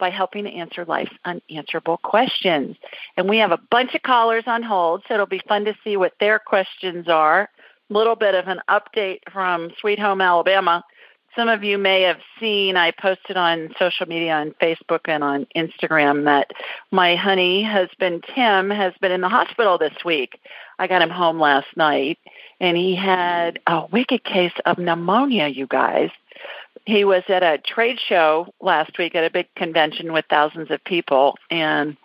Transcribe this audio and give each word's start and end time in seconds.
by 0.00 0.10
helping 0.10 0.44
to 0.44 0.50
answer 0.50 0.84
life's 0.84 1.14
unanswerable 1.24 1.98
questions. 1.98 2.76
And 3.16 3.28
we 3.28 3.38
have 3.38 3.52
a 3.52 3.60
bunch 3.70 3.94
of 3.94 4.02
callers 4.02 4.44
on 4.46 4.64
hold, 4.64 5.04
so 5.06 5.14
it'll 5.14 5.26
be 5.26 5.42
fun 5.46 5.66
to 5.66 5.76
see 5.84 5.96
what 5.96 6.14
their 6.18 6.40
questions 6.40 7.08
are. 7.08 7.48
A 7.88 7.92
little 7.92 8.16
bit 8.16 8.34
of 8.34 8.48
an 8.48 8.60
update 8.68 9.20
from 9.32 9.70
Sweet 9.80 10.00
Home 10.00 10.20
Alabama. 10.20 10.82
Some 11.36 11.48
of 11.48 11.62
you 11.62 11.78
may 11.78 12.02
have 12.02 12.18
seen 12.40 12.76
I 12.76 12.90
posted 12.90 13.36
on 13.36 13.72
social 13.78 14.06
media 14.06 14.32
on 14.32 14.52
Facebook 14.60 15.02
and 15.04 15.22
on 15.22 15.46
Instagram 15.56 16.24
that 16.24 16.50
my 16.90 17.14
honey 17.14 17.62
husband 17.62 18.24
Tim 18.34 18.70
has 18.70 18.94
been 19.00 19.12
in 19.12 19.20
the 19.20 19.28
hospital 19.28 19.78
this 19.78 19.94
week. 20.04 20.40
I 20.80 20.88
got 20.88 21.02
him 21.02 21.10
home 21.10 21.38
last 21.38 21.68
night 21.76 22.18
and 22.58 22.76
he 22.76 22.96
had 22.96 23.60
a 23.68 23.86
wicked 23.86 24.24
case 24.24 24.52
of 24.66 24.78
pneumonia, 24.78 25.46
you 25.46 25.68
guys. 25.68 26.10
He 26.86 27.04
was 27.04 27.22
at 27.28 27.42
a 27.42 27.58
trade 27.58 27.98
show 28.00 28.52
last 28.60 28.98
week 28.98 29.14
at 29.14 29.24
a 29.24 29.30
big 29.30 29.46
convention 29.54 30.12
with 30.12 30.24
thousands 30.30 30.70
of 30.70 30.82
people 30.84 31.36
and 31.50 31.96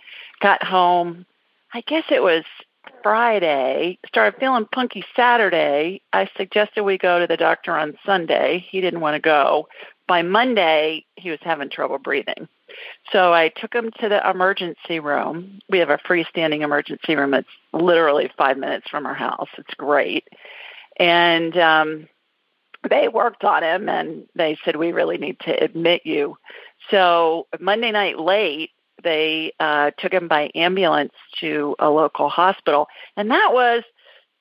got 0.42 0.64
home. 0.64 1.26
I 1.73 1.82
guess 1.82 2.04
it 2.09 2.22
was 2.22 2.44
Friday, 3.02 4.00
started 4.08 4.40
feeling 4.40 4.67
punky 4.72 5.04
Saturday. 5.16 6.02
I 6.14 6.30
suggested 6.38 6.84
we 6.84 6.98
go 6.98 7.20
to 7.20 7.28
the 7.28 7.38
doctor 7.38 7.76
on 7.76 7.98
Sunday. 8.06 8.66
He 8.70 8.82
didn't 8.82 9.02
want 9.02 9.16
to 9.16 9.22
go. 9.22 9.67
By 10.08 10.22
Monday, 10.22 11.06
he 11.16 11.30
was 11.30 11.39
having 11.42 11.70
trouble 11.70 11.98
breathing. 11.98 12.48
So 13.12 13.34
I 13.34 13.50
took 13.50 13.73
him 13.73 13.92
to 14.00 14.10
the 14.10 14.28
emergency 14.30 15.00
room. 15.00 15.60
We 15.70 15.80
have 15.80 15.89
a 15.89 15.98
freestanding 15.98 16.62
emergency 16.62 17.16
room 17.16 17.32
that's 17.32 17.48
literally 17.73 18.32
five 18.38 18.58
minutes 18.58 18.88
from 18.89 19.06
our 19.06 19.14
house. 19.14 19.50
It's 19.58 19.73
great. 19.76 20.28
And 20.98 21.58
um, 21.58 22.08
they 22.89 23.08
worked 23.08 23.44
on 23.44 23.64
him 23.64 23.89
and 23.89 24.28
they 24.36 24.58
said, 24.64 24.75
We 24.75 24.91
really 24.91 25.17
need 25.17 25.39
to 25.41 25.64
admit 25.64 26.02
you. 26.05 26.38
So 26.89 27.47
Monday 27.59 27.92
night 27.92 28.19
late, 28.19 28.72
they 29.03 29.53
uh, 29.59 29.92
took 29.97 30.14
him 30.14 30.27
by 30.27 30.52
ambulance 30.55 31.14
to 31.39 31.75
a 31.80 31.89
local 31.89 32.30
hospital, 32.30 32.88
and 33.17 33.30
that 33.31 33.50
was 33.53 33.83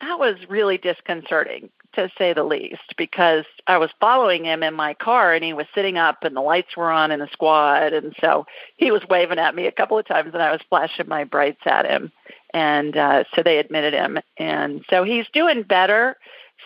that 0.01 0.19
was 0.19 0.36
really 0.48 0.77
disconcerting 0.78 1.70
to 1.95 2.11
say 2.19 2.33
the 2.33 2.42
least 2.42 2.95
because 2.97 3.45
I 3.67 3.79
was 3.79 3.91
following 4.01 4.45
him 4.45 4.63
in 4.63 4.74
my 4.74 4.95
car 4.95 5.33
and 5.33 5.45
he 5.45 5.52
was 5.52 5.67
sitting 5.74 5.96
up 5.96 6.24
and 6.24 6.36
the 6.36 6.40
lights 6.40 6.77
were 6.77 6.90
on 6.90 7.11
in 7.13 7.20
the 7.20 7.29
squad. 7.33 7.92
And 7.92 8.14
so 8.20 8.46
he 8.77 8.90
was 8.90 9.02
waving 9.08 9.39
at 9.39 9.55
me 9.55 9.67
a 9.67 9.73
couple 9.73 9.96
of 9.96 10.07
times 10.07 10.30
and 10.35 10.42
I 10.42 10.51
was 10.51 10.61
flashing 10.69 11.08
my 11.08 11.24
brights 11.24 11.63
at 11.64 11.86
him. 11.89 12.11
And 12.52 12.96
uh 12.96 13.24
so 13.35 13.42
they 13.42 13.58
admitted 13.58 13.95
him. 13.95 14.19
And 14.36 14.85
so 14.90 15.05
he's 15.05 15.27
doing 15.33 15.63
better 15.63 16.17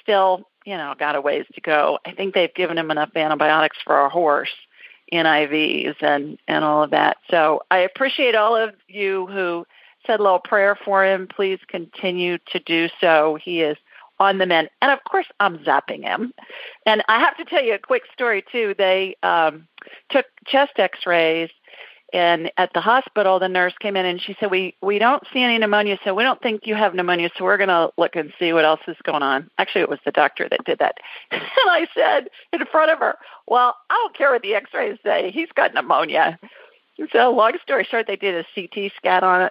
still 0.02 0.48
you 0.68 0.76
know 0.76 0.94
got 0.98 1.16
a 1.16 1.20
ways 1.20 1.46
to 1.54 1.60
go 1.60 1.98
I 2.04 2.12
think 2.12 2.34
they've 2.34 2.54
given 2.54 2.78
him 2.78 2.90
enough 2.90 3.10
antibiotics 3.16 3.78
for 3.84 4.00
a 4.00 4.08
horse 4.08 4.50
NIVs 5.12 5.96
and, 6.02 6.38
and 6.46 6.64
all 6.64 6.82
of 6.82 6.90
that. 6.90 7.16
So 7.30 7.62
I 7.70 7.78
appreciate 7.78 8.34
all 8.34 8.56
of 8.56 8.74
you 8.88 9.26
who 9.26 9.66
said 10.06 10.20
a 10.20 10.22
little 10.22 10.38
prayer 10.38 10.76
for 10.84 11.04
him. 11.04 11.28
Please 11.34 11.58
continue 11.68 12.38
to 12.52 12.58
do 12.60 12.88
so. 13.00 13.38
He 13.42 13.62
is 13.62 13.76
on 14.20 14.38
the 14.38 14.46
mend. 14.46 14.68
And 14.82 14.90
of 14.90 14.98
course, 15.04 15.26
I'm 15.40 15.58
zapping 15.58 16.02
him. 16.02 16.32
And 16.86 17.02
I 17.08 17.20
have 17.20 17.36
to 17.36 17.44
tell 17.44 17.62
you 17.62 17.74
a 17.74 17.78
quick 17.78 18.02
story, 18.12 18.44
too. 18.50 18.74
They 18.76 19.16
um, 19.22 19.66
took 20.10 20.26
chest 20.46 20.72
x 20.76 21.06
rays 21.06 21.50
and 22.12 22.50
at 22.56 22.72
the 22.72 22.80
hospital 22.80 23.38
the 23.38 23.48
nurse 23.48 23.74
came 23.80 23.96
in 23.96 24.06
and 24.06 24.20
she 24.20 24.36
said 24.40 24.50
we 24.50 24.74
we 24.80 24.98
don't 24.98 25.22
see 25.32 25.42
any 25.42 25.58
pneumonia 25.58 25.98
so 26.04 26.14
we 26.14 26.22
don't 26.22 26.40
think 26.40 26.66
you 26.66 26.74
have 26.74 26.94
pneumonia 26.94 27.30
so 27.36 27.44
we're 27.44 27.56
going 27.56 27.68
to 27.68 27.90
look 27.98 28.16
and 28.16 28.32
see 28.38 28.52
what 28.52 28.64
else 28.64 28.80
is 28.88 28.96
going 29.04 29.22
on. 29.22 29.50
Actually 29.58 29.82
it 29.82 29.90
was 29.90 29.98
the 30.04 30.12
doctor 30.12 30.48
that 30.48 30.64
did 30.64 30.78
that. 30.78 30.96
And 31.30 31.42
i 31.70 31.86
said 31.94 32.28
in 32.52 32.64
front 32.66 32.90
of 32.90 32.98
her 32.98 33.16
well 33.46 33.74
i 33.90 33.94
don't 33.94 34.16
care 34.16 34.32
what 34.32 34.42
the 34.42 34.54
x-rays 34.54 34.98
say 35.04 35.30
he's 35.30 35.52
got 35.54 35.74
pneumonia. 35.74 36.38
So 37.12 37.30
long 37.30 37.52
story 37.62 37.86
short 37.88 38.06
they 38.06 38.16
did 38.16 38.34
a 38.34 38.44
ct 38.54 38.92
scan 38.96 39.22
on 39.24 39.50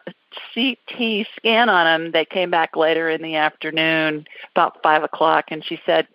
ct 0.53 1.27
scan 1.35 1.69
on 1.69 2.01
him. 2.01 2.11
They 2.11 2.25
came 2.25 2.49
back 2.49 2.75
later 2.75 3.09
in 3.09 3.21
the 3.21 3.35
afternoon 3.35 4.25
about 4.55 4.81
five 4.81 5.03
o'clock 5.03 5.45
and 5.49 5.63
she 5.63 5.79
said 5.85 6.07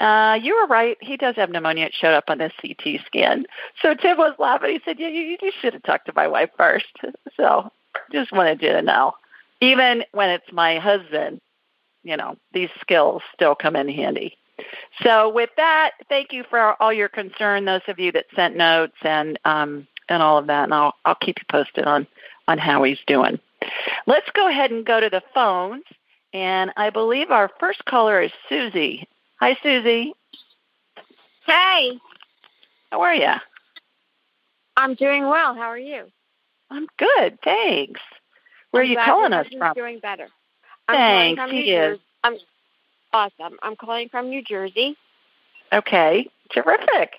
uh, 0.00 0.38
you 0.42 0.56
were 0.56 0.66
right. 0.66 0.96
He 1.00 1.16
does 1.16 1.36
have 1.36 1.50
pneumonia. 1.50 1.86
It 1.86 1.94
showed 1.94 2.14
up 2.14 2.24
on 2.28 2.38
this 2.38 2.52
CT 2.60 3.00
scan. 3.06 3.46
So 3.80 3.94
Tim 3.94 4.18
was 4.18 4.34
laughing. 4.38 4.70
He 4.70 4.80
said, 4.84 4.98
"Yeah, 4.98 5.08
you, 5.08 5.36
you 5.40 5.52
should 5.60 5.74
have 5.74 5.82
talked 5.82 6.06
to 6.06 6.12
my 6.14 6.28
wife 6.28 6.50
first. 6.56 6.86
So 7.36 7.68
just 8.12 8.30
wanted 8.30 8.62
you 8.62 8.70
to 8.70 8.80
know, 8.80 9.14
even 9.60 10.04
when 10.12 10.30
it's 10.30 10.52
my 10.52 10.78
husband, 10.78 11.40
you 12.04 12.16
know, 12.16 12.36
these 12.52 12.68
skills 12.80 13.22
still 13.34 13.56
come 13.56 13.74
in 13.74 13.88
handy. 13.88 14.36
So 15.02 15.30
with 15.30 15.50
that, 15.56 15.92
thank 16.08 16.32
you 16.32 16.44
for 16.48 16.80
all 16.80 16.92
your 16.92 17.08
concern. 17.08 17.64
Those 17.64 17.80
of 17.88 17.98
you 17.98 18.12
that 18.12 18.26
sent 18.36 18.56
notes 18.56 18.94
and 19.02 19.36
um, 19.44 19.88
and 20.08 20.22
all 20.22 20.38
of 20.38 20.46
that, 20.46 20.64
and 20.64 20.74
I'll 20.74 20.94
I'll 21.04 21.16
keep 21.16 21.38
you 21.38 21.44
posted 21.50 21.86
on 21.86 22.06
on 22.46 22.58
how 22.58 22.82
he's 22.84 23.00
doing. 23.06 23.40
Let's 24.06 24.28
go 24.34 24.48
ahead 24.48 24.70
and 24.70 24.84
go 24.84 25.00
to 25.00 25.10
the 25.10 25.22
phones. 25.34 25.84
And 26.32 26.72
I 26.76 26.90
believe 26.90 27.30
our 27.30 27.50
first 27.60 27.84
caller 27.84 28.20
is 28.20 28.32
Susie. 28.48 29.08
Hi, 29.40 29.56
Susie. 29.62 30.14
Hey. 31.46 31.98
How 32.90 33.00
are 33.02 33.14
you? 33.14 33.32
I'm 34.76 34.94
doing 34.94 35.24
well. 35.28 35.54
How 35.54 35.68
are 35.68 35.78
you? 35.78 36.04
I'm 36.70 36.86
good, 36.98 37.38
thanks. 37.42 38.00
Where 38.70 38.82
I'm 38.82 38.88
are 38.88 38.92
you 38.92 38.98
calling 38.98 39.32
us 39.32 39.46
from? 39.56 39.74
Doing 39.74 39.98
better. 40.00 40.28
I'm 40.88 40.96
thanks. 40.96 41.40
From 41.40 41.50
he 41.50 41.62
New 41.64 41.82
is. 41.82 41.98
I'm 42.22 42.36
awesome. 43.12 43.58
I'm 43.62 43.76
calling 43.76 44.08
from 44.08 44.30
New 44.30 44.42
Jersey. 44.42 44.96
Okay, 45.72 46.28
terrific. 46.50 47.14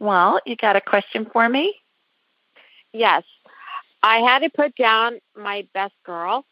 Well, 0.00 0.40
you 0.46 0.56
got 0.56 0.76
a 0.76 0.80
question 0.80 1.26
for 1.32 1.48
me? 1.48 1.74
Yes. 2.92 3.24
I 4.02 4.18
had 4.18 4.40
to 4.40 4.50
put 4.50 4.76
down 4.76 5.18
my 5.36 5.66
best 5.74 5.94
girl, 6.04 6.44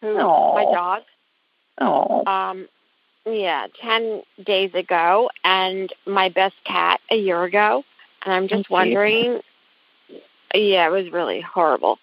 who 0.00 0.14
my 0.14 0.64
dog. 0.72 1.02
Oh, 1.80 2.24
Um, 2.26 2.66
yeah, 3.32 3.66
ten 3.80 4.22
days 4.44 4.70
ago, 4.74 5.30
and 5.44 5.92
my 6.06 6.28
best 6.28 6.54
cat 6.64 7.00
a 7.10 7.16
year 7.16 7.42
ago. 7.44 7.84
And 8.24 8.34
I'm 8.34 8.48
just 8.48 8.66
Oh, 8.70 8.74
wondering. 8.74 9.40
Yeah, 10.54 10.86
it 10.86 10.90
was 10.90 11.12
really 11.12 11.40
horrible. 11.40 11.98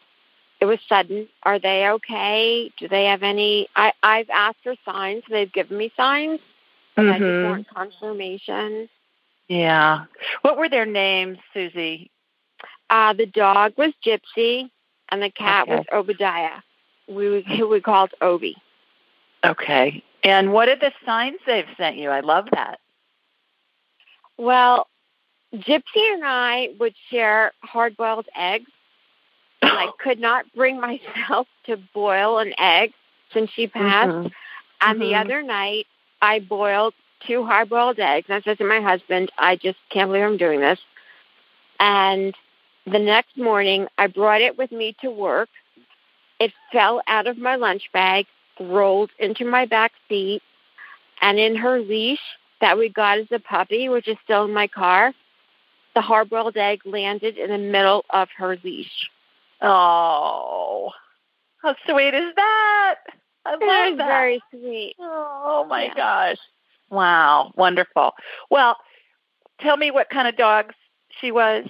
It 0.61 0.65
was 0.65 0.79
sudden. 0.87 1.27
Are 1.43 1.59
they 1.59 1.87
okay? 1.89 2.71
Do 2.79 2.87
they 2.87 3.05
have 3.05 3.23
any? 3.23 3.67
I 3.75 3.91
I've 4.03 4.29
asked 4.29 4.59
for 4.63 4.75
signs. 4.85 5.23
They've 5.29 5.51
given 5.51 5.77
me 5.77 5.91
signs. 5.97 6.39
But 6.95 7.09
I 7.09 7.19
just 7.19 7.23
Mhm. 7.23 7.43
want 7.43 7.67
confirmation. 7.67 8.89
yeah. 9.49 10.05
What 10.43 10.57
were 10.57 10.69
their 10.69 10.85
names, 10.85 11.37
Susie? 11.53 12.09
Uh, 12.89 13.13
the 13.13 13.25
dog 13.25 13.73
was 13.77 13.93
Gypsy, 14.03 14.69
and 15.09 15.21
the 15.21 15.29
cat 15.29 15.67
Okay. 15.67 15.75
was 15.77 15.85
Obadiah. 15.91 16.61
We 17.07 17.41
we 17.69 17.81
called 17.81 18.13
Obi. 18.21 18.55
Okay. 19.43 20.01
And 20.25 20.53
what 20.53 20.69
are 20.69 20.75
the 20.75 20.91
signs 21.05 21.37
they've 21.45 21.65
sent 21.77 21.97
you? 21.97 22.09
I 22.09 22.21
love 22.21 22.47
that. 22.51 22.79
Well, 24.37 24.87
Gypsy 25.53 26.13
and 26.13 26.23
I 26.25 26.69
would 26.79 26.95
share 27.11 27.53
hard-boiled 27.61 28.27
eggs, 28.35 28.71
and 29.61 29.71
I 29.71 29.87
could 29.99 30.19
not 30.19 30.45
bring 30.55 30.81
myself 30.81 31.47
to 31.67 31.77
boil 31.93 32.39
an 32.39 32.53
egg 32.59 32.93
since 33.33 33.51
she 33.51 33.67
passed. 33.67 34.09
Mhm. 34.11 34.31
And 34.81 35.01
the 35.01 35.13
Mhm. 35.13 35.21
other 35.21 35.43
night, 35.43 35.87
I 36.21 36.39
boiled 36.39 36.95
two 37.21 37.45
hard-boiled 37.45 37.99
eggs. 37.99 38.27
And 38.29 38.35
I 38.37 38.41
said 38.41 38.57
to 38.59 38.65
my 38.65 38.81
husband, 38.81 39.31
"I 39.37 39.55
just 39.57 39.79
can't 39.89 40.09
believe 40.09 40.25
I'm 40.25 40.37
doing 40.37 40.59
this." 40.61 40.79
And 41.79 42.35
the 42.85 42.99
next 42.99 43.37
morning, 43.37 43.87
I 43.97 44.07
brought 44.07 44.41
it 44.41 44.57
with 44.57 44.71
me 44.71 44.93
to 45.01 45.09
work, 45.11 45.49
It 46.39 46.53
fell 46.71 47.01
out 47.07 47.27
of 47.27 47.37
my 47.37 47.55
lunch 47.55 47.91
bag, 47.93 48.27
rolled 48.59 49.11
into 49.19 49.45
my 49.45 49.65
back 49.65 49.91
seat, 50.09 50.41
and 51.21 51.39
in 51.39 51.55
her 51.55 51.79
leash 51.79 52.19
that 52.61 52.77
we 52.77 52.89
got 52.89 53.19
as 53.19 53.27
a 53.31 53.39
puppy, 53.39 53.89
which 53.89 54.07
is 54.07 54.17
still 54.23 54.45
in 54.45 54.53
my 54.53 54.67
car, 54.67 55.13
the 55.93 56.01
hard-boiled 56.01 56.57
egg 56.57 56.81
landed 56.85 57.37
in 57.37 57.49
the 57.49 57.57
middle 57.57 58.05
of 58.09 58.27
her 58.37 58.57
leash. 58.63 59.09
Oh, 59.61 60.91
how 61.61 61.75
sweet 61.87 62.13
is 62.13 62.33
that? 62.35 62.95
I 63.45 63.51
love 63.51 63.97
that. 63.97 64.07
very 64.07 64.41
sweet. 64.51 64.95
Oh 64.99 65.65
my 65.69 65.85
Yeah. 65.85 65.93
gosh. 65.95 66.37
Wow, 66.89 67.51
wonderful. 67.55 68.13
Well, 68.49 68.77
tell 69.59 69.77
me 69.77 69.91
what 69.91 70.09
kind 70.09 70.27
of 70.27 70.35
dogs 70.37 70.75
she 71.21 71.31
was. 71.31 71.65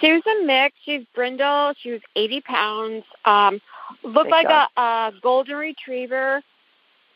She 0.00 0.12
was 0.12 0.22
a 0.26 0.44
mix. 0.44 0.76
She's 0.84 1.04
brindle. 1.14 1.74
She 1.80 1.92
was 1.92 2.00
80 2.16 2.40
pounds. 2.42 3.04
Um, 3.24 3.60
looked 4.02 4.24
Big 4.24 4.32
like 4.32 4.46
a, 4.48 4.80
a 4.80 5.12
golden 5.22 5.56
retriever 5.56 6.42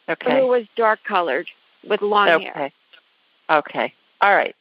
Okay. 0.08 0.40
who 0.40 0.46
was 0.46 0.64
dark 0.76 1.00
colored 1.04 1.48
with 1.86 2.02
long 2.02 2.26
hair. 2.26 2.38
Okay. 2.50 2.72
Okay. 3.50 3.94
All 4.20 4.34
right. 4.34 4.54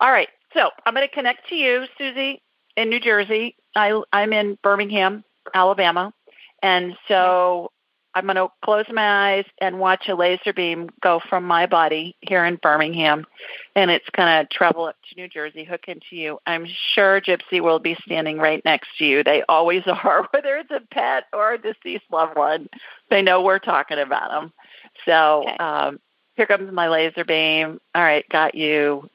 All 0.00 0.10
right. 0.10 0.28
So 0.54 0.70
I'm 0.84 0.94
going 0.94 1.06
to 1.06 1.14
connect 1.14 1.48
to 1.48 1.54
you, 1.54 1.86
Susie, 1.96 2.42
in 2.76 2.90
New 2.90 3.00
Jersey. 3.00 3.56
I, 3.74 4.00
I'm 4.12 4.32
in 4.32 4.58
Birmingham, 4.62 5.24
Alabama. 5.54 6.12
And 6.62 6.96
so 7.08 7.70
I'm 8.14 8.24
going 8.24 8.36
to 8.36 8.48
close 8.64 8.84
my 8.92 9.32
eyes 9.32 9.44
and 9.60 9.78
watch 9.78 10.08
a 10.08 10.14
laser 10.14 10.52
beam 10.52 10.90
go 11.00 11.20
from 11.28 11.44
my 11.44 11.66
body 11.66 12.16
here 12.20 12.44
in 12.44 12.56
Birmingham. 12.56 13.24
And 13.74 13.90
it's 13.90 14.08
going 14.14 14.28
to 14.28 14.48
travel 14.54 14.84
up 14.84 14.96
to 15.08 15.16
New 15.20 15.28
Jersey, 15.28 15.64
hook 15.64 15.84
into 15.88 16.16
you. 16.16 16.38
I'm 16.46 16.66
sure 16.94 17.20
Gypsy 17.20 17.60
will 17.60 17.78
be 17.78 17.96
standing 18.04 18.38
right 18.38 18.62
next 18.64 18.88
to 18.98 19.04
you. 19.04 19.24
They 19.24 19.42
always 19.48 19.82
are, 19.86 20.28
whether 20.32 20.56
it's 20.56 20.70
a 20.70 20.80
pet 20.92 21.24
or 21.32 21.54
a 21.54 21.58
deceased 21.58 22.04
loved 22.10 22.36
one. 22.36 22.68
They 23.10 23.22
know 23.22 23.42
we're 23.42 23.58
talking 23.58 23.98
about 23.98 24.30
them. 24.30 24.52
So 25.06 25.44
Okay. 25.48 25.56
um, 25.58 26.00
here 26.34 26.46
comes 26.46 26.72
my 26.72 26.88
laser 26.88 27.24
beam. 27.24 27.80
All 27.94 28.02
right, 28.02 28.28
got 28.28 28.54
you. 28.54 29.08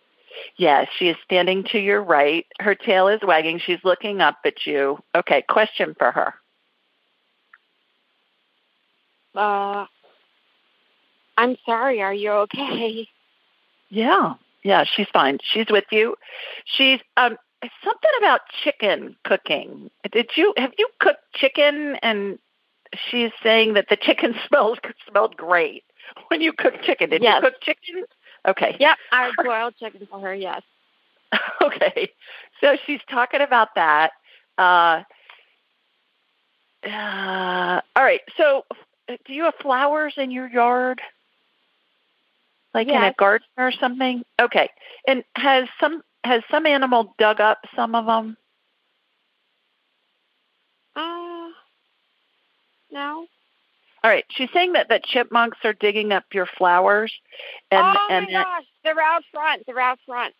Yes, 0.58 0.88
she 0.98 1.10
is 1.10 1.18
standing 1.24 1.64
to 1.72 1.80
your 1.80 2.02
right. 2.04 2.46
Her 2.60 2.76
tail 2.76 3.08
is 3.08 3.22
wagging. 3.24 3.60
She's 3.60 3.84
looking 3.84 4.22
up 4.22 4.38
at 4.46 4.66
you. 4.66 5.00
Okay, 5.16 5.44
question 5.50 5.96
for 5.98 6.12
her. 6.12 6.36
Uh, 9.38 9.86
I'm 11.38 11.56
sorry. 11.66 12.02
Are 12.02 12.14
you 12.14 12.32
okay? 12.32 13.08
Yeah, 13.90 14.34
yeah, 14.64 14.84
she's 14.84 15.08
fine. 15.14 15.40
She's 15.44 15.68
with 15.70 15.86
you. 15.92 16.16
She's 16.66 17.00
um 17.16 17.38
something 17.84 18.12
about 18.20 18.42
chicken 18.64 19.16
cooking. 19.24 19.90
Did 20.12 20.32
you 20.36 20.54
have 20.58 20.74
you 20.78 20.88
cooked 21.00 21.22
chicken? 21.36 21.96
And 22.02 22.40
she's 23.10 23.32
saying 23.44 23.74
that 23.76 23.88
the 23.90 23.98
chicken 23.98 24.36
smells 24.48 24.80
smelled 25.10 25.38
great 25.38 25.84
when 26.30 26.42
you 26.42 26.52
cooked 26.54 26.84
chicken. 26.84 27.10
Did 27.12 27.22
Yes. 27.24 27.42
you 27.44 27.50
cook 27.50 27.62
chicken? 27.62 28.04
Okay. 28.48 28.76
Yep, 28.80 28.98
I 29.12 29.32
boiled 29.44 29.76
chicken 29.78 30.08
for 30.10 30.20
her. 30.20 30.34
Yes. 30.34 30.62
okay. 31.62 32.10
So 32.62 32.78
she's 32.86 33.02
talking 33.10 33.42
about 33.42 33.76
that. 33.76 34.12
Uh, 34.58 35.04
uh, 36.86 37.82
all 37.96 38.04
right. 38.04 38.22
So, 38.38 38.64
do 39.08 39.34
you 39.34 39.44
have 39.44 39.56
flowers 39.62 40.14
in 40.18 40.32
your 40.32 40.48
yard? 40.48 41.02
Like 42.74 42.88
in 42.88 42.96
a 42.96 43.14
garden 43.18 43.48
or 43.58 43.72
something? 43.72 44.24
Okay. 44.40 44.70
And 45.08 45.24
has 45.36 45.68
some 45.80 46.04
has 46.24 46.44
some 46.52 46.66
animal 46.66 47.16
dug 47.18 47.40
up 47.40 47.60
some 47.76 47.96
of 47.96 48.06
them? 48.06 48.38
Uh, 50.96 51.50
no. 52.92 53.26
All 54.04 54.12
right. 54.12 54.26
She's 54.30 54.50
saying 54.54 54.74
that 54.74 54.90
the 54.90 55.00
chipmunks 55.04 55.58
are 55.64 55.74
digging 55.74 56.12
up 56.12 56.26
your 56.34 56.46
flowers, 56.46 57.12
and 57.72 57.98
oh 57.98 58.08
and 58.10 58.26
my 58.26 58.32
that, 58.32 58.44
gosh, 58.44 58.66
they're 58.84 59.02
out 59.02 59.24
front. 59.34 59.64
They're 59.66 59.80
out 59.80 60.00
front. 60.06 60.34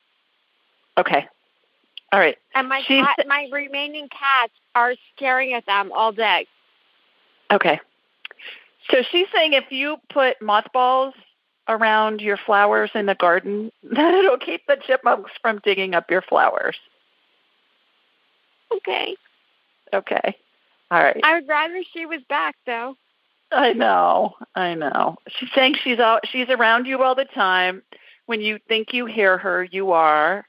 okay. 0.98 1.26
All 2.12 2.20
right. 2.20 2.38
And 2.56 2.70
my 2.70 2.82
cat, 2.84 3.18
my 3.28 3.50
remaining 3.52 4.08
cats 4.10 4.54
are 4.76 4.94
staring 5.16 5.54
at 5.54 5.66
them 5.66 5.92
all 5.92 6.12
day. 6.12 6.48
Okay. 7.52 7.80
So 8.90 8.98
she's 9.12 9.28
saying 9.34 9.54
if 9.54 9.72
you 9.72 9.98
put 10.12 10.42
mothballs 10.42 11.14
around 11.68 12.22
your 12.22 12.38
flowers 12.38 12.92
in 12.96 13.06
the 13.06 13.16
garden, 13.16 13.72
that 13.92 14.14
it'll 14.14 14.38
keep 14.38 14.62
the 14.68 14.78
chipmunks 14.86 15.32
from 15.42 15.60
digging 15.64 15.94
up 15.94 16.10
your 16.10 16.22
flowers. 16.22 16.78
Okay. 18.72 19.16
Okay. 19.94 20.36
All 20.92 21.04
right. 21.04 21.20
I 21.24 21.36
would 21.36 21.48
rather 21.48 21.82
she 21.94 22.06
was 22.06 22.22
back 22.30 22.56
though. 22.66 22.96
I 23.52 23.74
know. 23.74 24.36
I 24.56 24.74
know. 24.74 25.18
She's 25.30 25.50
saying 25.56 25.76
she's 25.84 26.00
out 26.00 26.28
she's 26.30 26.50
around 26.50 26.86
you 26.86 27.04
all 27.04 27.16
the 27.16 27.26
time. 27.26 27.84
When 28.26 28.42
you 28.42 28.60
think 28.68 28.94
you 28.94 29.06
hear 29.06 29.38
her, 29.38 29.64
you 29.64 29.92
are. 29.92 30.46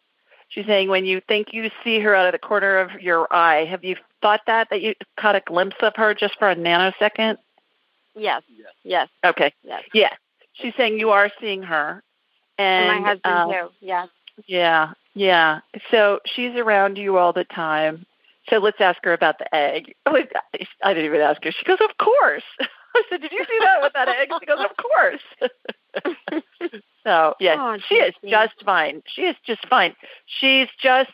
She's 0.49 0.67
saying 0.67 0.89
when 0.89 1.05
you 1.05 1.21
think 1.29 1.49
you 1.53 1.71
see 1.85 2.01
her 2.01 2.15
out 2.15 2.27
of 2.27 2.33
the 2.33 2.39
corner 2.39 2.79
of 2.79 3.01
your 3.01 3.33
eye, 3.33 3.67
have 3.67 3.85
you 3.85 3.97
thought 4.21 4.41
that 4.47 4.69
that 4.71 4.83
you 4.83 4.95
caught 5.19 5.37
a 5.37 5.43
glimpse 5.47 5.77
of 5.81 5.93
her 5.97 6.15
just 6.15 6.37
for 6.39 6.51
a 6.51 6.57
nanosecond? 6.57 7.37
Yes. 8.19 8.43
Yes. 8.85 9.09
Okay. 9.25 9.53
Yes. 9.63 9.83
Yeah. 9.95 10.13
She's 10.55 10.75
saying 10.77 10.99
you 10.99 11.11
are 11.11 11.31
seeing 11.41 11.63
her. 11.63 12.03
And, 12.59 12.91
And, 12.91 13.03
my 13.03 13.09
husband 13.09 13.35
um, 13.35 13.51
too. 13.51 13.69
Yes. 13.81 14.09
Yeah, 14.47 14.93
yeah. 15.15 15.61
So 15.91 16.21
she's 16.27 16.55
around 16.57 16.97
you 16.99 17.19
all 17.19 17.33
the 17.33 17.45
time. 17.45 18.07
So 18.51 18.59
let's 18.59 18.81
ask 18.81 18.99
her 19.05 19.13
about 19.13 19.39
the 19.39 19.55
egg. 19.55 19.95
Oh, 20.07 20.17
I 20.83 20.95
didn't 20.95 21.07
even 21.07 21.21
ask 21.21 21.43
her. 21.45 21.53
She 21.53 21.65
goes, 21.65 21.79
"Of 21.81 21.97
course." 21.99 22.45
I 22.61 23.03
said, 23.11 23.21
"Did 23.21 23.33
you 23.33 23.45
do 23.45 23.59
that 23.61 23.83
with 23.83 23.93
that 23.93 24.09
egg?" 24.09 24.31
She 24.41 24.47
goes, 24.47 24.59
"Of 24.59 24.77
course." 24.77 26.43
so 27.05 27.35
yeah, 27.41 27.57
Oh, 27.59 27.79
she 27.87 27.97
is 27.97 28.15
just 28.27 28.55
fine. 28.65 29.03
She 29.07 29.23
is 29.23 29.37
just 29.47 29.67
fine. 29.69 29.95
She's 30.27 30.69
just, 30.81 31.11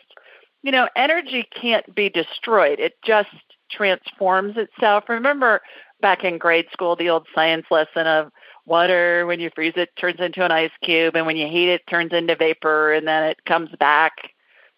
you 0.62 0.70
know, 0.70 0.88
energy 0.96 1.46
can't 1.60 1.94
be 1.94 2.08
destroyed. 2.08 2.78
It 2.78 2.94
just 3.04 3.30
transforms 3.70 4.56
itself. 4.56 5.04
Remember 5.08 5.60
back 6.04 6.22
in 6.22 6.36
grade 6.36 6.66
school, 6.70 6.96
the 6.96 7.08
old 7.08 7.26
science 7.34 7.64
lesson 7.70 8.06
of 8.06 8.30
water 8.66 9.24
when 9.24 9.40
you 9.40 9.50
freeze 9.54 9.72
it 9.74 9.88
turns 9.96 10.20
into 10.20 10.44
an 10.44 10.52
ice 10.52 10.70
cube 10.82 11.16
and 11.16 11.24
when 11.24 11.38
you 11.38 11.48
heat 11.48 11.70
it 11.70 11.80
turns 11.88 12.12
into 12.12 12.36
vapor 12.36 12.92
and 12.92 13.08
then 13.08 13.24
it 13.24 13.42
comes 13.46 13.70
back 13.78 14.12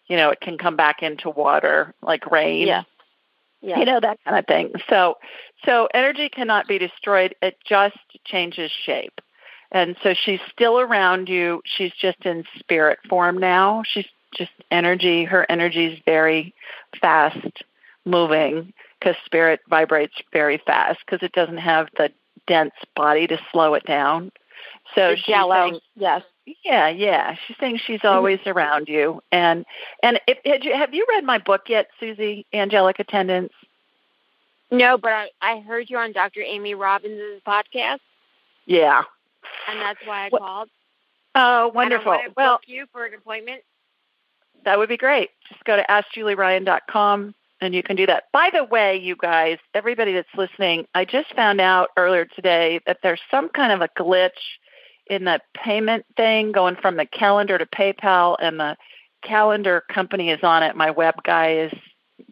you 0.07 0.15
know 0.15 0.29
it 0.29 0.39
can 0.39 0.57
come 0.57 0.77
back 0.77 1.03
into 1.03 1.29
water 1.29 1.93
like 2.01 2.29
rain. 2.31 2.65
Yeah. 2.65 2.83
Yeah. 3.59 3.79
you 3.79 3.85
know 3.85 3.99
that 3.99 4.19
kind 4.23 4.37
of 4.37 4.45
thing. 4.45 4.71
So 4.89 5.15
so 5.65 5.89
energy 5.93 6.29
cannot 6.29 6.65
be 6.65 6.77
destroyed. 6.77 7.35
It 7.41 7.57
just 7.67 7.97
changes 8.23 8.71
shape. 8.71 9.19
And 9.69 9.97
so 10.01 10.13
she's 10.13 10.39
still 10.49 10.79
around 10.79 11.27
you. 11.27 11.61
She's 11.65 11.91
just 11.91 12.25
in 12.25 12.45
spirit 12.57 12.99
form 13.09 13.37
now. 13.37 13.83
She's 13.85 14.05
just 14.33 14.51
energy. 14.71 15.25
Her 15.25 15.45
energy 15.49 15.87
is 15.87 15.99
very 16.05 16.53
fast 17.01 17.63
moving 18.05 18.73
because 18.99 19.15
spirit 19.25 19.59
vibrates 19.69 20.15
very 20.33 20.57
fast 20.65 20.99
because 21.05 21.23
it 21.25 21.31
doesn't 21.33 21.57
have 21.57 21.87
the 21.97 22.11
dense 22.47 22.73
body 22.95 23.27
to 23.27 23.37
slow 23.51 23.73
it 23.73 23.85
down 23.85 24.31
so 24.95 25.15
jello. 25.15 25.69
saying- 25.69 25.79
yes. 25.95 26.23
yeah, 26.63 26.87
yeah. 26.87 27.35
She's 27.45 27.57
saying 27.59 27.79
she's 27.85 28.03
always 28.05 28.39
around 28.45 28.87
you. 28.87 29.21
And 29.31 29.65
and 30.01 30.19
if, 30.27 30.37
had 30.45 30.63
you, 30.63 30.73
have 30.73 30.93
you 30.93 31.05
read 31.09 31.25
my 31.25 31.37
book 31.39 31.63
yet, 31.67 31.87
Susie? 31.99 32.45
Angelic 32.53 32.99
Attendants. 32.99 33.53
No, 34.71 34.97
but 34.97 35.11
I, 35.11 35.29
I 35.41 35.59
heard 35.59 35.89
you 35.89 35.97
on 35.97 36.11
Dr. 36.13 36.41
Amy 36.41 36.73
Robbins' 36.73 37.41
podcast, 37.47 37.99
Yeah. 38.65 39.03
and 39.69 39.79
that's 39.79 39.99
why 40.05 40.25
I 40.25 40.29
What- 40.29 40.41
called. 40.41 40.69
Oh, 41.35 41.67
wonderful. 41.69 42.11
I 42.11 42.15
want 42.15 42.25
to 42.27 42.33
Well, 42.35 42.59
you 42.65 42.85
for 42.91 43.05
an 43.05 43.13
appointment. 43.13 43.61
that 44.65 44.77
would 44.79 44.89
be 44.89 44.97
great. 44.97 45.29
Just 45.49 45.63
go 45.65 45.75
to 45.75 45.85
AskJulieRyan.com 45.87 47.35
and 47.61 47.73
you 47.73 47.83
can 47.83 47.95
do 47.95 48.05
that. 48.05 48.25
By 48.31 48.49
the 48.53 48.63
way, 48.63 48.97
you 48.97 49.15
guys, 49.15 49.57
everybody 49.73 50.13
that's 50.13 50.27
listening, 50.35 50.85
I 50.93 51.05
just 51.05 51.33
found 51.35 51.59
out 51.59 51.89
earlier 51.97 52.25
today 52.25 52.79
that 52.85 52.99
there's 53.03 53.21
some 53.31 53.49
kind 53.49 53.71
of 53.71 53.81
a 53.81 53.89
glitch 53.99 54.29
in 55.09 55.23
the 55.23 55.39
payment 55.53 56.05
thing 56.15 56.51
going 56.51 56.75
from 56.75 56.97
the 56.97 57.05
calendar 57.05 57.57
to 57.57 57.65
PayPal, 57.65 58.35
and 58.39 58.59
the 58.59 58.75
calendar 59.23 59.83
company 59.89 60.29
is 60.29 60.43
on 60.43 60.63
it. 60.63 60.75
My 60.75 60.91
web 60.91 61.15
guy 61.23 61.57
is 61.57 61.73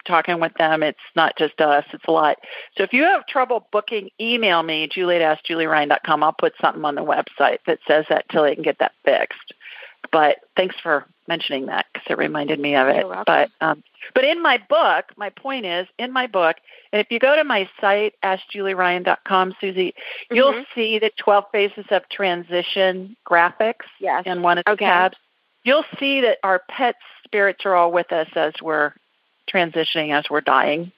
talking 0.05 0.39
with 0.39 0.53
them. 0.57 0.83
It's 0.83 0.97
not 1.15 1.37
just 1.37 1.59
us, 1.61 1.85
it's 1.93 2.03
a 2.07 2.11
lot. 2.11 2.37
So 2.77 2.83
if 2.83 2.93
you 2.93 3.03
have 3.03 3.25
trouble 3.27 3.67
booking, 3.71 4.09
email 4.19 4.63
me, 4.63 4.87
julie 4.91 5.17
at 5.17 5.43
AskJulieRyan.com. 5.43 6.23
I'll 6.23 6.33
put 6.33 6.53
something 6.59 6.83
on 6.85 6.95
the 6.95 7.01
website 7.01 7.59
that 7.67 7.79
says 7.87 8.05
that 8.09 8.25
till 8.29 8.43
they 8.43 8.55
can 8.55 8.63
get 8.63 8.79
that 8.79 8.93
fixed. 9.03 9.53
But 10.11 10.37
thanks 10.55 10.75
for 10.81 11.05
mentioning 11.27 11.65
that 11.67 11.85
because 11.93 12.05
it 12.09 12.17
reminded 12.17 12.59
me 12.59 12.75
of 12.75 12.87
it. 12.87 13.05
But 13.25 13.49
um, 13.61 13.83
but 14.13 14.23
in 14.23 14.41
my 14.41 14.59
book, 14.69 15.05
my 15.17 15.29
point 15.29 15.65
is 15.65 15.87
in 15.97 16.11
my 16.11 16.27
book, 16.27 16.57
and 16.91 16.99
if 17.01 17.07
you 17.11 17.19
go 17.19 17.35
to 17.35 17.43
my 17.43 17.67
site, 17.81 18.13
AskJulieRyan.com, 18.23 19.55
Susie, 19.59 19.93
you'll 20.31 20.53
Mhm. 20.53 20.65
see 20.75 20.99
the 20.99 21.09
12 21.17 21.45
phases 21.51 21.85
of 21.89 22.07
transition 22.09 23.15
graphics 23.27 23.85
Yes. 23.99 24.23
in 24.25 24.41
one 24.41 24.57
of 24.59 24.65
the 24.65 24.71
Okay. 24.71 24.85
tabs. 24.85 25.17
You'll 25.63 25.85
see 25.99 26.21
that 26.21 26.37
our 26.43 26.59
pet 26.69 26.95
spirits 27.23 27.65
are 27.65 27.73
all 27.75 27.91
with 27.91 28.11
us 28.11 28.27
as 28.35 28.53
we're 28.61 28.93
transitioning, 29.47 30.11
as 30.13 30.29
we're 30.29 30.41
dying. 30.41 30.91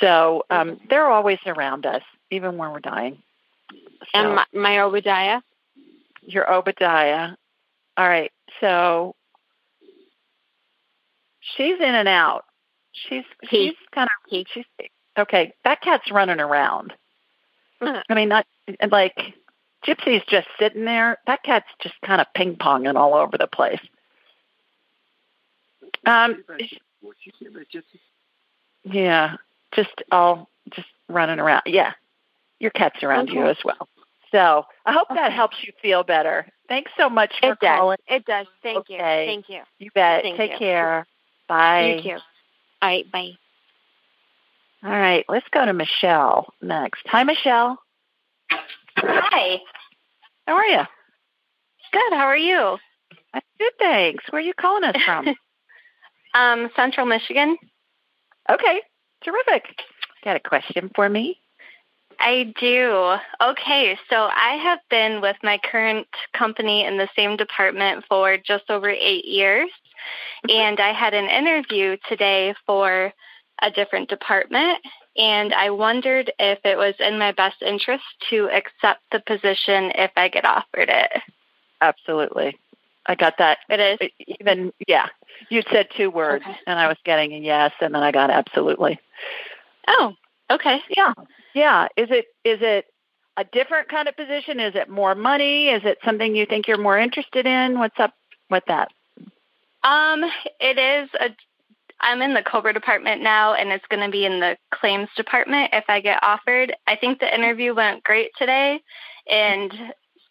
So 0.00 0.44
um, 0.50 0.80
they're 0.88 1.08
always 1.10 1.38
around 1.46 1.86
us, 1.86 2.02
even 2.30 2.56
when 2.56 2.70
we're 2.70 2.80
dying. 2.80 3.22
And 4.12 4.36
my, 4.36 4.44
my 4.52 4.78
Obadiah. 4.80 5.40
your 6.22 6.50
Obadiah. 6.52 7.30
All 7.96 8.08
right, 8.08 8.32
so 8.60 9.14
she's 11.40 11.76
in 11.76 11.94
and 11.94 12.08
out. 12.08 12.44
She's 12.92 13.24
He. 13.42 13.68
she's 13.68 13.76
kind 13.92 14.06
of 14.06 14.30
He. 14.30 14.46
she's 14.52 14.64
okay. 15.18 15.52
That 15.64 15.80
cat's 15.80 16.10
running 16.10 16.40
around. 16.40 16.92
I 17.80 18.14
mean, 18.14 18.28
not 18.28 18.46
like 18.90 19.34
Gypsy's 19.86 20.22
just 20.28 20.48
sitting 20.58 20.84
there. 20.84 21.18
That 21.26 21.42
cat's 21.42 21.68
just 21.82 21.94
kind 22.04 22.20
of 22.20 22.26
ping 22.34 22.56
ponging 22.56 22.96
all 22.96 23.14
over 23.14 23.36
the 23.36 23.46
place. 23.46 23.80
Um, 26.06 26.44
yeah, 28.84 29.36
just 29.74 30.02
all 30.10 30.48
just 30.70 30.88
running 31.08 31.38
around. 31.38 31.62
Yeah, 31.66 31.92
your 32.58 32.70
cat's 32.70 33.02
around 33.02 33.30
you 33.30 33.46
as 33.46 33.56
well. 33.64 33.88
So 34.34 34.64
I 34.84 34.92
hope 34.92 35.06
that 35.14 35.32
helps 35.32 35.56
you 35.62 35.72
feel 35.80 36.02
better. 36.02 36.46
Thanks 36.68 36.90
so 36.98 37.08
much 37.08 37.32
for 37.40 37.52
It 37.52 37.60
does. 37.60 37.78
calling. 37.78 37.98
It 38.08 38.24
does. 38.24 38.46
Thank 38.64 38.88
you. 38.88 38.98
Thank 38.98 39.48
you. 39.48 39.60
You 39.78 39.90
bet. 39.94 40.22
Thank 40.22 40.36
Take 40.36 40.52
you. 40.52 40.58
care. 40.58 41.06
Bye. 41.46 41.96
You 41.98 42.02
too. 42.02 42.18
All 42.82 42.88
right. 42.88 43.10
Bye. 43.12 43.30
All 44.82 44.90
right, 44.90 45.24
let's 45.30 45.46
go 45.50 45.64
to 45.64 45.72
Michelle 45.72 46.52
next. 46.60 47.02
Hi, 47.06 47.22
Michelle. 47.24 47.78
Hi. 48.98 49.58
How 50.46 50.54
are 50.56 50.66
you? 50.66 50.82
Good. 51.92 52.12
How 52.12 52.26
are 52.26 52.36
you? 52.36 52.76
I'm 53.32 53.40
good, 53.58 53.72
thanks. 53.78 54.24
Where 54.28 54.42
are 54.42 54.44
you 54.44 54.52
calling 54.52 54.84
us 54.84 54.96
from? 55.04 55.26
Um, 56.36 56.68
Central 56.74 57.06
Michigan. 57.06 57.56
okay, 58.50 58.80
terrific. 59.22 59.62
Got 60.24 60.34
a 60.34 60.40
question 60.40 60.90
for 60.92 61.08
me? 61.08 61.38
I 62.20 62.54
do. 62.60 63.16
Okay, 63.42 63.98
so 64.10 64.28
I 64.32 64.56
have 64.62 64.80
been 64.90 65.20
with 65.20 65.36
my 65.42 65.58
current 65.58 66.06
company 66.32 66.84
in 66.84 66.96
the 66.98 67.08
same 67.16 67.36
department 67.36 68.04
for 68.08 68.36
just 68.36 68.64
over 68.68 68.88
eight 68.88 69.24
years. 69.24 69.70
Mm-hmm. 70.46 70.50
And 70.50 70.80
I 70.80 70.92
had 70.92 71.14
an 71.14 71.28
interview 71.28 71.96
today 72.08 72.54
for 72.66 73.12
a 73.62 73.70
different 73.70 74.08
department. 74.08 74.78
And 75.16 75.54
I 75.54 75.70
wondered 75.70 76.32
if 76.38 76.58
it 76.64 76.76
was 76.76 76.94
in 76.98 77.18
my 77.18 77.32
best 77.32 77.62
interest 77.62 78.04
to 78.30 78.48
accept 78.50 79.00
the 79.12 79.20
position 79.20 79.92
if 79.94 80.10
I 80.16 80.28
get 80.28 80.44
offered 80.44 80.88
it. 80.88 81.10
Absolutely. 81.80 82.58
I 83.06 83.14
got 83.14 83.34
that. 83.38 83.58
It 83.68 83.80
is. 83.80 84.10
Even 84.40 84.72
yeah, 84.88 85.08
you 85.50 85.62
said 85.70 85.88
two 85.96 86.10
words, 86.10 86.44
Okay. 86.44 86.56
and 86.66 86.78
I 86.78 86.88
was 86.88 86.96
getting 87.04 87.32
a 87.32 87.38
yes, 87.38 87.72
and 87.80 87.94
then 87.94 88.02
I 88.02 88.12
got 88.12 88.30
absolutely. 88.30 88.98
Oh, 89.86 90.14
okay. 90.50 90.80
Yeah, 90.96 91.12
yeah. 91.54 91.86
Is 91.96 92.08
it 92.10 92.26
is 92.44 92.58
it 92.60 92.86
a 93.36 93.44
different 93.44 93.88
kind 93.88 94.08
of 94.08 94.16
position? 94.16 94.60
Is 94.60 94.74
it 94.74 94.88
more 94.88 95.14
money? 95.14 95.68
Is 95.68 95.82
it 95.84 95.98
something 96.04 96.34
you 96.34 96.46
think 96.46 96.68
you're 96.68 96.78
more 96.78 96.98
interested 96.98 97.46
in? 97.46 97.78
What's 97.78 97.98
up 97.98 98.14
with 98.50 98.64
that? 98.68 98.88
Um, 99.82 100.24
it 100.60 100.78
is 100.78 101.10
a. 101.20 101.34
I'm 102.00 102.20
in 102.22 102.34
the 102.34 102.42
Cobra 102.42 102.74
department 102.74 103.22
now, 103.22 103.54
and 103.54 103.70
it's 103.70 103.86
going 103.88 104.04
to 104.04 104.10
be 104.10 104.26
in 104.26 104.40
the 104.40 104.56
claims 104.74 105.08
department 105.16 105.70
if 105.72 105.84
I 105.88 106.00
get 106.00 106.22
offered. 106.22 106.74
I 106.86 106.96
think 106.96 107.18
the 107.18 107.32
interview 107.32 107.74
went 107.74 108.04
great 108.04 108.30
today, 108.36 108.80
and 109.30 109.72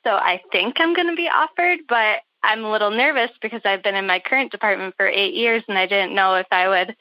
so 0.04 0.12
I 0.12 0.42
think 0.52 0.76
I'm 0.80 0.94
going 0.94 1.08
to 1.08 1.16
be 1.16 1.30
offered. 1.30 1.80
But 1.88 2.20
I'm 2.44 2.64
a 2.64 2.72
little 2.72 2.92
nervous 2.92 3.32
because 3.42 3.62
I've 3.64 3.84
been 3.84 3.96
in 3.96 4.06
my 4.08 4.20
current 4.20 4.52
department 4.52 4.96
for 4.98 5.08
eight 5.08 5.34
years, 5.34 5.64
and 5.68 5.78
I 5.78 5.88
didn't 5.88 6.16
know 6.16 6.36
if 6.36 6.48
I 6.52 6.68
would 6.68 6.96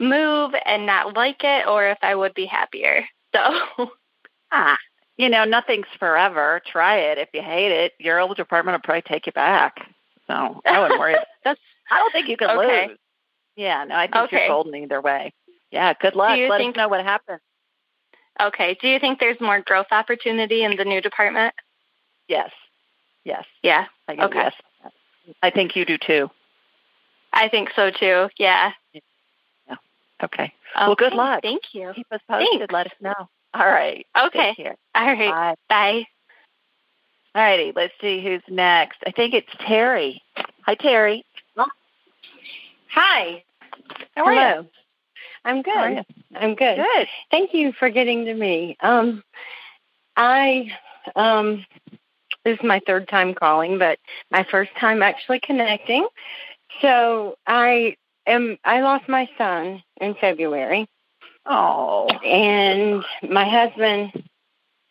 move 0.00 0.52
and 0.66 0.86
not 0.86 1.16
like 1.16 1.44
it, 1.44 1.66
or 1.66 1.86
if 1.86 1.98
I 2.02 2.14
would 2.14 2.34
be 2.34 2.46
happier. 2.46 3.04
So, 3.34 3.90
Ah, 4.52 4.76
you 5.16 5.28
know, 5.28 5.44
nothing's 5.44 5.86
forever. 5.98 6.60
Try 6.70 6.96
it. 6.98 7.18
If 7.18 7.28
you 7.34 7.42
hate 7.42 7.72
it, 7.72 7.92
your 7.98 8.20
old 8.20 8.36
department 8.36 8.74
will 8.76 8.82
probably 8.84 9.02
take 9.02 9.26
you 9.26 9.32
back. 9.32 9.74
So 10.28 10.60
I 10.64 10.80
wouldn't 10.80 11.00
worry. 11.00 11.16
That's 11.44 11.60
I 11.90 11.98
don't 11.98 12.12
think 12.12 12.28
you 12.28 12.36
can 12.36 12.50
Okay. 12.50 12.88
lose. 12.88 12.98
Yeah, 13.56 13.84
no, 13.84 13.94
I 13.96 14.06
think 14.06 14.16
Okay. 14.16 14.38
you're 14.38 14.48
golden 14.48 14.74
either 14.76 15.00
way. 15.00 15.32
Yeah, 15.70 15.92
good 16.00 16.14
luck. 16.14 16.38
Let 16.38 16.58
think- 16.58 16.76
us 16.76 16.78
know 16.78 16.88
what 16.88 17.04
happens. 17.04 17.40
okay. 18.40 18.76
Do 18.80 18.88
you 18.88 18.98
think 18.98 19.18
there's 19.20 19.40
more 19.40 19.60
growth 19.60 19.86
opportunity 19.90 20.62
in 20.64 20.76
the 20.76 20.84
new 20.84 21.00
department? 21.00 21.54
Yes, 22.28 22.50
yes. 23.24 23.44
Yeah, 23.62 23.86
I 24.08 24.12
Okay. 24.14 24.38
yes. 24.38 24.54
I 25.42 25.50
think 25.50 25.74
you 25.76 25.84
do 25.84 25.98
too. 25.98 26.30
I 27.32 27.48
think 27.48 27.70
so 27.74 27.90
too. 27.90 28.28
Yeah. 28.38 28.72
Okay. 30.24 30.52
Well, 30.76 30.94
good 30.94 31.12
luck. 31.12 31.42
Thank 31.42 31.62
you. 31.72 31.92
Keep 31.94 32.06
us 32.10 32.20
posted. 32.28 32.48
Thanks. 32.58 32.72
Let 32.72 32.86
us 32.86 32.92
know. 33.00 33.28
All 33.54 33.66
right. 33.66 34.06
Okay. 34.26 34.54
All 34.94 35.06
right. 35.06 35.30
Bye. 35.30 35.54
Bye. 35.68 36.04
All 37.34 37.42
righty. 37.42 37.72
Let's 37.74 37.92
see 38.00 38.22
who's 38.22 38.42
next. 38.48 38.98
I 39.06 39.10
think 39.10 39.34
it's 39.34 39.48
Terry. 39.66 40.22
Hi, 40.62 40.74
Terry. 40.74 41.24
Hi. 42.94 43.42
How 44.14 44.24
are 44.24 44.32
you? 44.32 44.40
Hello. 44.40 44.66
I'm 45.44 45.62
good. 45.62 46.04
You? 46.30 46.38
I'm 46.38 46.54
good. 46.54 46.76
Good. 46.76 47.08
Thank 47.30 47.52
you 47.52 47.72
for 47.72 47.90
getting 47.90 48.24
to 48.26 48.34
me. 48.34 48.76
Um, 48.80 49.22
I 50.16 50.70
um, 51.16 51.66
this 52.44 52.58
is 52.58 52.64
my 52.64 52.80
third 52.86 53.08
time 53.08 53.34
calling, 53.34 53.78
but 53.78 53.98
my 54.30 54.46
first 54.48 54.70
time 54.78 55.02
actually 55.02 55.40
connecting. 55.40 56.06
So 56.80 57.36
I 57.46 57.96
am. 58.26 58.58
I 58.64 58.80
lost 58.80 59.08
my 59.08 59.28
son 59.38 59.82
in 60.00 60.14
February, 60.14 60.88
Oh. 61.46 62.06
and 62.24 63.04
my 63.28 63.48
husband, 63.48 64.12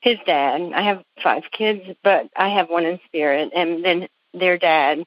his 0.02 0.18
dad. 0.26 0.72
I 0.74 0.82
have 0.84 1.04
five 1.22 1.44
kids, 1.52 1.82
but 2.04 2.28
I 2.36 2.50
have 2.50 2.70
one 2.70 2.86
in 2.86 3.00
spirit, 3.06 3.52
and 3.56 3.84
then 3.84 4.08
their 4.34 4.58
dad 4.58 5.04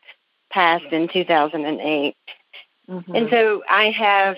passed 0.51 0.87
in 0.93 1.09
2008. 1.09 2.17
Mhm. 2.89 3.17
And 3.17 3.31
so 3.31 3.63
I 3.69 3.91
have 3.91 4.37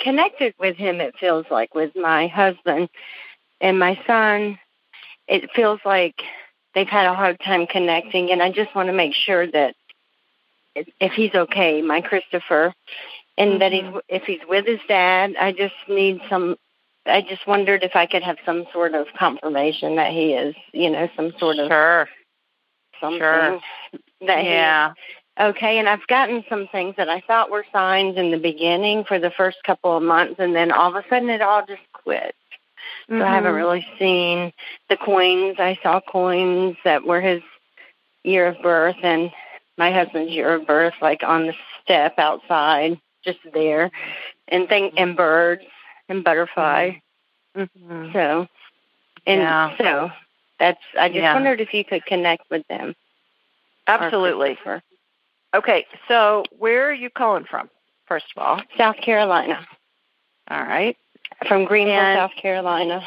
connected 0.00 0.54
with 0.58 0.76
him, 0.76 1.00
it 1.00 1.16
feels 1.18 1.46
like, 1.50 1.74
with 1.74 1.94
my 1.96 2.26
husband 2.26 2.88
and 3.60 3.78
my 3.78 3.98
son. 4.06 4.58
It 5.28 5.50
feels 5.52 5.80
like 5.84 6.22
they've 6.74 6.88
had 6.88 7.06
a 7.06 7.14
hard 7.14 7.38
time 7.40 7.66
connecting, 7.66 8.30
and 8.30 8.42
I 8.42 8.50
just 8.50 8.74
want 8.74 8.88
to 8.88 8.92
make 8.92 9.14
sure 9.14 9.46
that 9.46 9.76
if 10.74 10.88
if 11.00 11.12
he's 11.12 11.34
okay, 11.34 11.82
my 11.82 12.00
Christopher, 12.00 12.74
and 13.38 13.60
that 13.60 13.72
he's 13.72 13.84
if 14.08 14.24
he's 14.24 14.40
with 14.48 14.66
his 14.66 14.80
dad. 14.88 15.34
I 15.38 15.52
just 15.52 15.74
need 15.88 16.20
some. 16.28 16.56
I 17.06 17.20
just 17.20 17.46
wondered 17.46 17.82
if 17.82 17.96
I 17.96 18.06
could 18.06 18.22
have 18.22 18.36
some 18.46 18.64
sort 18.72 18.94
of 18.94 19.06
confirmation 19.18 19.96
that 19.96 20.12
he 20.12 20.34
is, 20.34 20.54
you 20.72 20.90
know, 20.90 21.08
some 21.16 21.32
sort 21.38 21.58
of 21.58 21.68
Sure. 21.68 22.08
something 23.00 23.18
Sure. 23.18 23.60
that 24.20 24.44
Yeah. 24.44 24.92
Okay, 25.40 25.78
and 25.78 25.88
I've 25.88 26.06
gotten 26.08 26.44
some 26.48 26.68
things 26.68 26.94
that 26.96 27.08
I 27.08 27.20
thought 27.20 27.50
were 27.50 27.64
signs 27.72 28.18
in 28.18 28.30
the 28.30 28.38
beginning 28.38 29.04
for 29.04 29.18
the 29.18 29.30
first 29.30 29.62
couple 29.64 29.96
of 29.96 30.02
months, 30.02 30.36
and 30.38 30.54
then 30.54 30.70
all 30.70 30.94
of 30.94 31.04
a 31.04 31.08
sudden 31.08 31.30
it 31.30 31.40
all 31.40 31.64
just 31.66 31.82
quit. 31.94 32.34
So 33.08 33.24
I 33.24 33.28
haven't 33.34 33.52
Mhm. 33.52 33.56
really 33.56 33.86
seen 33.98 34.52
the 34.88 34.96
coins. 34.96 35.56
I 35.58 35.78
saw 35.82 36.00
coins 36.00 36.76
that 36.84 37.04
were 37.04 37.20
his 37.20 37.42
year 38.24 38.46
of 38.46 38.60
birth 38.62 38.96
and 39.02 39.32
my 39.78 39.90
husband's 39.92 40.32
year 40.32 40.54
of 40.54 40.66
birth, 40.66 40.94
like 41.00 41.22
on 41.22 41.46
the 41.46 41.54
step 41.82 42.18
outside, 42.18 43.00
just 43.24 43.38
there, 43.52 43.90
and 44.48 44.68
thing 44.68 44.92
and 44.96 45.16
birds 45.16 45.62
and 46.08 46.22
butterfly. 46.24 46.92
Mhm. 47.56 48.12
So, 48.12 48.48
and 49.26 49.40
Yeah. 49.42 49.76
so 49.78 50.12
that's. 50.58 50.82
I 50.98 51.08
just 51.08 51.16
Yeah. 51.20 51.34
wondered 51.34 51.60
if 51.60 51.72
you 51.74 51.84
could 51.84 52.04
connect 52.06 52.48
with 52.50 52.66
them. 52.68 52.94
Absolutely. 53.86 54.58
Okay. 55.54 55.86
So, 56.08 56.44
where 56.58 56.88
are 56.88 56.92
you 56.92 57.10
calling 57.10 57.44
from? 57.44 57.68
First 58.06 58.26
of 58.36 58.42
all. 58.42 58.62
South 58.76 58.96
Carolina. 58.98 59.66
All 60.50 60.62
right. 60.62 60.96
From 61.46 61.64
Greenville, 61.64 61.94
And- 61.94 62.18
South 62.18 62.36
Carolina. 62.36 63.04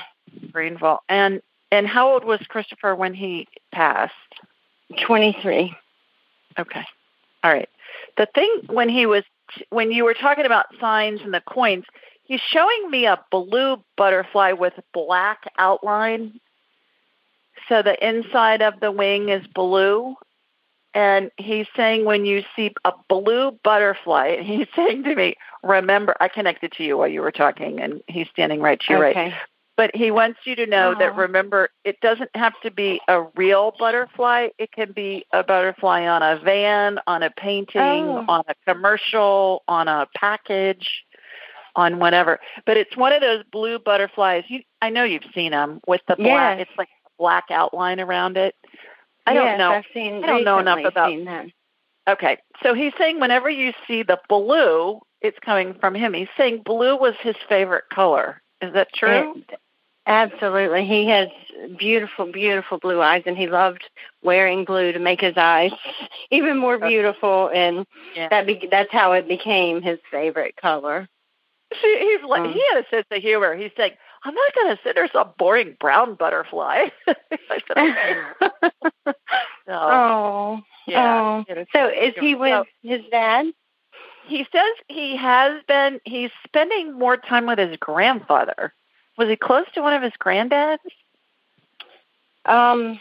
Greenville. 0.52 1.02
And 1.10 1.42
and 1.72 1.88
how 1.88 2.12
old 2.12 2.24
was 2.24 2.40
Christopher 2.48 2.96
when 2.96 3.14
he 3.14 3.48
passed? 3.72 4.14
23. 5.02 5.74
Okay. 6.58 6.84
All 7.44 7.52
right. 7.52 7.70
The 8.18 8.28
thing 8.34 8.62
when 8.68 8.90
he 8.90 9.06
was 9.06 9.24
when 9.70 9.92
you 9.92 10.04
were 10.04 10.14
talking 10.14 10.46
about 10.46 10.66
signs 10.80 11.22
and 11.22 11.34
the 11.34 11.42
coins, 11.42 11.86
he's 12.24 12.42
showing 12.42 12.90
me 12.90 13.06
a 13.06 13.24
blue 13.32 13.78
butterfly 13.98 14.54
with 14.54 14.74
black 14.94 15.44
outline. 15.58 16.40
So 17.70 17.82
the 17.82 17.96
inside 18.06 18.62
of 18.62 18.80
the 18.80 18.92
wing 18.92 19.30
is 19.30 19.46
blue. 19.48 20.16
And 20.94 21.30
he's 21.36 21.68
saying 21.76 22.06
when 22.06 22.26
you 22.26 22.44
see 22.56 22.74
a 22.86 22.94
blue 23.10 23.52
butterfly, 23.64 24.28
and 24.38 24.46
he's 24.48 24.68
saying 24.76 25.04
to 25.04 25.16
me, 25.16 25.36
remember, 25.62 26.16
I 26.20 26.30
connected 26.30 26.72
to 26.74 26.84
you 26.84 26.98
while 26.98 27.10
you 27.10 27.22
were 27.22 27.32
talking, 27.34 27.82
and 27.82 28.02
he's 28.08 28.30
standing 28.30 28.62
right 28.62 28.80
to 28.80 28.94
your 28.94 29.02
right. 29.02 29.34
But 29.78 29.94
he 29.94 30.10
wants 30.10 30.40
you 30.46 30.56
to 30.56 30.66
know 30.66 30.96
that 31.00 31.16
remember, 31.18 31.70
it 31.84 32.00
doesn't 32.00 32.30
have 32.34 32.54
to 32.64 32.72
be 32.72 33.02
a 33.10 33.24
real 33.36 33.74
butterfly. 33.78 34.48
It 34.58 34.72
can 34.72 34.94
be 34.94 35.26
a 35.34 35.44
butterfly 35.44 36.06
on 36.08 36.24
a 36.24 36.40
van, 36.40 37.00
on 37.08 37.24
a 37.24 37.30
painting, 37.32 37.82
Oh. 37.82 38.26
on 38.30 38.44
a 38.48 38.56
commercial, 38.66 39.64
on 39.68 39.88
a 39.88 40.08
package. 40.16 41.04
on 41.78 42.00
whatever. 42.00 42.40
But 42.66 42.78
it's 42.78 42.96
one 42.96 43.12
of 43.12 43.20
those 43.20 43.44
blue 43.52 43.80
butterflies. 43.80 44.46
You, 44.48 44.62
I 44.82 44.90
know 44.90 45.04
you've 45.04 45.26
seen 45.34 45.52
them 45.52 45.82
with 45.86 46.00
the 46.08 46.16
black. 46.16 46.60
Yes. 46.60 46.68
It's 46.70 46.78
like 46.78 46.88
a 47.06 47.10
black 47.20 47.52
outline 47.52 48.00
around 48.00 48.38
it. 48.38 48.56
I 49.28 49.34
don't 49.34 49.58
know. 49.58 49.72
I've 49.72 49.84
seen. 49.94 50.24
I 50.24 50.28
don't 50.28 50.46
know 50.46 50.60
enough 50.60 50.80
about- 50.86 51.10
Seen 51.10 51.26
them. 51.26 51.52
Okay, 52.08 52.38
so 52.64 52.74
he's 52.76 52.94
saying 52.98 53.20
whenever 53.20 53.50
you 53.50 53.74
see 53.88 54.04
the 54.04 54.20
blue, 54.30 55.02
it's 55.20 55.38
coming 55.40 55.74
from 55.74 55.96
him. 55.96 56.14
He's 56.14 56.30
saying 56.38 56.62
blue 56.64 56.96
was 56.96 57.16
his 57.20 57.36
favorite 57.50 57.84
color. 57.94 58.42
Is 58.62 58.72
that 58.74 58.94
true? 58.94 59.34
It- 59.50 59.60
absolutely. 60.08 60.86
He 60.86 61.08
has 61.10 61.30
beautiful, 61.78 62.32
beautiful 62.32 62.78
blue 62.80 63.02
eyes, 63.02 63.24
and 63.26 63.38
he 63.38 63.48
loved 63.48 63.84
wearing 64.24 64.66
blue 64.66 64.92
to 64.92 65.00
make 65.00 65.22
his 65.22 65.36
eyes 65.38 65.72
even 66.32 66.58
more 66.58 66.78
beautiful. 66.78 67.50
And 67.54 67.86
Yeah. 68.16 68.30
that 68.30 68.46
be- 68.46 68.68
that's 68.70 68.92
how 68.92 69.14
it 69.14 69.28
became 69.28 69.82
his 69.82 70.00
favorite 70.12 70.56
color. 70.58 71.08
He's 71.82 72.22
like 72.28 72.42
Um, 72.42 72.54
he 72.54 72.64
had 72.74 72.84
a 72.86 72.90
sense 72.90 73.08
of 73.12 73.22
humor. 73.22 73.56
He's 73.56 73.72
like, 73.78 73.98
"I'm 74.24 74.34
not 74.36 74.56
going 74.56 74.76
to 74.76 74.82
sit 74.84 74.96
there 74.96 75.10
some 75.12 75.32
boring 75.38 75.76
brown 75.80 76.16
butterfly." 76.16 76.88
I 77.08 77.62
said, 77.68 77.78
"Okay." 77.78 79.14
So, 79.68 79.74
oh, 79.74 80.60
yeah. 80.88 81.44
oh. 81.50 81.66
So 81.74 81.88
is 81.88 82.14
he 82.20 82.34
so- 82.34 82.40
with 82.40 82.68
his 82.84 83.02
dad? 83.10 83.48
He 84.28 84.46
says 84.52 84.72
he 84.88 85.16
has 85.18 85.62
been. 85.68 86.00
He's 86.06 86.30
spending 86.48 86.94
more 86.98 87.18
time 87.18 87.46
with 87.48 87.58
his 87.60 87.76
grandfather. 87.78 88.74
Was 89.18 89.30
he 89.30 89.36
close 89.36 89.66
to 89.74 89.82
one 89.82 89.94
of 89.94 90.02
his 90.02 90.14
granddads? 90.20 90.80
Um, 92.46 93.00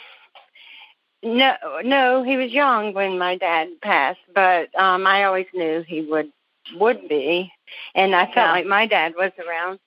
no, 1.23 1.55
no, 1.83 2.23
he 2.23 2.37
was 2.37 2.51
young 2.53 2.93
when 2.95 3.19
my 3.19 3.37
dad 3.37 3.69
passed, 3.83 4.21
but 4.35 4.69
um, 4.79 5.07
I 5.07 5.25
always 5.25 5.47
knew 5.55 5.83
he 5.87 6.03
would 6.03 6.31
would 6.77 7.09
be, 7.09 7.53
and 7.95 8.15
I 8.15 8.25
felt 8.27 8.37
Yeah. 8.37 8.53
like 8.53 8.67
my 8.67 8.87
dad 8.87 9.15
was 9.17 9.33
around. 9.47 9.79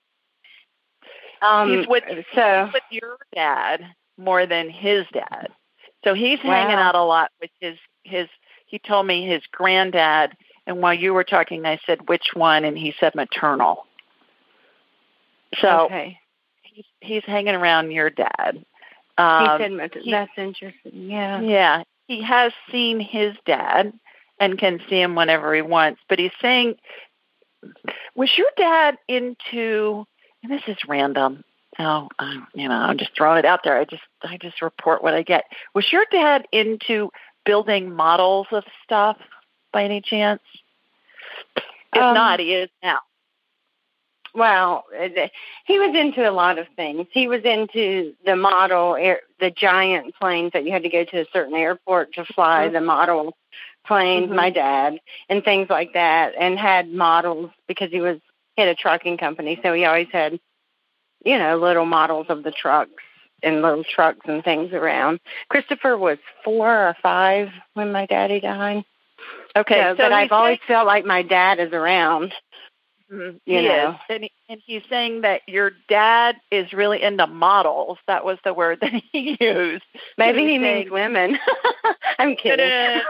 Um, 1.42 1.78
he's 1.78 1.88
with 1.88 2.04
so 2.34 2.66
he's 2.66 2.74
with 2.74 2.84
your 2.90 3.18
dad 3.34 3.86
more 4.18 4.46
than 4.46 4.70
his 4.70 5.06
dad. 5.14 5.50
So 6.04 6.14
he's 6.14 6.40
hanging 6.40 6.76
out 6.76 6.96
a 6.96 7.04
lot 7.04 7.32
with 7.42 7.52
his 7.60 7.78
his. 8.04 8.28
He 8.66 8.80
told 8.80 9.08
me 9.08 9.26
his 9.26 9.42
granddad, 9.52 10.36
and 10.66 10.82
while 10.82 10.94
you 10.94 11.14
were 11.14 11.24
talking, 11.24 11.66
I 11.66 11.80
said 11.86 12.10
which 12.10 12.32
one, 12.34 12.66
and 12.66 12.78
he 12.78 12.94
said 13.00 13.16
maternal. 13.16 13.86
So 15.56 15.86
okay, 15.86 16.20
he's 16.64 16.86
he's 17.02 17.24
hanging 17.26 17.56
around 17.56 17.92
your 17.92 18.10
dad. 18.10 18.54
he 18.54 18.64
Um, 19.24 19.58
said 19.60 19.72
mat- 19.72 19.94
he- 20.02 20.12
that's 20.12 20.32
interesting. 20.38 21.10
Yeah. 21.10 21.42
yeah, 21.42 21.84
he 22.08 22.22
has 22.22 22.54
seen 22.72 23.00
his 23.00 23.36
dad 23.46 23.94
and 24.40 24.58
can 24.60 24.80
see 24.90 25.02
him 25.02 25.16
whenever 25.16 25.54
he 25.56 25.62
wants. 25.62 26.02
But 26.10 26.20
he's 26.20 26.32
saying, 26.42 26.76
was 28.16 28.30
your 28.38 28.48
dad 28.58 28.98
into? 29.08 30.06
And 30.44 30.52
this 30.52 30.62
is 30.68 30.78
random. 30.88 31.44
Oh, 31.80 32.08
I'm, 32.20 32.48
you 32.56 32.68
know, 32.70 32.76
I'm 32.76 32.98
just 32.98 33.16
throwing 33.16 33.40
it 33.40 33.46
out 33.46 33.62
there. 33.64 33.78
I 33.78 33.86
just 33.86 34.04
I 34.24 34.38
just 34.38 34.62
report 34.62 35.04
what 35.04 35.14
I 35.14 35.22
get. 35.24 35.46
Was 35.74 35.92
your 35.92 36.06
dad 36.12 36.48
into 36.52 37.12
building 37.46 37.92
models 37.94 38.48
of 38.52 38.64
stuff 38.84 39.18
by 39.72 39.84
any 39.84 40.02
chance? 40.02 40.42
If 41.94 42.02
Um, 42.04 42.14
not, 42.14 42.40
he 42.40 42.54
is 42.54 42.70
now. 42.84 43.00
Well, 44.38 44.84
he 45.66 45.80
was 45.80 45.96
into 45.96 46.30
a 46.30 46.32
lot 46.32 46.60
of 46.60 46.68
things. 46.76 47.08
He 47.12 47.28
was 47.28 47.42
into 47.44 48.14
the 48.24 48.36
model, 48.36 48.96
air, 48.96 49.22
the 49.40 49.50
giant 49.50 50.14
planes 50.14 50.52
that 50.54 50.64
you 50.64 50.72
had 50.72 50.84
to 50.84 50.90
go 50.90 51.04
to 51.06 51.22
a 51.22 51.26
certain 51.34 51.56
airport 51.56 52.14
to 52.14 52.24
fly. 52.24 52.68
Mhm. 52.68 52.74
The 52.74 52.82
model 52.82 53.36
planes, 53.84 54.30
Mhm. 54.30 54.36
my 54.36 54.52
dad, 54.52 55.00
and 55.28 55.44
things 55.44 55.72
like 55.72 55.94
that, 55.94 56.36
and 56.38 56.60
had 56.60 56.88
models 56.90 57.50
because 57.68 57.90
he 57.90 58.00
was 58.00 58.20
he 58.56 58.62
had 58.62 58.70
a 58.70 58.76
trucking 58.76 59.18
company, 59.18 59.60
so 59.64 59.74
he 59.74 59.86
always 59.86 60.10
had, 60.12 60.40
you 61.24 61.38
know, 61.40 61.58
little 61.58 61.86
models 61.86 62.28
of 62.30 62.44
the 62.44 62.52
trucks 62.52 63.04
and 63.42 63.62
little 63.64 63.84
trucks 63.84 64.28
and 64.28 64.44
things 64.44 64.72
around. 64.74 65.20
Christopher 65.50 65.98
was 65.98 66.18
four 66.44 66.70
or 66.70 66.96
five 67.02 67.50
when 67.74 67.92
my 67.92 68.06
daddy 68.06 68.40
died. 68.40 68.84
Okay, 69.56 69.82
So, 69.82 69.92
so 69.94 69.96
but 69.98 70.12
I've 70.12 70.32
always 70.32 70.60
felt 70.68 70.86
like 70.86 71.06
my 71.06 71.24
dad 71.24 71.60
is 71.60 71.72
around. 71.74 72.34
Mhm, 73.12 73.40
you 73.46 73.60
he 73.60 73.68
know. 73.68 73.90
is. 73.92 73.96
And, 74.10 74.24
he, 74.24 74.32
and 74.50 74.62
he's 74.66 74.82
saying 74.90 75.22
that 75.22 75.42
your 75.48 75.72
dad 75.88 76.36
is 76.52 76.74
really 76.74 77.02
into 77.02 77.26
models. 77.28 77.98
That 78.08 78.26
was 78.26 78.38
the 78.44 78.54
word 78.54 78.80
that 78.82 78.92
he 79.12 79.38
used. 79.40 79.84
Maybe 80.18 80.42
he's 80.42 80.50
he 80.52 80.60
means 80.60 80.92
women. 80.92 81.38
I'm 82.20 82.36
kidding. 82.36 82.68
no, 82.68 83.02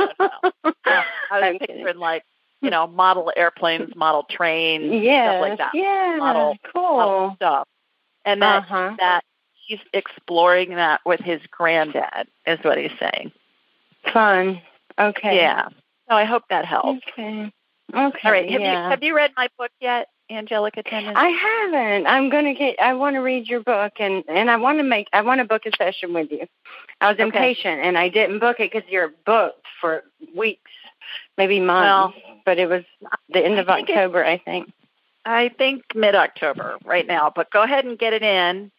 no, 0.00 0.08
no, 0.18 0.30
no. 0.64 0.72
Yeah, 0.86 1.04
I 1.30 1.40
was 1.40 1.42
I'm 1.44 1.58
picturing 1.58 1.98
like, 1.98 2.24
you 2.60 2.70
know, 2.70 2.86
model 2.88 3.32
airplanes, 3.36 3.94
model 3.94 4.24
trains, 4.28 5.02
Yes, 5.04 5.34
stuff 5.34 5.40
like 5.48 5.58
that. 5.58 5.70
yeah, 5.74 6.16
Model- 6.18 6.56
cool. 6.74 6.96
Model 6.96 7.32
stuff. 7.36 7.68
And 8.24 8.42
that 8.42 8.62
uh-huh. 8.64 8.96
that 8.98 9.24
he's 9.66 9.78
exploring 9.92 10.70
that 10.70 11.00
with 11.06 11.20
his 11.20 11.40
granddad 11.50 12.26
is 12.46 12.58
what 12.62 12.78
he's 12.78 12.90
saying. 12.98 13.30
Fun. 14.12 14.60
Okay. 14.98 15.36
Yeah. 15.36 15.68
So 16.08 16.14
I 16.16 16.24
hope 16.24 16.44
that 16.50 16.64
helps. 16.64 17.02
Okay. 17.12 17.52
Okay. 17.94 18.18
All 18.24 18.32
right. 18.32 18.50
Have 18.50 18.60
yeah. 18.60 18.84
you 18.84 18.90
have 18.90 19.02
you 19.02 19.16
read 19.16 19.30
my 19.36 19.48
book 19.58 19.70
yet, 19.80 20.08
Angelic 20.30 20.76
Attendants? 20.76 21.18
I 21.18 21.28
haven't. 21.28 22.06
I'm 22.06 22.28
gonna 22.30 22.54
get. 22.54 22.80
I 22.80 22.94
want 22.94 23.14
to 23.14 23.20
read 23.20 23.46
your 23.46 23.60
book, 23.60 23.92
and 24.00 24.24
and 24.28 24.50
I 24.50 24.56
want 24.56 24.78
to 24.78 24.82
make. 24.82 25.08
I 25.12 25.22
want 25.22 25.40
to 25.40 25.44
book 25.44 25.62
a 25.66 25.70
session 25.76 26.12
with 26.12 26.30
you. 26.30 26.46
I 27.00 27.08
was 27.08 27.14
Okay. 27.14 27.24
impatient, 27.24 27.80
and 27.82 27.96
I 27.96 28.08
didn't 28.08 28.40
book 28.40 28.58
it 28.58 28.72
because 28.72 28.88
you're 28.90 29.12
booked 29.24 29.66
for 29.80 30.02
weeks, 30.36 30.70
maybe 31.38 31.60
months. 31.60 32.18
but 32.44 32.58
it 32.58 32.68
was 32.68 32.82
the 33.28 33.44
end 33.44 33.58
of 33.58 33.68
I 33.68 33.78
it- 33.78 33.82
October, 33.90 34.24
I 34.24 34.38
think. 34.38 34.72
I 35.24 35.48
think 35.48 35.82
mid 35.94 36.14
October 36.14 36.76
right 36.84 37.06
now, 37.06 37.32
but 37.34 37.50
go 37.50 37.62
ahead 37.62 37.84
and 37.84 37.98
get 37.98 38.12
it 38.12 38.22
in, 38.22 38.70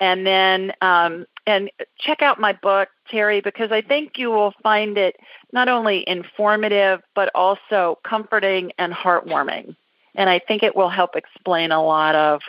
and 0.00 0.26
then 0.26 0.72
um, 0.80 1.26
and 1.46 1.70
check 1.98 2.22
out 2.22 2.40
my 2.40 2.52
book, 2.52 2.88
Terry, 3.08 3.40
because 3.40 3.70
I 3.70 3.82
think 3.82 4.18
you 4.18 4.30
will 4.30 4.54
find 4.62 4.96
it 4.98 5.16
not 5.52 5.68
only 5.68 6.04
informative 6.08 7.02
but 7.14 7.30
also 7.34 7.98
comforting 8.04 8.72
and 8.78 8.92
heartwarming, 8.92 9.76
and 10.14 10.30
I 10.30 10.38
think 10.38 10.62
it 10.62 10.74
will 10.74 10.88
help 10.88 11.16
explain 11.16 11.70
a 11.70 11.84
lot 11.84 12.14
of 12.14 12.40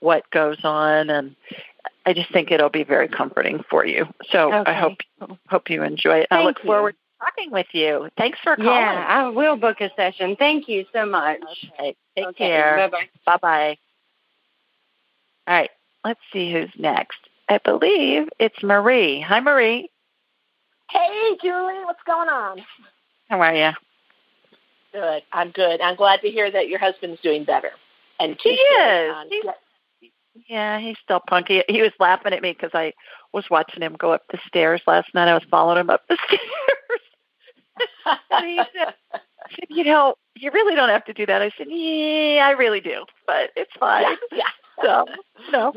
what 0.00 0.28
goes 0.30 0.64
on, 0.64 1.10
and 1.10 1.36
I 2.06 2.12
just 2.12 2.32
think 2.32 2.50
it'll 2.50 2.70
be 2.70 2.84
very 2.84 3.08
comforting 3.08 3.62
for 3.68 3.84
you. 3.84 4.06
So 4.30 4.52
Okay. 4.52 4.72
I 4.72 4.74
hope 4.74 4.98
hope 5.48 5.70
you 5.70 5.82
enjoy 5.82 6.18
it. 6.18 6.28
Thank 6.30 6.42
I 6.42 6.44
look 6.44 6.58
you. 6.62 6.68
forward 6.68 6.92
to 6.92 7.24
talking 7.24 7.50
with 7.50 7.66
you. 7.72 8.08
Thanks 8.16 8.38
for 8.42 8.56
calling. 8.56 8.68
Yeah, 8.68 9.06
I 9.08 9.28
will 9.28 9.56
book 9.56 9.80
a 9.80 9.90
session. 9.96 10.36
Thank 10.36 10.68
you 10.68 10.86
so 10.92 11.04
much. 11.06 11.40
Okay. 11.78 11.96
Take 12.16 12.26
Okay, 12.28 12.48
care. 12.48 12.76
Bye-bye. 12.76 13.08
Bye 13.26 13.36
bye. 13.36 13.78
All 15.46 15.54
right, 15.54 15.70
let's 16.04 16.20
see 16.32 16.52
who's 16.52 16.70
next. 16.78 17.18
I 17.48 17.58
believe 17.58 18.28
it's 18.38 18.62
Marie. 18.62 19.20
Hi, 19.20 19.40
Marie. 19.40 19.90
Hey, 20.90 21.36
Julie, 21.42 21.84
what's 21.84 22.02
going 22.06 22.28
on? 22.28 22.62
How 23.28 23.40
are 23.40 23.54
you? 23.54 23.70
Good. 24.92 25.22
I'm 25.32 25.50
good. 25.50 25.80
I'm 25.80 25.96
glad 25.96 26.20
to 26.22 26.30
hear 26.30 26.50
that 26.50 26.68
your 26.68 26.78
husband's 26.78 27.20
doing 27.20 27.44
better. 27.44 27.70
And 28.18 28.36
He 28.42 28.50
is. 28.50 29.14
He's- 29.30 29.54
Yeah, 30.48 30.78
he's 30.80 30.96
still 31.02 31.20
punky. 31.28 31.62
He 31.68 31.82
was 31.82 31.92
laughing 32.00 32.32
at 32.32 32.42
me 32.42 32.52
because 32.52 32.70
I 32.74 32.92
was 33.32 33.48
watching 33.50 33.82
him 33.82 33.94
go 33.94 34.12
up 34.12 34.22
the 34.30 34.38
stairs 34.46 34.80
last 34.86 35.12
night. 35.14 35.28
I 35.28 35.34
was 35.34 35.44
following 35.50 35.78
him 35.78 35.90
up 35.90 36.02
the 36.08 36.16
stairs. 36.26 38.20
and 38.30 38.46
he 38.46 38.60
said, 38.76 38.94
you 39.68 39.84
know, 39.84 40.14
you 40.36 40.50
really 40.50 40.74
don't 40.74 40.88
have 40.88 41.04
to 41.06 41.12
do 41.12 41.26
that. 41.26 41.42
I 41.42 41.50
said, 41.56 41.66
yeah, 41.70 42.46
I 42.46 42.52
really 42.52 42.80
do, 42.80 43.04
but 43.26 43.50
it's 43.56 43.72
fine. 43.78 44.16
yeah. 44.32 44.44
So, 44.82 45.04
you 45.46 45.52
know, 45.52 45.72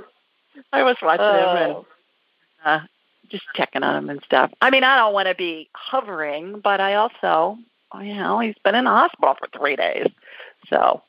I 0.72 0.84
was 0.84 0.96
watching 1.02 1.26
him 1.26 1.58
and 1.58 1.72
Oh. 1.74 1.86
uh, 2.66 2.80
just 3.30 3.44
checking 3.56 3.84
on 3.84 3.96
him 3.96 4.10
and 4.10 4.22
stuff. 4.24 4.52
I 4.62 4.70
mean, 4.70 4.84
I 4.84 4.96
don't 4.98 5.13
want 5.13 5.28
to 5.28 5.36
be 5.36 5.70
hovering, 5.74 6.60
but 6.60 6.80
I 6.80 6.96
also, 6.96 7.58
you 8.00 8.13
know, 8.16 8.39
he's 8.39 8.56
been 8.63 8.76
in 8.76 8.86
the 8.86 8.89
hospital 8.92 9.36
for 9.39 9.48
three 9.58 9.76
days. 9.76 10.08
So, 10.70 11.02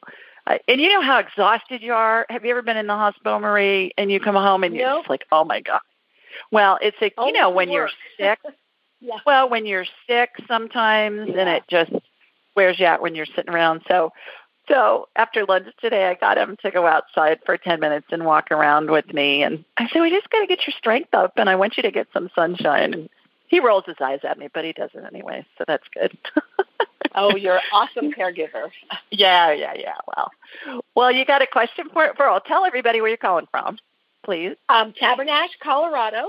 I, 0.46 0.60
and 0.68 0.80
you 0.80 0.88
know 0.90 1.02
how 1.02 1.18
exhausted 1.18 1.82
you 1.82 1.92
are. 1.92 2.26
Have 2.30 2.44
you 2.44 2.50
ever 2.50 2.62
been 2.62 2.76
in 2.76 2.86
the 2.86 2.94
hospital, 2.94 3.38
Marie? 3.40 3.92
And 3.96 4.10
you 4.10 4.20
come 4.20 4.34
home 4.34 4.64
and 4.64 4.74
you're 4.74 4.88
just 4.98 5.08
like, 5.10 5.24
oh 5.32 5.44
my 5.44 5.60
god. 5.60 5.80
Well, 6.50 6.78
it's 6.82 6.96
a, 7.00 7.12
you 7.26 7.32
know 7.32 7.50
when 7.50 7.70
you're 7.70 7.90
sick. 8.18 8.38
Yeah. 9.00 9.18
Well, 9.26 9.50
when 9.50 9.66
you're 9.66 9.84
sick, 10.08 10.30
sometimes, 10.48 11.28
and 11.28 11.46
it 11.48 11.64
just 11.68 11.92
wears 12.56 12.78
you 12.80 12.86
out 12.86 13.02
when 13.02 13.14
you're 13.14 13.26
sitting 13.26 13.52
around. 13.52 13.82
So, 13.86 14.12
so 14.68 15.08
after 15.16 15.44
lunch 15.44 15.68
today, 15.80 16.06
I 16.08 16.14
got 16.14 16.38
him 16.38 16.56
to 16.62 16.70
go 16.70 16.86
outside 16.86 17.40
for 17.44 17.56
10 17.56 17.80
minutes 17.80 18.06
and 18.10 18.24
walk 18.24 18.50
around 18.50 18.90
with 18.90 19.12
me. 19.12 19.42
And 19.42 19.64
I 19.76 19.88
said, 19.88 20.00
we 20.00 20.10
just 20.10 20.30
got 20.30 20.40
to 20.40 20.46
get 20.46 20.66
your 20.66 20.74
strength 20.78 21.12
up, 21.14 21.32
and 21.36 21.48
I 21.50 21.56
want 21.56 21.76
you 21.76 21.82
to 21.82 21.90
get 21.90 22.06
some 22.12 22.30
sunshine. 22.34 22.94
And 22.94 23.08
he 23.48 23.60
rolls 23.60 23.84
his 23.86 23.96
eyes 24.00 24.20
at 24.24 24.38
me, 24.38 24.48
but 24.52 24.64
he 24.64 24.72
does 24.72 24.90
it 24.94 25.04
anyway, 25.04 25.44
so 25.58 25.64
that's 25.66 25.86
good. 25.92 26.16
Oh, 27.16 27.36
you're 27.36 27.54
an 27.54 27.62
awesome 27.72 28.10
caregiver. 28.12 28.70
yeah, 29.12 29.52
yeah, 29.52 29.74
yeah. 29.76 29.94
Well, 30.16 30.32
well, 30.96 31.12
you 31.12 31.24
got 31.24 31.42
a 31.42 31.46
question 31.46 31.88
for 31.92 32.12
for? 32.16 32.28
I'll 32.28 32.40
tell 32.40 32.64
everybody 32.64 33.00
where 33.00 33.08
you're 33.08 33.16
calling 33.16 33.46
from, 33.52 33.78
please. 34.24 34.56
Um, 34.68 34.92
Tabernash, 35.00 35.50
Colorado, 35.62 36.26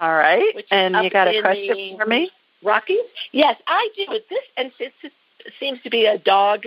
All 0.00 0.14
right, 0.14 0.54
Which 0.54 0.66
and 0.70 0.94
you 1.02 1.10
got 1.10 1.26
a 1.26 1.40
question 1.42 1.76
the- 1.76 1.96
for 1.98 2.06
me? 2.06 2.30
Rockies. 2.62 3.00
Yes, 3.32 3.60
I 3.66 3.88
do. 3.96 4.06
This 4.30 4.44
and 4.56 4.70
this 4.78 4.92
is, 5.02 5.10
seems 5.58 5.80
to 5.82 5.90
be 5.90 6.06
a 6.06 6.18
dog 6.18 6.64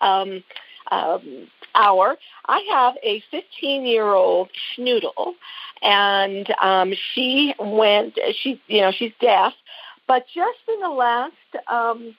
um, 0.00 0.42
um, 0.90 1.48
hour, 1.74 2.16
I 2.46 2.60
have 2.70 2.94
a 3.02 3.22
15 3.30 3.86
year 3.86 4.06
old 4.06 4.50
schnoodle, 4.76 5.34
and 5.80 6.52
um, 6.60 6.92
she 7.14 7.54
went. 7.58 8.18
She, 8.40 8.60
you 8.66 8.80
know, 8.80 8.92
she's 8.92 9.12
deaf, 9.20 9.54
but 10.06 10.26
just 10.26 10.58
in 10.68 10.80
the 10.80 10.90
last, 10.90 11.32
um, 11.70 12.16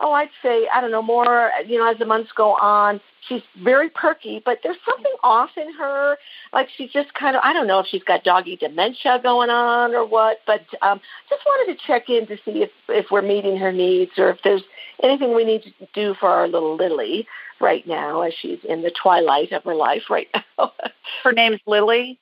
oh, 0.00 0.12
I'd 0.12 0.30
say 0.42 0.68
I 0.72 0.80
don't 0.80 0.90
know 0.90 1.02
more. 1.02 1.50
You 1.66 1.78
know, 1.78 1.90
as 1.90 1.98
the 1.98 2.06
months 2.06 2.30
go 2.36 2.54
on, 2.54 3.00
she's 3.28 3.42
very 3.62 3.90
perky, 3.90 4.40
but 4.44 4.58
there's 4.62 4.76
something 4.88 5.12
off 5.22 5.50
in 5.56 5.72
her. 5.74 6.16
Like 6.52 6.68
she's 6.76 6.90
just 6.90 7.12
kind 7.14 7.36
of 7.36 7.42
I 7.44 7.52
don't 7.52 7.66
know 7.66 7.80
if 7.80 7.86
she's 7.86 8.02
got 8.02 8.24
doggy 8.24 8.56
dementia 8.56 9.20
going 9.22 9.50
on 9.50 9.94
or 9.94 10.06
what, 10.06 10.38
but 10.46 10.62
um, 10.82 11.00
just 11.28 11.42
wanted 11.44 11.74
to 11.76 11.86
check 11.86 12.08
in 12.08 12.26
to 12.26 12.36
see 12.44 12.62
if 12.62 12.70
if 12.88 13.06
we're 13.10 13.22
meeting 13.22 13.56
her 13.56 13.72
needs 13.72 14.12
or 14.18 14.30
if 14.30 14.38
there's 14.44 14.62
anything 15.02 15.34
we 15.34 15.44
need 15.44 15.62
to 15.62 15.72
do 15.94 16.14
for 16.18 16.28
our 16.28 16.48
little 16.48 16.76
Lily 16.76 17.26
right 17.60 17.86
now 17.86 18.22
as 18.22 18.32
she's 18.40 18.58
in 18.68 18.82
the 18.82 18.92
twilight 19.02 19.52
of 19.52 19.64
her 19.64 19.74
life 19.74 20.02
right 20.10 20.28
now. 20.58 20.72
her 21.24 21.32
name's 21.32 21.60
Lily. 21.66 22.18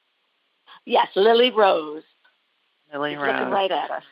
Yes, 0.84 1.08
Lily 1.16 1.50
Rose. 1.50 2.04
Lily 2.92 3.12
She's 3.12 3.18
Rose. 3.18 3.32
Looking 3.32 3.50
right 3.50 3.70
at 3.70 3.90
us. 3.90 4.02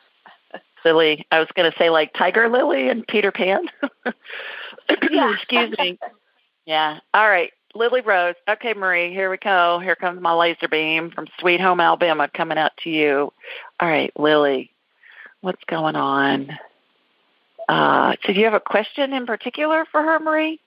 Lily. 0.85 1.27
I 1.31 1.39
was 1.39 1.49
going 1.55 1.71
to 1.71 1.79
say 1.79 1.91
like 1.91 2.13
Tiger 2.15 2.49
Lily 2.49 2.89
and 2.89 3.07
Peter 3.07 3.33
Pan. 3.33 3.67
Excuse 4.89 5.75
me. 5.79 5.99
Yeah. 6.67 7.01
All 7.13 7.29
right. 7.29 7.53
Lily 7.75 8.03
Rose. 8.03 8.37
Okay, 8.49 8.73
Marie, 8.73 9.13
here 9.13 9.31
we 9.31 9.37
go. 9.37 9.81
Here 9.81 9.97
comes 9.97 10.21
my 10.21 10.33
laser 10.33 10.69
beam 10.69 11.11
from 11.11 11.27
Sweet 11.41 11.61
Home 11.61 11.81
Alabama 11.81 12.29
coming 12.33 12.57
out 12.57 12.73
to 12.85 12.91
you. 12.91 13.33
All 13.81 13.89
right, 13.89 14.13
Lily, 14.17 14.71
what's 15.41 15.63
going 15.67 15.97
on? 15.97 16.57
Uh, 17.69 18.15
so 18.25 18.33
do 18.33 18.39
you 18.39 18.45
have 18.45 18.55
a 18.55 18.61
question 18.61 19.13
in 19.13 19.27
particular 19.27 19.85
for 19.91 20.03
her, 20.03 20.21
Marie? 20.21 20.61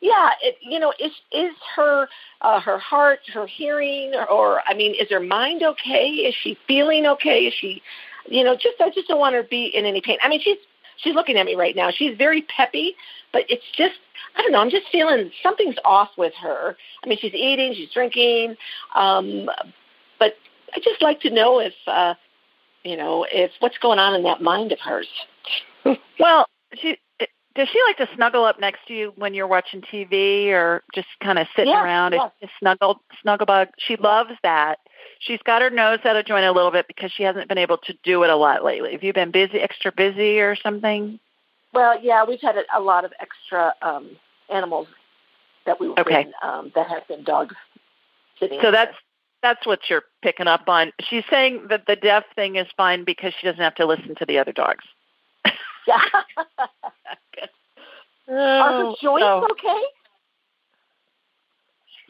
Yeah, 0.00 0.30
it, 0.42 0.56
you 0.60 0.78
know, 0.78 0.92
is 0.98 1.12
is 1.32 1.54
her 1.76 2.08
uh, 2.42 2.60
her 2.60 2.78
heart, 2.78 3.20
her 3.32 3.46
hearing, 3.46 4.12
or 4.30 4.60
I 4.66 4.74
mean, 4.74 4.94
is 4.94 5.10
her 5.10 5.20
mind 5.20 5.62
okay? 5.62 6.08
Is 6.08 6.34
she 6.34 6.58
feeling 6.66 7.06
okay? 7.06 7.46
Is 7.46 7.54
she, 7.54 7.82
you 8.26 8.44
know, 8.44 8.54
just 8.54 8.80
I 8.80 8.90
just 8.90 9.08
don't 9.08 9.18
want 9.20 9.34
her 9.34 9.42
to 9.42 9.48
be 9.48 9.66
in 9.66 9.84
any 9.84 10.00
pain. 10.00 10.18
I 10.22 10.28
mean, 10.28 10.40
she's 10.42 10.58
she's 10.98 11.14
looking 11.14 11.36
at 11.36 11.46
me 11.46 11.54
right 11.54 11.74
now. 11.76 11.90
She's 11.90 12.16
very 12.16 12.42
peppy, 12.42 12.94
but 13.32 13.44
it's 13.48 13.64
just 13.76 13.94
I 14.36 14.42
don't 14.42 14.52
know. 14.52 14.60
I'm 14.60 14.70
just 14.70 14.86
feeling 14.90 15.30
something's 15.42 15.76
off 15.84 16.10
with 16.16 16.32
her. 16.40 16.76
I 17.04 17.08
mean, 17.08 17.18
she's 17.20 17.34
eating, 17.34 17.74
she's 17.74 17.90
drinking, 17.90 18.56
um, 18.94 19.48
but 20.18 20.34
I 20.74 20.80
just 20.82 21.02
like 21.02 21.20
to 21.22 21.30
know 21.30 21.58
if 21.60 21.74
uh, 21.86 22.14
you 22.84 22.96
know 22.96 23.26
if 23.30 23.50
what's 23.60 23.78
going 23.78 23.98
on 23.98 24.14
in 24.14 24.22
that 24.24 24.40
mind 24.42 24.72
of 24.72 24.80
hers. 24.80 25.08
Well, 26.20 26.46
she 26.74 26.98
does 27.54 27.68
she 27.68 27.78
like 27.88 27.96
to 27.98 28.14
snuggle 28.14 28.44
up 28.44 28.60
next 28.60 28.86
to 28.86 28.94
you 28.94 29.12
when 29.16 29.34
you're 29.34 29.46
watching 29.48 29.82
TV 29.82 30.48
or 30.48 30.82
just 30.94 31.08
kind 31.22 31.38
of 31.38 31.46
sitting 31.56 31.72
Yeah, 31.72 31.82
around 31.82 32.12
yeah. 32.12 32.28
and 32.40 32.50
snuggle 32.60 33.02
snuggle 33.20 33.46
bug? 33.46 33.68
She 33.78 33.96
loves 33.96 34.32
that. 34.42 34.78
She's 35.22 35.40
got 35.44 35.62
her 35.62 35.70
nose 35.70 36.00
out 36.04 36.16
of 36.16 36.26
joint 36.26 36.44
a 36.44 36.52
little 36.52 36.72
bit 36.72 36.88
because 36.88 37.12
she 37.12 37.22
hasn't 37.22 37.48
been 37.48 37.58
able 37.58 37.78
to 37.78 37.94
do 38.02 38.24
it 38.24 38.30
a 38.30 38.36
lot 38.36 38.64
lately. 38.64 38.92
Have 38.92 39.04
you 39.04 39.12
been 39.12 39.30
busy, 39.30 39.58
extra 39.58 39.92
busy, 39.92 40.40
or 40.40 40.56
something? 40.56 41.20
Well, 41.72 42.02
yeah, 42.02 42.24
we've 42.24 42.40
had 42.40 42.56
a, 42.74 42.80
lot 42.80 43.04
of 43.04 43.12
extra 43.20 43.72
um, 43.82 44.16
animals 44.52 44.88
that 45.64 45.78
we 45.78 45.88
Okay. 45.88 46.24
been, 46.24 46.32
um, 46.42 46.72
that 46.74 46.88
have 46.88 47.06
been 47.06 47.22
dog 47.22 47.54
sitting. 48.40 48.58
So 48.60 48.72
that's 48.72 48.96
that's 49.42 49.64
what 49.66 49.80
you're 49.88 50.04
picking 50.22 50.46
up 50.46 50.68
on. 50.68 50.92
She's 51.00 51.24
saying 51.30 51.66
that 51.68 51.86
the 51.86 51.96
deaf 51.96 52.24
thing 52.34 52.56
is 52.56 52.66
fine 52.76 53.04
because 53.04 53.32
she 53.40 53.46
doesn't 53.46 53.62
have 53.62 53.74
to 53.76 53.86
listen 53.86 54.14
to 54.16 54.26
the 54.26 54.38
other 54.38 54.52
dogs. 54.52 54.84
yeah. 55.86 56.00
Are 58.28 58.72
her 58.72 58.84
Oh, 58.84 58.96
joints 59.02 59.50
okay? 59.52 59.82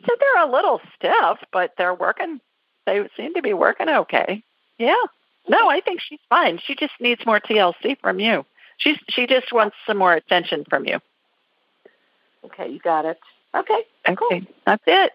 So 0.07 0.15
they're 0.19 0.45
a 0.45 0.51
little 0.51 0.81
stiff, 0.97 1.39
but 1.53 1.73
they're 1.79 1.95
working. 1.95 2.41
They 2.87 3.07
seem 3.17 3.35
to 3.35 3.43
be 3.43 3.53
working 3.53 3.89
okay. 3.89 4.43
Yeah. 4.79 4.95
No, 5.49 5.69
I 5.69 5.81
think 5.81 6.01
she's 6.01 6.21
fine. 6.29 6.61
She 6.65 6.75
just 6.75 6.93
needs 7.01 7.25
more 7.27 7.41
TLC 7.41 7.99
from 8.01 8.21
you. 8.21 8.45
She's 8.79 8.99
she 9.09 9.27
just 9.27 9.53
wants 9.53 9.77
some 9.87 9.99
more 9.99 10.13
attention 10.13 10.65
from 10.69 10.87
you. 10.87 10.99
Okay, 12.45 12.69
you 12.69 12.79
got 12.79 13.05
it. 13.05 13.19
Okay. 13.55 13.85
Cool. 14.17 14.41
That's 14.67 14.83
it. 14.87 15.13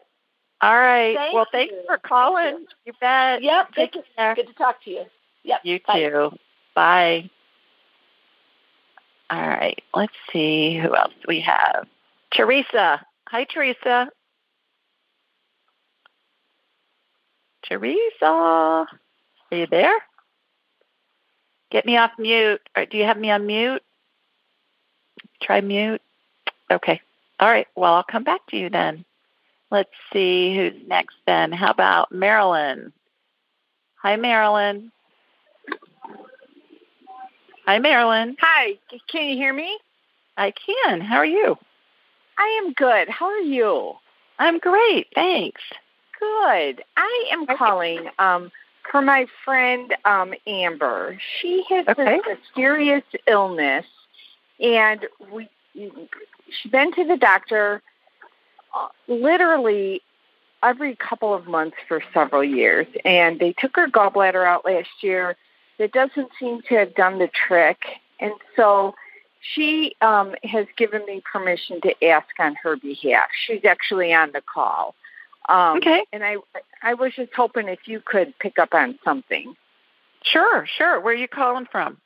All 0.62 0.76
right. 0.76 1.16
Thank 1.16 1.34
well, 1.34 1.46
thanks 1.52 1.74
you. 1.74 1.84
for 1.86 1.98
calling. 1.98 2.66
You 2.86 2.94
bet. 3.00 3.42
Yep. 3.44 3.74
Take 3.76 3.94
Good, 3.94 4.04
care. 4.16 4.36
good 4.36 4.48
to 4.48 4.54
talk 4.54 4.84
to 4.86 4.90
you. 4.90 5.04
Yep. 5.44 5.60
You 5.64 5.80
Bye. 5.86 6.00
too. 6.00 6.32
Bye. 6.76 7.30
All 9.30 9.48
right. 9.48 9.82
Let's 9.94 10.14
see 10.32 10.78
who 10.78 10.96
else 10.96 11.14
we 11.28 11.42
have. 11.42 11.88
Teresa. 12.32 13.06
Hi, 13.28 13.44
Teresa. 13.44 14.10
Teresa. 17.68 18.08
Are 18.24 18.88
you 19.52 19.68
there? 19.68 19.98
Get 21.70 21.86
me 21.86 21.98
off 21.98 22.12
mute. 22.18 22.62
Or 22.76 22.86
do 22.86 22.98
you 22.98 23.04
have 23.04 23.18
me 23.18 23.32
on 23.32 23.46
mute? 23.46 23.84
Try 25.42 25.62
mute. 25.62 26.02
Okay. 26.72 27.02
All 27.40 27.50
right. 27.50 27.68
Well, 27.76 27.94
I'll 27.94 28.04
come 28.04 28.24
back 28.24 28.46
to 28.48 28.58
you 28.58 28.70
then. 28.70 29.06
Let's 29.70 29.92
see 30.14 30.56
who's 30.56 30.88
next 30.88 31.16
then. 31.26 31.52
How 31.52 31.72
about 31.72 32.12
Marilyn? 32.12 32.94
Hi, 34.02 34.16
Marilyn. 34.16 34.92
Hi, 37.66 37.80
Marilyn. 37.80 38.38
Hi, 38.40 38.78
can 39.12 39.26
you 39.26 39.36
hear 39.36 39.54
me? 39.54 39.78
I 40.38 40.52
can. 40.52 41.02
How 41.02 41.18
are 41.18 41.26
you? 41.26 41.58
I 42.38 42.62
am 42.64 42.72
good. 42.74 43.10
How 43.10 43.26
are 43.26 43.40
you? 43.40 43.94
I'm 44.40 44.60
great. 44.60 45.08
Thanks. 45.14 45.62
Good. 46.20 46.84
I 46.96 47.26
am 47.32 47.46
calling 47.58 48.10
um, 48.20 48.52
for 48.92 49.02
my 49.02 49.28
friend 49.46 49.96
um, 50.06 50.34
Amber. 50.48 51.18
She 51.42 51.64
has 51.70 51.86
Okay. 51.88 52.20
this 52.26 52.38
mysterious 52.46 53.04
illness, 53.28 53.86
and 54.60 55.06
we 55.32 55.48
she's 55.74 56.72
been 56.72 56.92
to 56.94 57.06
the 57.06 57.18
doctor 57.18 57.82
uh, 58.76 58.88
literally 59.08 60.02
every 60.64 60.96
couple 60.96 61.34
of 61.34 61.46
months 61.48 61.78
for 61.88 62.02
several 62.14 62.44
years, 62.44 62.88
and 63.06 63.40
they 63.40 63.54
took 63.54 63.76
her 63.76 63.88
gallbladder 63.88 64.46
out 64.46 64.66
last 64.66 64.90
year. 65.02 65.36
That 65.78 65.92
doesn't 65.92 66.30
seem 66.40 66.64
to 66.70 66.76
have 66.76 66.96
done 66.96 67.20
the 67.20 67.28
trick, 67.48 67.78
and 68.20 68.34
so 68.56 68.96
she 69.54 69.96
um, 70.02 70.34
has 70.44 70.66
given 70.76 71.06
me 71.06 71.22
permission 71.32 71.80
to 71.82 72.06
ask 72.06 72.28
on 72.40 72.56
her 72.64 72.76
behalf. 72.76 73.28
She's 73.46 73.64
actually 73.64 74.12
on 74.12 74.32
the 74.32 74.42
call. 74.42 74.96
Um, 75.48 75.78
Okay. 75.78 76.06
And 76.12 76.24
I, 76.24 76.38
I 76.84 76.94
was 76.94 77.14
just 77.16 77.34
hoping 77.36 77.68
if 77.68 77.80
you 77.86 78.02
could 78.06 78.38
pick 78.40 78.60
up 78.60 78.74
on 78.74 79.00
something. 79.04 79.56
Sure, 80.24 80.66
sure. 80.78 81.00
Where 81.00 81.14
are 81.14 81.18
you 81.18 81.28
calling 81.28 81.68
from? 81.72 81.98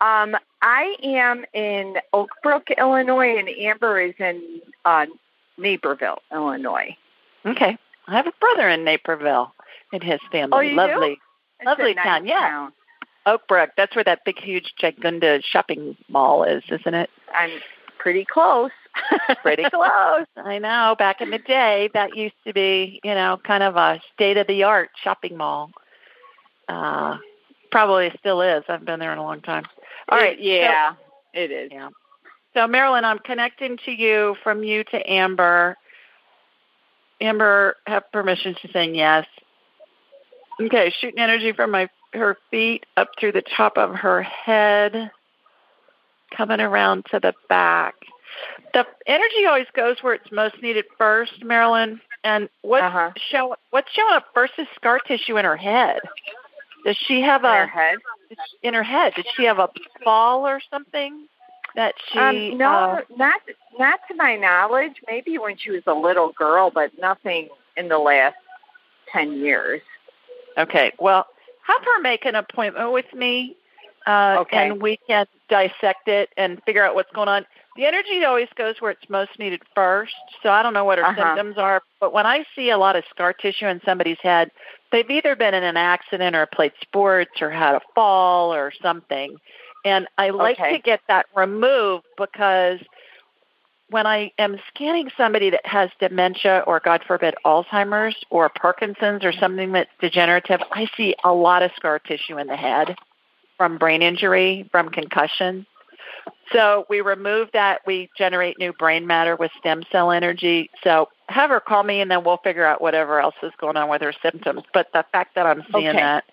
Um, 0.00 0.36
I 0.62 0.94
am 1.02 1.44
in 1.52 1.96
Oak 2.12 2.30
Brook, 2.42 2.68
Illinois, 2.76 3.36
and 3.36 3.48
Amber 3.48 4.00
is 4.00 4.14
in 4.18 4.60
uh, 4.84 5.06
Naperville, 5.56 6.22
Illinois. 6.32 6.96
Okay. 7.44 7.76
I 8.06 8.16
have 8.16 8.26
a 8.26 8.32
brother 8.40 8.68
in 8.68 8.84
Naperville 8.84 9.52
and 9.92 10.02
his 10.02 10.20
family. 10.30 10.50
Oh, 10.52 10.60
you 10.60 10.70
do? 10.70 10.76
Lovely. 10.76 11.18
It's 11.60 11.66
Lovely 11.66 11.94
nice 11.94 12.04
town, 12.04 12.26
yeah. 12.26 12.48
town. 12.48 12.72
Oak 13.26 13.42
Brook. 13.48 13.70
That's 13.76 13.94
where 13.94 14.04
that 14.04 14.24
big, 14.24 14.38
huge 14.38 14.72
Jagunda 14.80 15.42
shopping 15.44 15.96
mall 16.08 16.44
is, 16.44 16.62
isn't 16.70 16.94
it? 16.94 17.10
I'm 17.34 17.50
pretty 17.98 18.24
close. 18.24 18.70
Pretty 19.42 19.64
close. 19.70 20.26
I 20.36 20.58
know. 20.58 20.96
Back 20.98 21.20
in 21.20 21.30
the 21.30 21.38
day, 21.38 21.88
that 21.94 22.16
used 22.16 22.34
to 22.46 22.52
be, 22.52 23.00
you 23.04 23.14
know, 23.14 23.38
kind 23.44 23.62
of 23.62 23.76
a 23.76 24.00
state 24.12 24.36
of 24.36 24.46
the 24.48 24.64
art 24.64 24.90
shopping 25.02 25.36
mall. 25.36 25.70
Uh, 26.68 27.18
probably 27.70 28.12
still 28.18 28.40
is. 28.40 28.64
I've 28.68 28.84
been 28.84 28.98
there 28.98 29.12
in 29.12 29.18
a 29.18 29.22
long 29.22 29.40
time. 29.40 29.64
All 30.08 30.18
right. 30.18 30.40
yeah, 30.40 30.94
it 31.32 31.50
is. 31.50 31.70
Yeah. 31.72 31.90
So, 32.54 32.66
Marilyn, 32.66 33.04
I'm 33.04 33.18
connecting 33.20 33.78
to 33.84 33.92
you 33.92 34.36
from 34.42 34.64
you 34.64 34.84
to 34.84 35.10
Amber. 35.10 35.76
Amber, 37.20 37.76
have 37.86 38.10
permission 38.12 38.56
to 38.62 38.72
say 38.72 38.90
yes. 38.92 39.26
Okay, 40.60 40.92
shooting 41.00 41.20
energy 41.20 41.52
from 41.52 41.70
my 41.70 41.88
her 42.14 42.36
feet 42.50 42.86
up 42.96 43.10
through 43.20 43.32
the 43.32 43.42
top 43.56 43.76
of 43.76 43.94
her 43.94 44.22
head, 44.22 45.10
coming 46.36 46.60
around 46.60 47.06
to 47.10 47.20
the 47.20 47.34
back. 47.48 47.94
The 48.74 48.86
energy 49.06 49.46
always 49.46 49.66
goes 49.74 49.96
where 50.02 50.14
it's 50.14 50.30
most 50.30 50.60
needed 50.62 50.84
first, 50.96 51.42
Marilyn. 51.44 52.00
And 52.24 52.48
what's 52.62 52.84
Uh-huh. 52.84 53.10
show 53.30 53.56
what's 53.70 53.90
showing 53.92 54.14
up 54.14 54.26
first 54.34 54.52
is 54.58 54.66
scar 54.74 54.98
tissue 54.98 55.36
in 55.38 55.44
her 55.44 55.56
head. 55.56 56.00
Does 56.84 56.96
she 56.96 57.20
have 57.22 57.44
In 57.44 57.50
a 57.50 57.54
her 57.58 57.66
head. 57.66 57.98
in 58.62 58.74
her 58.74 58.82
head? 58.82 59.14
Did 59.14 59.26
she 59.36 59.44
have 59.44 59.58
a 59.58 59.68
fall 60.04 60.46
or 60.46 60.60
something 60.70 61.26
that 61.74 61.94
she? 62.10 62.18
Um, 62.18 62.58
no, 62.58 62.68
uh, 62.70 63.00
not 63.16 63.40
not 63.78 64.00
to 64.08 64.14
my 64.14 64.36
knowledge. 64.36 64.94
Maybe 65.06 65.38
when 65.38 65.56
she 65.56 65.70
was 65.70 65.82
a 65.86 65.94
little 65.94 66.32
girl, 66.32 66.70
but 66.70 66.90
nothing 66.98 67.48
in 67.76 67.88
the 67.88 67.98
last 67.98 68.36
ten 69.12 69.32
years. 69.38 69.80
okay. 70.56 70.92
Well, 70.98 71.26
have 71.66 71.84
her 71.84 72.00
make 72.02 72.24
an 72.24 72.34
appointment 72.34 72.92
with 72.92 73.12
me, 73.14 73.56
uh, 74.06 74.38
Okay. 74.40 74.70
and 74.70 74.82
we 74.82 74.98
can 75.08 75.26
dissect 75.48 76.08
it 76.08 76.30
and 76.36 76.60
figure 76.64 76.84
out 76.84 76.94
what's 76.94 77.10
going 77.14 77.28
on. 77.28 77.46
the 77.76 77.86
energy 77.86 78.24
always 78.24 78.48
goes 78.56 78.76
where 78.80 78.90
it's 78.90 79.08
most 79.08 79.38
needed 79.38 79.62
first. 79.74 80.14
So 80.42 80.50
I 80.50 80.62
don't 80.62 80.74
know 80.74 80.84
what 80.84 80.98
her 80.98 81.04
Uh-huh. 81.04 81.22
symptoms 81.22 81.58
are, 81.58 81.82
but 82.00 82.12
when 82.12 82.26
I 82.26 82.44
see 82.56 82.70
a 82.70 82.78
lot 82.78 82.96
of 82.96 83.04
scar 83.10 83.32
tissue 83.32 83.66
in 83.66 83.80
somebody's 83.84 84.18
head, 84.22 84.50
they've 84.92 85.08
either 85.10 85.36
been 85.36 85.54
in 85.54 85.62
an 85.62 85.76
accident 85.76 86.34
or 86.36 86.46
played 86.46 86.72
sports 86.82 87.40
or 87.40 87.50
had 87.50 87.74
a 87.74 87.80
fall 87.94 88.52
or 88.54 88.72
something. 88.82 89.38
And 89.84 90.06
I 90.18 90.30
like 90.30 90.58
Okay. 90.58 90.76
to 90.76 90.78
get 90.78 91.00
that 91.08 91.26
removed 91.34 92.04
because 92.16 92.80
when 93.90 94.06
I 94.06 94.32
am 94.38 94.58
scanning 94.68 95.10
somebody 95.16 95.50
that 95.50 95.64
has 95.64 95.88
dementia 95.98 96.62
or, 96.66 96.80
God 96.84 97.02
forbid, 97.06 97.34
Alzheimer's 97.46 98.16
or 98.30 98.50
Parkinson's 98.50 99.24
or 99.24 99.32
something 99.32 99.72
that's 99.72 99.90
degenerative, 100.00 100.60
I 100.72 100.88
see 100.96 101.14
a 101.24 101.32
lot 101.32 101.62
of 101.62 101.70
scar 101.76 101.98
tissue 101.98 102.36
in 102.38 102.48
the 102.48 102.56
head 102.56 102.96
from 103.58 103.76
brain 103.76 104.00
injury, 104.00 104.66
from 104.72 104.88
concussion. 104.88 105.66
So 106.52 106.86
we 106.88 107.02
remove 107.02 107.50
that. 107.52 107.80
We 107.86 108.08
generate 108.16 108.58
new 108.58 108.72
brain 108.72 109.06
matter 109.06 109.36
with 109.36 109.50
stem 109.58 109.82
cell 109.92 110.10
energy. 110.10 110.70
So 110.82 111.08
have 111.28 111.50
her 111.50 111.60
call 111.60 111.82
me 111.82 112.00
and 112.00 112.10
then 112.10 112.24
we'll 112.24 112.38
figure 112.38 112.64
out 112.64 112.80
whatever 112.80 113.20
else 113.20 113.34
is 113.42 113.52
going 113.60 113.76
on 113.76 113.90
with 113.90 114.00
her 114.00 114.14
symptoms. 114.22 114.62
But 114.72 114.88
the 114.94 115.04
fact 115.12 115.34
that 115.34 115.44
I'm 115.44 115.62
seeing 115.72 115.88
Okay. 115.88 115.98
that, 115.98 116.24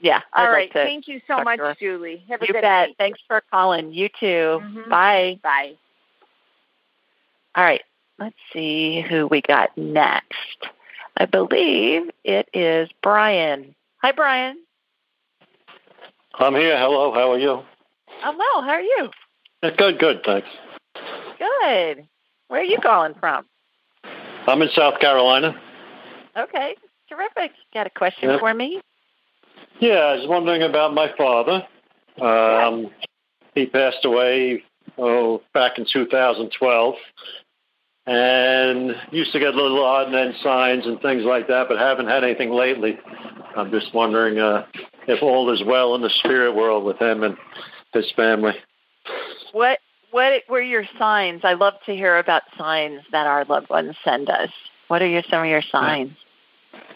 yeah. 0.00 0.22
I'd 0.32 0.46
All 0.46 0.52
right. 0.52 0.68
like 0.68 0.72
Thank 0.72 1.08
you 1.08 1.20
so 1.26 1.42
much. 1.42 1.60
Julie. 1.78 2.24
Have 2.30 2.40
a 2.40 2.46
you 2.46 2.54
good 2.54 2.62
bet. 2.62 2.88
night. 2.88 2.94
Thanks 2.98 3.20
for 3.26 3.42
calling. 3.50 3.92
You 3.92 4.08
too. 4.08 4.62
Mhm. 4.62 4.88
Bye. 4.88 5.38
Bye. 5.42 5.74
All 7.54 7.64
right. 7.64 7.82
Let's 8.18 8.36
see 8.52 9.00
who 9.02 9.26
we 9.26 9.42
got 9.42 9.76
next. 9.76 10.66
I 11.16 11.26
believe 11.26 12.10
it 12.24 12.48
is 12.54 12.88
Brian. 13.02 13.74
Hi, 14.02 14.12
Brian. 14.12 14.58
I'm 16.34 16.54
here. 16.54 16.78
Hello. 16.78 17.12
How 17.12 17.32
are 17.32 17.38
you? 17.38 17.62
I'm 18.22 18.36
well. 18.38 18.62
How 18.62 18.70
are 18.70 18.80
you? 18.80 19.10
Good. 19.62 19.98
Good. 19.98 20.20
Thanks. 20.24 20.48
Good. 21.38 22.06
Where 22.48 22.60
are 22.60 22.64
you 22.64 22.78
calling 22.82 23.14
from? 23.18 23.44
I'm 24.46 24.62
in 24.62 24.68
South 24.74 24.98
Carolina. 25.00 25.54
Okay. 26.36 26.76
Terrific. 27.08 27.52
Got 27.74 27.86
a 27.86 27.90
question 27.90 28.30
Yeah. 28.30 28.38
for 28.38 28.52
me? 28.54 28.80
Yeah, 29.80 29.92
I 29.98 30.14
was 30.16 30.26
wondering 30.26 30.62
about 30.62 30.94
my 30.94 31.12
father. 31.16 31.66
Um, 32.20 32.90
he 33.54 33.66
passed 33.66 34.04
away 34.04 34.64
oh 34.96 35.42
back 35.54 35.78
in 35.78 35.86
2012, 35.90 36.94
and 38.06 38.96
used 39.12 39.32
to 39.32 39.38
get 39.38 39.54
little 39.54 39.84
odd 39.84 40.08
and 40.08 40.16
end 40.16 40.34
signs 40.42 40.86
and 40.86 41.00
things 41.00 41.22
like 41.24 41.46
that, 41.48 41.68
but 41.68 41.78
haven't 41.78 42.08
had 42.08 42.24
anything 42.24 42.50
lately. 42.50 42.98
I'm 43.56 43.70
just 43.70 43.94
wondering 43.94 44.38
uh, 44.38 44.66
if 45.06 45.22
all 45.22 45.50
is 45.52 45.62
well 45.64 45.94
in 45.94 46.02
the 46.02 46.10
spirit 46.10 46.54
world 46.54 46.84
with 46.84 47.00
him 47.00 47.22
and 47.22 47.36
his 47.92 48.10
family. 48.12 48.54
What 49.52 49.78
what 50.10 50.42
were 50.48 50.62
your 50.62 50.84
signs? 50.98 51.42
I 51.44 51.54
love 51.54 51.74
to 51.86 51.92
hear 51.92 52.18
about 52.18 52.42
signs 52.56 53.02
that 53.12 53.26
our 53.26 53.44
loved 53.44 53.68
ones 53.68 53.96
send 54.04 54.30
us. 54.30 54.50
What 54.88 55.02
are 55.02 55.06
your 55.06 55.22
some 55.28 55.42
of 55.42 55.48
your 55.48 55.62
signs? 55.62 56.12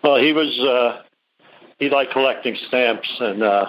Well, 0.02 0.16
he 0.16 0.32
was 0.32 0.58
uh, 0.60 1.02
he 1.78 1.90
liked 1.90 2.12
collecting 2.12 2.56
stamps, 2.68 3.08
and 3.20 3.42
uh, 3.42 3.66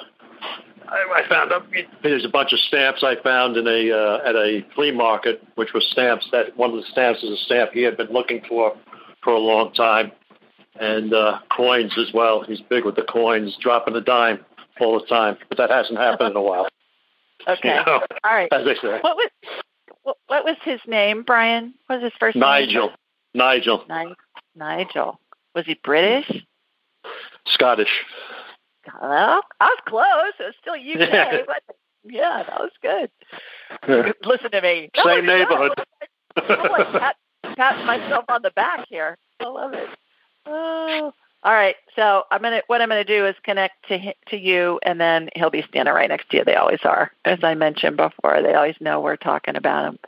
I, 0.87 1.23
I 1.23 1.29
found 1.29 1.51
a, 1.51 1.61
there's 2.01 2.25
a 2.25 2.29
bunch 2.29 2.53
of 2.53 2.59
stamps 2.59 3.03
I 3.03 3.15
found 3.21 3.57
in 3.57 3.67
a 3.67 3.91
uh, 3.91 4.29
at 4.29 4.35
a 4.35 4.65
flea 4.75 4.91
market, 4.91 5.41
which 5.55 5.73
was 5.73 5.85
stamps 5.91 6.27
that 6.31 6.55
one 6.57 6.71
of 6.71 6.77
the 6.77 6.85
stamps 6.91 7.23
is 7.23 7.31
a 7.31 7.43
stamp 7.43 7.71
he 7.73 7.83
had 7.83 7.97
been 7.97 8.11
looking 8.11 8.41
for 8.47 8.75
for 9.23 9.33
a 9.33 9.39
long 9.39 9.73
time, 9.73 10.11
and 10.79 11.13
uh, 11.13 11.39
coins 11.55 11.93
as 11.97 12.13
well. 12.13 12.41
He's 12.43 12.61
big 12.61 12.85
with 12.85 12.95
the 12.95 13.03
coins, 13.03 13.57
dropping 13.59 13.95
a 13.95 14.01
dime 14.01 14.43
all 14.79 14.99
the 14.99 15.05
time, 15.05 15.37
but 15.49 15.57
that 15.57 15.69
hasn't 15.69 15.99
happened 15.99 16.31
in 16.31 16.35
a 16.37 16.41
while. 16.41 16.67
Okay. 17.45 17.67
You 17.77 17.85
know, 17.85 18.01
All 18.23 18.33
right. 18.33 18.47
as 18.53 18.63
they 18.63 18.75
say, 18.75 18.99
What 19.01 19.17
was 19.17 19.29
what, 20.27 20.45
was 20.45 20.55
his 20.63 20.79
name, 20.87 21.23
Brian? 21.23 21.73
What 21.87 21.97
was 22.01 22.03
his 22.05 22.17
first 22.17 22.35
name? 22.35 22.41
Nigel, 22.41 22.91
Nigel, 23.33 23.83
Ni- 23.89 24.15
Nigel. 24.55 25.19
Was 25.53 25.65
he 25.65 25.77
British? 25.83 26.31
Scottish. 27.47 27.89
Well, 29.01 29.41
I 29.59 29.65
was 29.65 29.77
close. 29.85 30.33
It 30.39 30.43
was 30.43 30.55
still 30.61 30.75
UK, 30.75 31.45
but 31.47 31.75
yeah, 32.05 32.43
that 32.47 32.59
was 32.61 32.71
good. 32.81 33.09
Listen 34.25 34.51
to 34.51 34.61
me. 34.61 34.89
That 34.95 35.05
Same 35.05 35.25
was 35.25 35.25
good. 35.25 35.25
neighborhood. 35.25 35.71
I'm 36.37 36.71
like 36.71 36.91
pat, 36.93 37.15
patting 37.57 37.85
myself 37.85 38.23
on 38.29 38.41
the 38.41 38.51
back 38.51 38.85
here. 38.89 39.17
I 39.41 39.47
love 39.47 39.73
it. 39.73 39.89
Oh. 40.45 41.13
All 41.45 41.51
right, 41.53 41.75
so 41.97 42.23
I'm 42.31 42.41
gonna. 42.41 42.61
What 42.67 42.81
I'm 42.81 42.87
gonna 42.87 43.03
do 43.03 43.25
is 43.25 43.35
connect 43.43 43.89
to 43.89 44.13
to 44.29 44.37
you, 44.37 44.79
and 44.83 44.99
then 44.99 45.29
he'll 45.35 45.49
be 45.49 45.61
standing 45.67 45.93
right 45.93 46.07
next 46.07 46.29
to 46.29 46.37
you. 46.37 46.45
They 46.45 46.55
always 46.55 46.79
are, 46.85 47.11
as 47.25 47.39
I 47.43 47.53
mentioned 47.53 47.97
before. 47.97 48.41
They 48.41 48.53
always 48.53 48.77
know 48.79 49.01
we're 49.01 49.17
talking 49.17 49.57
about 49.57 49.85
him. 49.85 49.99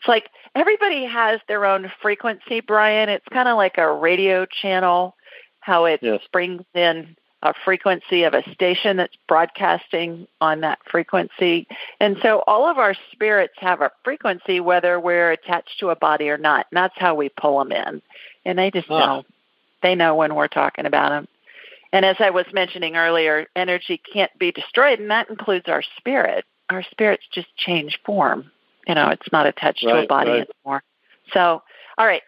It's 0.00 0.08
like 0.08 0.28
everybody 0.56 1.04
has 1.04 1.40
their 1.46 1.66
own 1.66 1.90
frequency, 2.02 2.60
Brian. 2.60 3.08
It's 3.08 3.24
kind 3.32 3.48
of 3.48 3.56
like 3.56 3.78
a 3.78 3.92
radio 3.92 4.44
channel, 4.44 5.14
how 5.60 5.84
it 5.84 6.00
Yes. 6.02 6.20
brings 6.32 6.64
in 6.74 7.14
a 7.44 7.54
frequency 7.64 8.24
of 8.24 8.34
a 8.34 8.42
station 8.52 8.96
that's 8.96 9.16
broadcasting 9.28 10.26
on 10.40 10.62
that 10.62 10.80
frequency. 10.90 11.66
And 12.00 12.16
so 12.22 12.42
all 12.48 12.68
of 12.68 12.78
our 12.78 12.94
spirits 13.12 13.54
have 13.58 13.80
a 13.82 13.90
frequency, 14.04 14.58
whether 14.58 14.98
we're 14.98 15.30
attached 15.30 15.78
to 15.78 15.90
a 15.90 15.96
body 15.96 16.28
or 16.28 16.38
not. 16.38 16.66
And 16.70 16.76
that's 16.76 16.94
how 16.98 17.14
we 17.14 17.28
pull 17.28 17.58
them 17.60 17.70
in. 17.72 18.02
And 18.44 18.58
they 18.58 18.72
just 18.72 18.90
Ah. 18.90 18.98
know. 18.98 19.24
They 19.82 19.94
know 19.94 20.14
when 20.14 20.34
we're 20.34 20.48
talking 20.48 20.86
about 20.86 21.10
them. 21.10 21.28
And 21.92 22.04
as 22.04 22.16
I 22.20 22.30
was 22.30 22.46
mentioning 22.52 22.96
earlier, 22.96 23.46
energy 23.54 24.00
can't 24.12 24.30
be 24.38 24.50
destroyed, 24.50 24.98
and 24.98 25.10
that 25.10 25.28
includes 25.28 25.68
our 25.68 25.82
spirit. 25.98 26.46
Our 26.70 26.82
spirits 26.90 27.24
just 27.32 27.54
change 27.56 27.98
form. 28.06 28.50
You 28.88 28.94
know, 28.94 29.08
it's 29.08 29.30
not 29.30 29.46
attached 29.46 29.82
to 29.82 30.02
a 30.02 30.06
body 30.06 30.30
right. 30.30 30.48
anymore. 30.64 30.82
So, 31.32 31.62
all 31.98 32.06
right, 32.06 32.22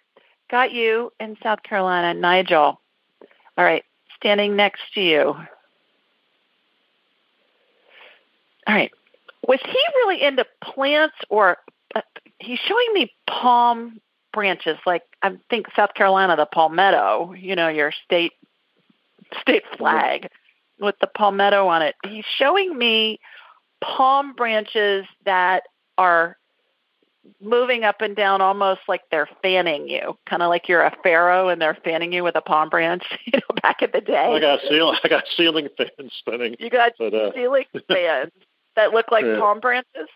got 0.51 0.73
you 0.73 1.13
in 1.19 1.37
South 1.43 1.63
Carolina, 1.63 2.13
Nigel. 2.19 2.81
All 3.57 3.65
right, 3.65 3.85
standing 4.17 4.55
next 4.55 4.83
to 4.95 5.01
you. 5.01 5.35
All 8.67 8.75
right, 8.75 8.91
was 9.49 9.61
he 9.65 9.79
really 9.97 10.23
into 10.23 10.47
plants, 10.63 11.17
or 11.31 11.57
uh, 11.95 12.03
he's 12.39 12.59
showing 12.59 12.87
me 12.93 13.13
palm 13.27 14.01
branches? 14.35 14.77
Like 14.85 15.03
I 15.23 15.37
think 15.49 15.67
South 15.75 15.95
Carolina, 15.95 16.37
the 16.37 16.47
palmetto. 16.47 17.33
You 17.33 17.57
know, 17.57 17.69
your 17.69 17.93
state 18.05 18.33
state 19.41 19.63
flag 19.79 20.29
with 20.79 20.97
the 21.01 21.07
palmetto 21.07 21.67
on 21.69 21.81
it. 21.83 21.95
He's 22.07 22.25
showing 22.37 22.77
me 22.77 23.21
palm 23.81 24.35
branches 24.35 25.07
that 25.25 25.63
are 25.97 26.37
moving 27.41 27.85
up 27.85 28.01
and 28.03 28.15
down 28.15 28.43
almost 28.43 28.81
like 28.87 29.01
they're 29.11 29.29
fanning 29.43 29.89
you, 29.89 30.19
kind 30.29 30.43
of 30.43 30.51
like 30.51 30.69
you're 30.69 30.83
a 30.83 30.95
pharaoh 31.03 31.49
and 31.49 31.61
they're 31.63 31.79
fanning 31.85 32.13
you 32.13 32.23
with 32.23 32.37
a 32.37 32.43
palm 32.43 32.69
branch. 32.69 33.05
You 33.27 33.39
know, 33.39 33.55
back 33.63 33.81
in 33.83 33.91
the 33.93 34.01
day, 34.03 34.35
I 34.35 34.41
got 34.41 34.61
ceiling. 34.69 34.99
I 35.03 35.09
got 35.09 35.25
ceiling 35.37 35.69
fans 35.79 36.13
spinning. 36.19 36.57
you 36.59 36.69
got 36.69 36.93
But 36.99 37.15
uh, 37.15 37.33
ceiling 37.33 37.65
fans 37.89 38.31
that 38.77 38.93
look 38.93 39.11
like 39.11 39.25
Yeah. 39.25 39.39
palm 39.39 39.61
branches. 39.61 40.09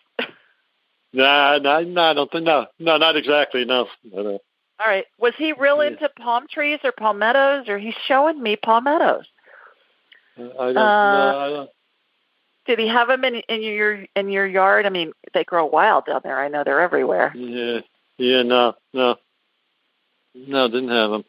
Nah, 1.13 1.59
nah, 1.59 1.81
nah, 1.81 2.11
I 2.11 2.15
don't 2.15 2.31
think 2.31 2.45
no, 2.45 2.67
no, 2.79 2.97
not 2.97 3.17
exactly. 3.17 3.65
No, 3.65 3.89
All 4.15 4.41
right, 4.87 5.05
was 5.19 5.35
he 5.37 5.53
real 5.53 5.83
Yeah. 5.83 5.91
into 5.91 6.09
palm 6.21 6.47
trees 6.51 6.79
or 6.85 6.93
palmettos, 6.93 7.69
or 7.69 7.79
he's 7.79 7.95
showing 8.07 8.43
me 8.43 8.57
palmettos? 8.57 9.27
I 10.37 10.43
don't. 10.43 10.77
Uh, 10.77 11.33
no, 11.33 11.39
I 11.39 11.49
don't. 11.51 11.71
Did 12.67 12.79
he 12.79 12.89
have 12.89 13.09
them 13.09 13.25
in, 13.25 13.37
in 13.49 13.63
your 13.63 14.05
in 14.15 14.31
your 14.31 14.47
yard? 14.47 14.85
I 14.87 14.91
mean, 14.91 15.13
they 15.35 15.43
grow 15.45 15.65
wild 15.67 16.07
down 16.07 16.21
there. 16.23 16.39
I 16.39 16.49
know 16.49 16.65
they're 16.65 16.81
everywhere. 16.81 17.33
Yeah, 17.35 17.81
yeah, 18.19 18.43
no, 18.43 18.75
no, 18.93 19.17
no, 20.35 20.69
didn't 20.69 20.91
have 20.91 21.11
them. 21.11 21.25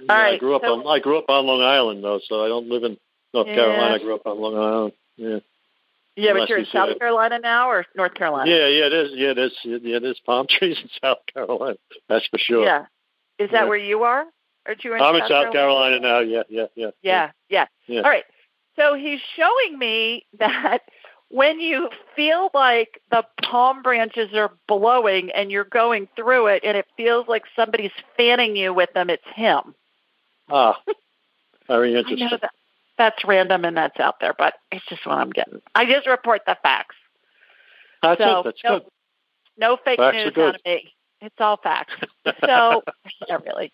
Yeah, 0.00 0.12
All 0.14 0.20
I 0.34 0.38
grew 0.38 0.54
up 0.56 0.62
so- 0.64 0.80
on 0.80 0.86
I 0.86 1.00
grew 1.00 1.18
up 1.18 1.28
on 1.28 1.46
Long 1.46 1.60
Island 1.60 2.02
though, 2.04 2.20
so 2.26 2.44
I 2.44 2.48
don't 2.48 2.68
live 2.68 2.84
in 2.84 2.96
North 3.32 3.48
Yeah. 3.48 3.54
Carolina. 3.56 3.94
I 3.94 3.98
grew 3.98 4.14
up 4.14 4.26
on 4.26 4.40
Long 4.40 4.56
Island. 4.56 4.92
Yeah, 5.16 5.38
Yeah, 6.16 6.32
but 6.34 6.48
you're 6.48 6.58
in 6.58 6.66
South 6.66 6.90
say- 6.90 6.98
Carolina 6.98 7.38
now 7.40 7.70
or 7.70 7.84
North 7.96 8.14
Carolina? 8.14 8.48
yeah, 8.50 8.66
yeah. 8.68 8.86
It 8.86 8.92
is. 8.92 9.10
Yeah, 9.14 9.30
it 9.30 9.38
is. 9.38 9.52
Yeah, 9.64 9.96
it 9.96 10.04
is 10.04 10.20
palm 10.24 10.46
trees 10.50 10.78
in 10.82 10.88
South 11.02 11.18
Carolina. 11.32 11.76
That's 12.08 12.26
for 12.26 12.38
sure. 12.38 12.64
Yeah. 12.64 12.86
Is 13.38 13.50
that 13.50 13.62
Yeah. 13.64 13.68
where 13.68 13.78
you 13.78 14.04
are? 14.04 14.24
Or 14.66 14.74
you 14.82 14.94
in 14.94 15.00
I'm 15.02 15.14
in 15.16 15.20
South 15.22 15.30
South 15.30 15.52
Carolina 15.52 16.00
now. 16.00 16.20
Yeah, 16.20 16.42
yeah, 16.48 16.66
yeah. 16.74 16.90
Yeah, 17.02 17.30
yeah. 17.48 17.66
Yeah. 17.86 18.00
All 18.02 18.10
right. 18.10 18.24
So 18.76 18.94
he's 18.94 19.20
showing 19.36 19.78
me 19.78 20.24
that 20.38 20.82
when 21.30 21.58
you 21.60 21.88
feel 22.14 22.48
like 22.54 23.00
the 23.10 23.24
palm 23.42 23.82
branches 23.82 24.30
are 24.34 24.52
blowing 24.68 25.30
and 25.32 25.50
you're 25.50 25.64
going 25.64 26.06
through 26.16 26.46
it 26.46 26.62
and 26.64 26.76
it 26.76 26.86
feels 26.96 27.26
like 27.28 27.42
somebody's 27.56 27.90
fanning 28.16 28.54
you 28.56 28.72
with 28.72 28.92
them, 28.94 29.10
it's 29.10 29.22
him. 29.34 29.74
Ah, 30.48 30.80
very 31.66 31.94
I 31.96 31.98
interesting. 31.98 32.28
know 32.30 32.38
that 32.40 32.50
that's 32.98 33.24
random 33.24 33.64
and 33.64 33.76
that's 33.76 33.98
out 34.00 34.16
there, 34.20 34.34
but 34.36 34.54
it's 34.70 34.84
just 34.86 35.06
what 35.06 35.18
I'm 35.18 35.30
getting. 35.30 35.60
I 35.74 35.84
just 35.84 36.06
report 36.06 36.42
the 36.46 36.56
facts. 36.62 36.96
That's 38.02 38.20
so 38.20 38.40
it. 38.40 38.44
That's 38.44 38.64
no, 38.64 38.78
good. 38.78 38.88
no 39.56 39.76
fake 39.84 39.98
Facts 39.98 40.16
news 40.16 40.36
out 40.38 40.54
of 40.56 40.60
me. 40.64 40.92
It's 41.20 41.36
all 41.38 41.56
facts. 41.56 41.94
So, 42.44 42.82
yeah, 43.28 43.38
really. 43.44 43.72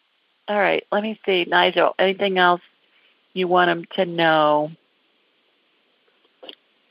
All 0.49 0.59
right. 0.59 0.85
Let 0.93 1.03
me 1.03 1.19
see, 1.27 1.45
Nigel. 1.49 1.95
Anything 1.99 2.39
else 2.39 2.61
you 3.33 3.49
want 3.49 3.71
him 3.71 3.85
to 3.97 4.05
know? 4.05 4.71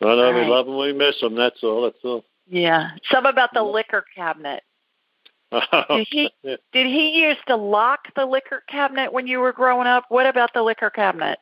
No, 0.01 0.15
no, 0.15 0.25
All 0.25 0.33
we 0.33 0.41
right. 0.41 0.49
love 0.49 0.65
them. 0.65 0.77
We 0.77 0.93
miss 0.93 1.19
them. 1.19 1.35
That's 1.35 1.63
all. 1.63 1.83
That's 1.83 1.97
all. 2.03 2.23
Yeah. 2.47 2.91
Some 3.11 3.25
about 3.25 3.53
the 3.53 3.63
liquor 3.63 4.05
cabinet. 4.15 4.63
Did 5.51 6.07
he 6.11 6.29
did 6.43 6.85
he 6.85 7.23
used 7.23 7.39
to 7.47 7.55
lock 7.55 8.01
the 8.15 8.27
liquor 8.27 8.63
cabinet 8.69 9.11
when 9.11 9.25
you 9.25 9.39
were 9.39 9.51
growing 9.51 9.87
up? 9.87 10.05
What 10.09 10.27
about 10.27 10.53
the 10.53 10.61
liquor 10.61 10.91
cabinet? 10.91 11.39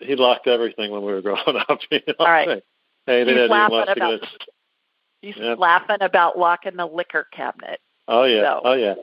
He 0.00 0.14
locked 0.16 0.46
everything 0.46 0.90
when 0.90 1.02
we 1.02 1.12
were 1.12 1.22
growing 1.22 1.40
up. 1.68 1.80
You 1.90 2.00
know? 2.06 2.14
All 2.18 2.26
right. 2.26 2.62
Hey, 3.06 3.24
they 3.24 3.34
He's 3.40 3.50
laughing 3.50 3.84
about 3.88 4.20
he's 5.22 5.36
Yep. 5.36 5.58
laughing 5.58 5.96
about 6.00 6.38
locking 6.38 6.76
the 6.76 6.86
liquor 6.86 7.26
cabinet. 7.32 7.80
Oh 8.08 8.24
yeah. 8.24 8.42
So- 8.42 8.60
Oh 8.64 8.72
yeah. 8.74 8.94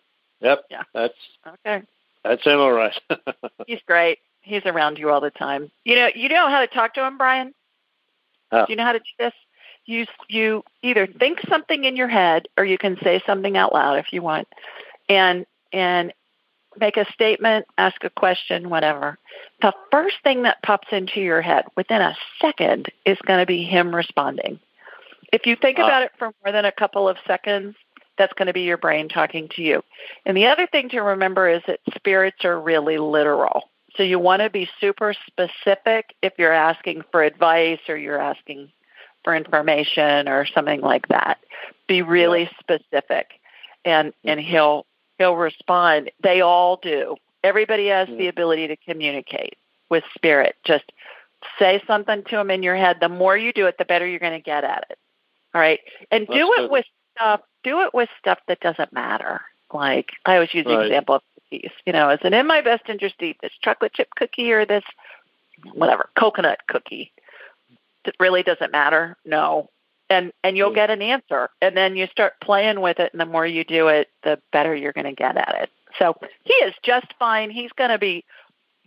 Yep. 0.42 0.64
Yeah. 0.70 0.84
That's 0.94 1.14
Okay. 1.48 1.84
that's 2.24 2.44
him, 2.44 2.60
all 2.60 2.72
right. 2.74 2.94
He's 3.68 3.80
great. 3.88 4.20
He's 4.42 4.66
around 4.66 4.98
you 5.00 5.10
all 5.10 5.22
the 5.22 5.32
time. 5.32 5.72
You 5.86 5.96
know 5.96 6.10
you 6.14 6.28
know 6.30 6.50
how 6.50 6.60
to 6.60 6.68
talk 6.68 6.94
to 6.96 7.06
him, 7.06 7.18
Brian? 7.18 7.54
Do 8.52 8.66
you 8.70 8.76
know 8.76 8.84
how 8.84 8.92
to 8.92 9.00
do 9.00 9.06
this? 9.18 9.34
You 9.86 10.06
you 10.30 10.64
either 10.84 11.08
think 11.08 11.40
something 11.50 11.86
in 11.86 11.96
your 11.96 12.08
head 12.10 12.48
or 12.58 12.66
you 12.66 12.78
can 12.78 12.98
say 13.04 13.22
something 13.26 13.58
out 13.58 13.74
loud 13.74 13.98
if 14.00 14.12
you 14.14 14.22
want. 14.22 14.48
And 15.10 15.46
and 15.72 16.14
make 16.80 16.98
a 16.98 17.12
statement, 17.14 17.66
ask 17.78 18.04
a 18.04 18.10
question, 18.10 18.70
whatever. 18.70 19.18
The 19.62 19.74
first 19.92 20.16
thing 20.24 20.44
that 20.44 20.62
pops 20.64 20.88
into 20.92 21.22
your 21.22 21.42
head 21.42 21.66
within 21.76 22.02
a 22.02 22.16
second 22.42 22.88
is 23.06 23.18
going 23.26 23.40
to 23.40 23.46
be 23.46 23.64
him 23.64 23.96
responding. 23.96 24.60
If 25.32 25.46
you 25.46 25.56
think 25.56 25.80
Ah. 25.80 25.86
about 25.86 26.04
it 26.04 26.12
for 26.18 26.32
more 26.44 26.52
than 26.52 26.66
a 26.66 26.72
couple 26.72 27.08
of 27.10 27.18
seconds, 27.26 27.76
that's 28.18 28.34
going 28.34 28.48
to 28.48 28.54
be 28.54 28.62
your 28.62 28.78
brain 28.78 29.10
talking 29.10 29.50
to 29.50 29.62
you. 29.62 29.84
And 30.26 30.38
the 30.38 30.48
other 30.48 30.68
thing 30.68 30.90
to 30.90 31.02
remember 31.02 31.50
is 31.50 31.64
that 31.68 31.80
spirits 31.96 32.46
are 32.46 32.60
really 32.60 32.98
literal. 32.98 33.70
So 33.96 34.04
you 34.04 34.20
want 34.20 34.42
to 34.42 34.50
be 34.50 34.70
super 34.80 35.14
specific 35.28 36.14
if 36.22 36.34
you're 36.38 36.52
asking 36.52 37.04
for 37.12 37.24
advice 37.24 37.80
or 37.88 37.98
you're 37.98 38.20
asking 38.22 38.72
for 39.24 39.36
information 39.36 40.28
or 40.28 40.46
something 40.46 40.82
like 40.82 41.08
that. 41.08 41.40
Be 41.88 42.02
really 42.02 42.50
specific 42.60 43.40
and 43.86 44.14
and 44.24 44.40
he'll 44.40 44.86
he'll 45.18 45.36
respond. 45.36 46.12
They 46.22 46.42
all 46.42 46.78
do. 46.82 47.16
Everybody 47.44 47.88
has 47.88 48.08
the 48.08 48.28
ability 48.28 48.68
to 48.68 48.76
communicate 48.78 49.58
with 49.90 50.04
spirit. 50.16 50.56
Just 50.64 50.92
say 51.60 51.82
something 51.86 52.24
to 52.24 52.36
them 52.38 52.50
in 52.50 52.64
your 52.64 52.76
head. 52.76 52.98
The 53.02 53.10
more 53.10 53.36
you 53.36 53.52
do 53.52 53.68
it, 53.68 53.78
the 53.78 53.86
better 53.86 54.08
you're 54.08 54.20
going 54.20 54.32
to 54.32 54.40
get 54.40 54.64
at 54.64 54.86
it. 54.90 54.98
All 55.54 55.62
right. 55.62 55.80
And 56.10 56.26
do 56.28 56.34
it 56.54 56.58
good. 56.58 56.72
with 56.72 56.86
stuff 57.16 57.42
do 57.64 57.82
it 57.82 57.94
with 57.94 58.10
stuff 58.20 58.40
that 58.48 58.60
doesn't 58.60 58.94
matter. 58.94 59.42
Like 59.74 60.12
I 60.26 60.36
always 60.36 60.54
use 60.54 60.66
the 60.66 60.76
Right. 60.78 60.86
example 60.88 61.16
of 61.16 61.22
cookies. 61.50 61.72
You 61.86 61.94
know, 61.94 62.10
is 62.10 62.20
it 62.24 62.34
in 62.34 62.46
my 62.48 62.62
best 62.62 62.84
interest 62.90 63.20
to 63.20 63.26
eat 63.26 63.38
this 63.42 63.54
chocolate 63.62 63.94
chip 63.94 64.10
cookie 64.16 64.52
or 64.52 64.66
this 64.66 64.84
whatever 65.74 66.10
coconut 66.18 66.60
cookie? 66.68 67.12
It 68.06 68.16
really 68.20 68.44
doesn't 68.44 68.72
matter. 68.72 69.16
No, 69.26 69.70
and 70.14 70.32
and 70.44 70.56
you'll 70.56 70.72
Mm. 70.72 70.76
get 70.76 70.90
an 70.90 71.02
answer, 71.02 71.50
and 71.62 71.76
then 71.76 71.96
you 71.98 72.08
start 72.08 72.34
playing 72.42 72.80
with 72.82 73.00
it, 73.00 73.12
and 73.12 73.20
the 73.20 73.26
more 73.26 73.46
you 73.46 73.64
do 73.64 73.88
it, 73.90 74.10
the 74.24 74.40
better 74.52 74.74
you're 74.76 74.94
going 74.94 75.06
to 75.06 75.14
get 75.14 75.36
at 75.38 75.56
it. 75.62 75.70
So 76.00 76.16
he 76.44 76.54
is 76.54 76.74
just 76.84 77.08
fine. 77.20 77.50
He's 77.50 77.72
going 77.74 77.90
to 77.90 77.98
be 77.98 78.24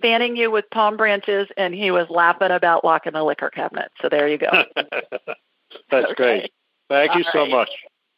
fanning 0.00 0.36
you 0.36 0.50
with 0.50 0.64
palm 0.70 0.96
branches, 0.96 1.48
and 1.56 1.74
he 1.74 1.90
was 1.90 2.08
laughing 2.10 2.50
about 2.50 2.84
locking 2.84 3.12
the 3.12 3.22
liquor 3.24 3.50
cabinet. 3.50 3.90
So 4.00 4.08
there 4.08 4.28
you 4.28 4.38
go. 4.38 4.48
that's 5.90 6.10
Okay. 6.12 6.14
great. 6.14 6.52
Thank 6.88 7.14
you 7.16 7.24
All 7.26 7.32
so 7.32 7.46
much. 7.46 7.70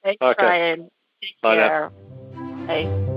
Thanks, 0.05 0.21
Okay. 0.23 0.37
Brian. 0.37 0.89
Take 1.23 1.41
Bye 1.43 1.57
now. 1.57 1.69
care. 1.69 1.91
Bye. 2.67 3.09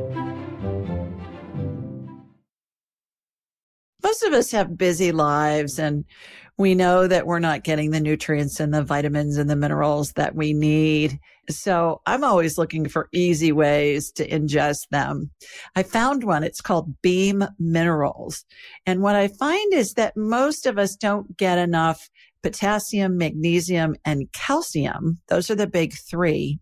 most 4.04 4.24
of 4.24 4.34
us 4.34 4.52
have 4.52 4.78
busy 4.78 5.12
lives 5.12 5.80
and 5.80 6.06
we 6.62 6.76
know 6.76 7.08
that 7.08 7.26
we're 7.26 7.40
not 7.40 7.64
getting 7.64 7.92
the 7.92 8.00
nutrients 8.00 8.60
and 8.60 8.74
the 8.74 8.84
vitamins 8.84 9.38
and 9.38 9.50
the 9.50 9.56
minerals 9.56 10.14
that 10.14 10.36
we 10.36 10.54
need. 10.54 11.20
So 11.50 12.02
I'm 12.06 12.24
always 12.24 12.58
looking 12.58 12.88
for 12.88 13.10
easy 13.12 13.52
ways 13.52 14.12
to 14.14 14.28
ingest 14.28 14.88
them. 14.92 15.32
I 15.76 15.84
found 15.84 16.24
one. 16.24 16.44
It's 16.44 16.62
called 16.62 17.02
Beam 17.02 17.44
Minerals. 17.60 18.46
And 18.86 19.02
what 19.02 19.16
I 19.16 19.28
find 19.28 19.74
is 19.74 19.94
that 19.94 20.16
most 20.16 20.66
of 20.66 20.78
us 20.78 20.96
don't 20.96 21.36
get 21.36 21.58
enough 21.58 22.10
potassium, 22.44 23.18
magnesium, 23.18 23.96
and 24.06 24.32
calcium. 24.34 25.20
Those 25.28 25.50
are 25.52 25.56
the 25.56 25.68
big 25.68 25.94
three. 25.94 26.60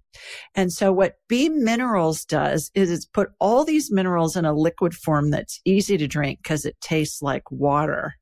And 0.55 0.73
so 0.73 0.91
what 0.91 1.15
Beam 1.27 1.63
Minerals 1.63 2.25
does 2.25 2.71
is 2.73 2.91
it's 2.91 3.05
put 3.05 3.29
all 3.39 3.63
these 3.63 3.91
minerals 3.91 4.35
in 4.35 4.45
a 4.45 4.53
liquid 4.53 4.93
form 4.93 5.31
that's 5.31 5.62
easy 5.65 5.97
to 5.97 6.07
drink 6.07 6.39
because 6.43 6.65
it 6.65 6.79
tastes 6.81 7.21
like 7.21 7.49
water. 7.51 8.15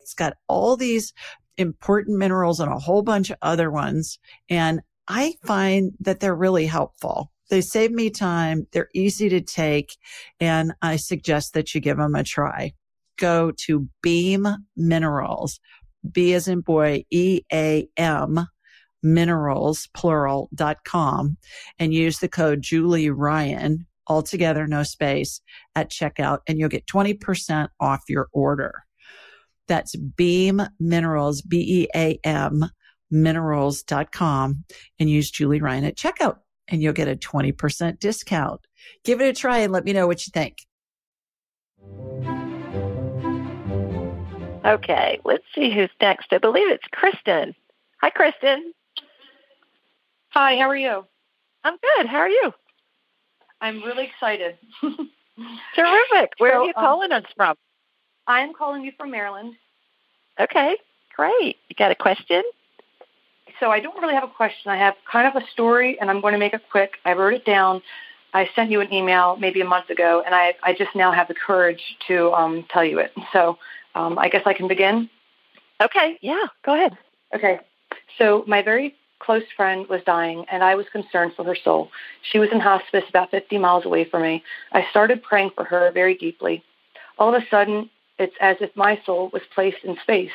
It's 0.00 0.14
got 0.14 0.34
all 0.48 0.76
these 0.76 1.12
important 1.56 2.18
minerals 2.18 2.60
and 2.60 2.72
a 2.72 2.78
whole 2.78 3.02
bunch 3.02 3.30
of 3.30 3.36
other 3.42 3.70
ones. 3.70 4.18
And 4.48 4.80
I 5.08 5.34
find 5.44 5.92
that 6.00 6.20
they're 6.20 6.34
really 6.34 6.66
helpful. 6.66 7.32
They 7.50 7.60
save 7.60 7.90
me 7.90 8.10
time. 8.10 8.66
They're 8.72 8.90
easy 8.94 9.28
to 9.30 9.40
take. 9.40 9.96
And 10.38 10.72
I 10.82 10.96
suggest 10.96 11.54
that 11.54 11.74
you 11.74 11.80
give 11.80 11.96
them 11.96 12.14
a 12.14 12.22
try. 12.22 12.74
Go 13.16 13.52
to 13.66 13.88
Beam 14.02 14.46
Minerals, 14.76 15.58
B 16.12 16.34
as 16.34 16.46
in 16.46 16.60
boy, 16.60 17.04
E 17.10 17.40
A 17.52 17.88
M 17.96 18.46
minerals, 19.02 19.88
plural, 19.94 20.48
dot 20.54 20.78
com 20.84 21.36
and 21.78 21.94
use 21.94 22.18
the 22.18 22.28
code 22.28 22.62
Julie 22.62 23.10
Ryan, 23.10 23.86
altogether 24.06 24.66
no 24.66 24.82
space 24.82 25.40
at 25.74 25.90
checkout 25.90 26.38
and 26.46 26.58
you'll 26.58 26.68
get 26.68 26.86
20% 26.86 27.68
off 27.80 28.02
your 28.08 28.28
order. 28.32 28.84
That's 29.68 29.94
Beam 29.96 30.62
Minerals, 30.80 31.42
B-E-A-M 31.42 32.64
minerals.com 33.10 34.64
and 34.98 35.10
use 35.10 35.30
Julie 35.30 35.60
Ryan 35.60 35.84
at 35.84 35.96
checkout 35.96 36.38
and 36.68 36.82
you'll 36.82 36.92
get 36.92 37.08
a 37.08 37.16
20% 37.16 37.98
discount. 37.98 38.60
Give 39.04 39.20
it 39.20 39.28
a 39.28 39.32
try 39.32 39.58
and 39.58 39.72
let 39.72 39.84
me 39.84 39.92
know 39.92 40.06
what 40.06 40.26
you 40.26 40.30
think. 40.32 40.58
Okay, 44.64 45.20
let's 45.24 45.44
see 45.54 45.72
who's 45.72 45.90
next. 46.00 46.32
I 46.32 46.38
believe 46.38 46.70
it's 46.70 46.84
Kristen. 46.92 47.54
Hi, 48.02 48.10
Kristen. 48.10 48.72
Hi, 50.30 50.56
how 50.56 50.68
are 50.68 50.76
you? 50.76 51.06
I'm 51.64 51.76
good. 51.96 52.06
How 52.06 52.18
are 52.18 52.28
you? 52.28 52.52
I'm 53.60 53.82
really 53.82 54.04
excited. 54.04 54.58
Terrific. 55.74 56.32
Where 56.38 56.52
So, 56.52 56.60
are 56.60 56.64
you 56.64 56.72
um, 56.76 56.84
calling 56.84 57.12
us 57.12 57.24
from? 57.36 57.56
I 58.28 58.40
am 58.40 58.52
calling 58.52 58.84
you 58.84 58.92
from 58.96 59.10
Maryland. 59.10 59.54
Okay, 60.38 60.76
great. 61.16 61.56
You 61.68 61.74
got 61.76 61.90
a 61.90 61.94
question? 61.94 62.42
So 63.58 63.70
I 63.70 63.80
don't 63.80 64.00
really 64.00 64.14
have 64.14 64.22
a 64.22 64.28
question. 64.28 64.70
I 64.70 64.76
have 64.76 64.94
kind 65.10 65.26
of 65.26 65.42
a 65.42 65.46
story, 65.48 65.98
and 65.98 66.10
I'm 66.10 66.20
going 66.20 66.34
to 66.34 66.38
make 66.38 66.52
it 66.52 66.62
quick. 66.70 66.92
I 67.04 67.14
wrote 67.14 67.32
it 67.32 67.44
down. 67.44 67.82
I 68.34 68.48
sent 68.54 68.70
you 68.70 68.82
an 68.82 68.92
email 68.92 69.36
maybe 69.36 69.62
a 69.62 69.64
month 69.64 69.88
ago, 69.88 70.22
and 70.24 70.34
I, 70.34 70.54
I 70.62 70.74
just 70.74 70.94
now 70.94 71.10
have 71.10 71.26
the 71.26 71.34
courage 71.34 71.82
to 72.06 72.30
um, 72.32 72.66
tell 72.70 72.84
you 72.84 72.98
it. 72.98 73.12
So 73.32 73.58
um, 73.94 74.18
I 74.18 74.28
guess 74.28 74.42
I 74.44 74.52
can 74.52 74.68
begin. 74.68 75.08
Okay, 75.80 76.18
yeah, 76.20 76.44
go 76.64 76.74
ahead. 76.74 76.96
Okay. 77.34 77.60
So 78.18 78.44
my 78.46 78.62
very 78.62 78.94
close 79.20 79.42
friend 79.56 79.86
was 79.88 80.02
dying, 80.04 80.44
and 80.52 80.62
I 80.62 80.74
was 80.74 80.86
concerned 80.92 81.32
for 81.34 81.44
her 81.44 81.56
soul. 81.56 81.90
She 82.30 82.38
was 82.38 82.50
in 82.52 82.60
hospice 82.60 83.04
about 83.08 83.30
50 83.30 83.56
miles 83.58 83.86
away 83.86 84.04
from 84.04 84.22
me. 84.22 84.44
I 84.72 84.86
started 84.90 85.22
praying 85.22 85.50
for 85.54 85.64
her 85.64 85.90
very 85.92 86.14
deeply. 86.14 86.62
All 87.18 87.34
of 87.34 87.42
a 87.42 87.46
sudden, 87.50 87.90
it's 88.18 88.34
as 88.40 88.56
if 88.60 88.74
my 88.76 89.00
soul 89.04 89.30
was 89.32 89.42
placed 89.54 89.84
in 89.84 89.96
space. 90.02 90.32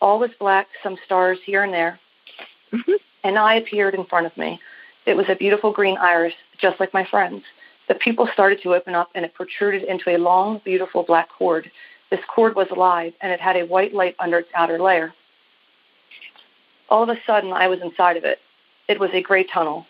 All 0.00 0.18
was 0.18 0.30
black, 0.38 0.68
some 0.82 0.96
stars 1.04 1.38
here 1.44 1.62
and 1.62 1.72
there. 1.72 1.98
Mhm. 2.72 2.98
And 3.24 3.38
I 3.38 3.54
appeared 3.54 3.94
in 3.94 4.04
front 4.04 4.26
of 4.26 4.36
me. 4.36 4.60
It 5.06 5.16
was 5.16 5.28
a 5.28 5.34
beautiful 5.36 5.72
green 5.72 5.96
iris, 5.98 6.34
just 6.58 6.80
like 6.80 6.92
my 6.92 7.04
friend's. 7.04 7.44
The 7.88 7.94
pupil 7.94 8.28
started 8.32 8.62
to 8.62 8.74
open 8.74 8.94
up, 8.94 9.10
and 9.14 9.24
it 9.24 9.34
protruded 9.34 9.82
into 9.84 10.10
a 10.10 10.16
long, 10.18 10.58
beautiful 10.64 11.02
black 11.02 11.28
cord. 11.28 11.70
This 12.10 12.20
cord 12.26 12.54
was 12.54 12.70
alive, 12.70 13.12
and 13.20 13.32
it 13.32 13.40
had 13.40 13.56
a 13.56 13.66
white 13.66 13.94
light 13.94 14.16
under 14.18 14.38
its 14.38 14.50
outer 14.54 14.78
layer. 14.80 15.12
All 16.88 17.02
of 17.02 17.08
a 17.08 17.18
sudden, 17.26 17.52
I 17.52 17.68
was 17.68 17.80
inside 17.80 18.16
of 18.16 18.24
it. 18.24 18.40
It 18.88 19.00
was 19.00 19.10
a 19.12 19.22
gray 19.22 19.44
tunnel. 19.44 19.86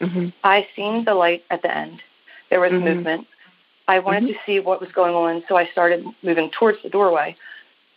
Mm-hmm. 0.00 0.28
I 0.42 0.66
seen 0.74 1.04
the 1.04 1.14
light 1.14 1.44
at 1.50 1.62
the 1.62 1.74
end. 1.74 2.02
There 2.50 2.60
was 2.60 2.72
Mhm. 2.72 2.82
movement. 2.82 3.26
I 3.86 3.98
wanted 3.98 4.28
to 4.28 4.34
see 4.46 4.60
what 4.60 4.80
was 4.80 4.90
going 4.92 5.14
on, 5.14 5.44
so 5.48 5.56
I 5.56 5.66
started 5.66 6.04
moving 6.22 6.50
towards 6.50 6.82
the 6.82 6.88
doorway. 6.88 7.36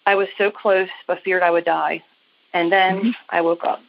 I 0.06 0.16
was 0.16 0.28
so 0.38 0.52
close, 0.52 0.90
but 1.06 1.22
feared 1.24 1.44
I 1.44 1.52
would 1.52 1.66
die. 1.66 2.04
And 2.54 2.72
then 2.72 2.98
Mhm. 2.98 3.16
I 3.30 3.42
woke 3.42 3.64
up. 3.64 3.82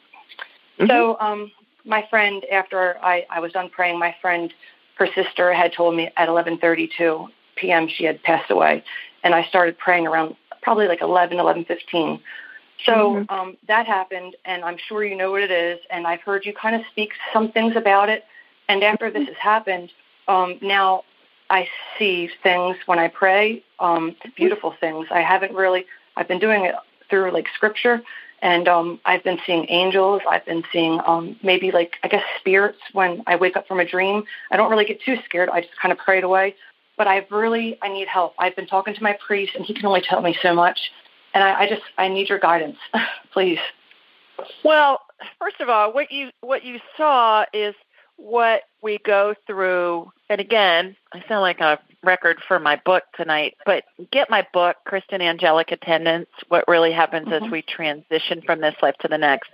So, 0.86 1.16
um, 1.20 1.50
my 1.84 2.02
friend, 2.02 2.44
after 2.52 2.98
I, 3.02 3.26
I 3.30 3.40
was 3.40 3.52
done 3.52 3.68
praying, 3.70 3.98
my 3.98 4.14
friend, 4.20 4.52
her 4.94 5.06
sister 5.08 5.52
had 5.52 5.72
told 5.72 5.94
me 5.96 6.10
at 6.16 6.28
11:32 6.28 7.28
p.m. 7.56 7.88
she 7.88 8.04
had 8.04 8.22
passed 8.22 8.50
away, 8.50 8.82
and 9.24 9.34
I 9.34 9.42
started 9.44 9.76
praying 9.78 10.06
around 10.06 10.36
probably 10.62 10.86
like 10.86 11.00
11, 11.00 11.38
11:15. 11.38 12.20
So 12.84 12.92
Mhm. 12.92 13.30
um, 13.30 13.56
that 13.66 13.86
happened, 13.86 14.36
and 14.44 14.64
I'm 14.64 14.76
sure 14.76 15.04
you 15.04 15.16
know 15.16 15.32
what 15.32 15.42
it 15.42 15.50
is, 15.50 15.80
and 15.90 16.06
I've 16.06 16.20
heard 16.20 16.46
you 16.46 16.52
kind 16.52 16.76
of 16.76 16.82
speak 16.90 17.12
some 17.32 17.50
things 17.50 17.74
about 17.74 18.08
it. 18.08 18.24
And 18.68 18.84
after 18.84 19.10
this 19.10 19.26
has 19.26 19.36
happened, 19.36 19.90
um, 20.28 20.58
now 20.60 21.04
I 21.50 21.68
see 21.98 22.30
things 22.42 22.76
when 22.86 22.98
I 22.98 23.08
pray, 23.08 23.62
um, 23.80 24.14
beautiful 24.36 24.74
things. 24.80 25.06
I 25.10 25.20
haven't 25.20 25.54
really, 25.54 25.86
I've 26.16 26.28
been 26.28 26.38
doing 26.38 26.64
it 26.64 26.74
through 27.08 27.32
like 27.32 27.46
scripture, 27.54 28.02
And 28.42 28.68
um, 28.68 29.00
I've 29.04 29.24
been 29.24 29.38
seeing 29.46 29.66
angels. 29.68 30.22
I've 30.28 30.44
been 30.44 30.62
seeing 30.72 31.00
um, 31.06 31.36
maybe 31.42 31.70
like 31.72 31.96
I 32.02 32.08
guess 32.08 32.22
spirits 32.38 32.78
when 32.92 33.22
I 33.26 33.36
wake 33.36 33.56
up 33.56 33.66
from 33.66 33.80
a 33.80 33.84
dream. 33.84 34.24
I 34.50 34.56
don't 34.56 34.70
really 34.70 34.84
get 34.84 35.00
too 35.02 35.16
scared. 35.24 35.48
I 35.48 35.62
just 35.62 35.76
kind 35.80 35.92
of 35.92 35.98
pray 35.98 36.18
it 36.18 36.24
away. 36.24 36.54
But 36.96 37.06
I've 37.06 37.30
really 37.30 37.78
I 37.82 37.88
need 37.88 38.08
help. 38.08 38.34
I've 38.38 38.54
been 38.54 38.66
talking 38.66 38.94
to 38.94 39.02
my 39.02 39.16
priest, 39.26 39.52
and 39.54 39.64
he 39.64 39.74
can 39.74 39.86
only 39.86 40.02
tell 40.02 40.20
me 40.20 40.36
so 40.42 40.54
much. 40.54 40.78
And 41.34 41.42
I, 41.42 41.62
I 41.62 41.68
just 41.68 41.82
I 41.96 42.08
need 42.08 42.28
your 42.28 42.38
guidance, 42.38 42.78
please. 43.32 43.60
Well, 44.64 45.00
first 45.38 45.60
of 45.60 45.68
all, 45.68 45.92
what 45.92 46.12
you 46.12 46.30
what 46.40 46.64
you 46.64 46.78
saw 46.96 47.44
is 47.52 47.74
what 48.18 48.62
we 48.82 48.98
go 48.98 49.34
through. 49.46 50.12
And 50.28 50.40
again, 50.40 50.96
I 51.12 51.24
sound 51.26 51.40
like 51.40 51.60
a 51.60 51.78
record 52.02 52.38
for 52.46 52.58
my 52.58 52.80
book 52.84 53.04
tonight, 53.16 53.56
but 53.64 53.84
get 54.12 54.28
my 54.28 54.46
book, 54.52 54.76
Kristen 54.84 55.22
Angelic 55.22 55.72
Attendants, 55.72 56.30
What 56.48 56.66
Really 56.68 56.92
Happens 56.92 57.28
mm-hmm. 57.28 57.44
as 57.44 57.50
We 57.50 57.62
Transition 57.62 58.42
from 58.42 58.60
This 58.60 58.74
Life 58.82 58.96
to 59.00 59.08
the 59.08 59.18
Next. 59.18 59.48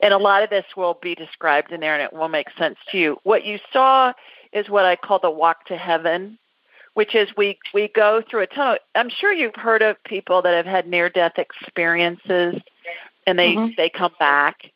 And 0.00 0.12
a 0.12 0.18
lot 0.18 0.42
of 0.42 0.50
this 0.50 0.64
will 0.76 0.98
be 1.00 1.14
described 1.14 1.72
in 1.72 1.80
there 1.80 1.94
and 1.94 2.02
it 2.02 2.12
will 2.12 2.28
make 2.28 2.48
sense 2.58 2.76
to 2.90 2.98
you. 2.98 3.18
What 3.22 3.44
you 3.44 3.58
saw 3.72 4.12
is 4.52 4.68
what 4.68 4.84
I 4.84 4.96
call 4.96 5.20
the 5.20 5.30
walk 5.30 5.66
to 5.66 5.76
heaven, 5.76 6.38
which 6.94 7.14
is 7.14 7.28
we, 7.36 7.58
we 7.72 7.88
go 7.88 8.22
through 8.28 8.42
a 8.42 8.46
tunnel. 8.46 8.78
I'm 8.94 9.10
sure 9.10 9.32
you've 9.32 9.56
heard 9.56 9.82
of 9.82 10.02
people 10.04 10.42
that 10.42 10.54
have 10.54 10.66
had 10.66 10.88
near 10.88 11.10
death 11.10 11.38
experiences 11.38 12.60
and 13.26 13.38
they, 13.38 13.54
mm-hmm. 13.54 13.72
they 13.76 13.90
come 13.90 14.12
back 14.18 14.70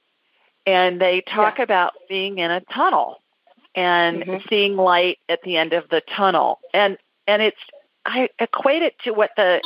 and 0.66 1.01
they 1.01 1.22
talk 1.22 1.59
yeah. 1.59 1.64
about 1.64 1.93
being 2.09 2.38
in 2.38 2.51
a 2.51 2.61
tunnel 2.72 3.20
and 3.75 4.23
mm-hmm. 4.23 4.47
seeing 4.49 4.77
light 4.77 5.18
at 5.29 5.41
the 5.43 5.57
end 5.57 5.73
of 5.73 5.89
the 5.91 6.03
tunnel. 6.16 6.61
And 6.75 6.99
and 7.27 7.43
it's 7.43 7.61
I 8.07 8.29
equate 8.39 8.83
it 8.83 8.95
to 9.05 9.12
what 9.12 9.31
the 9.37 9.62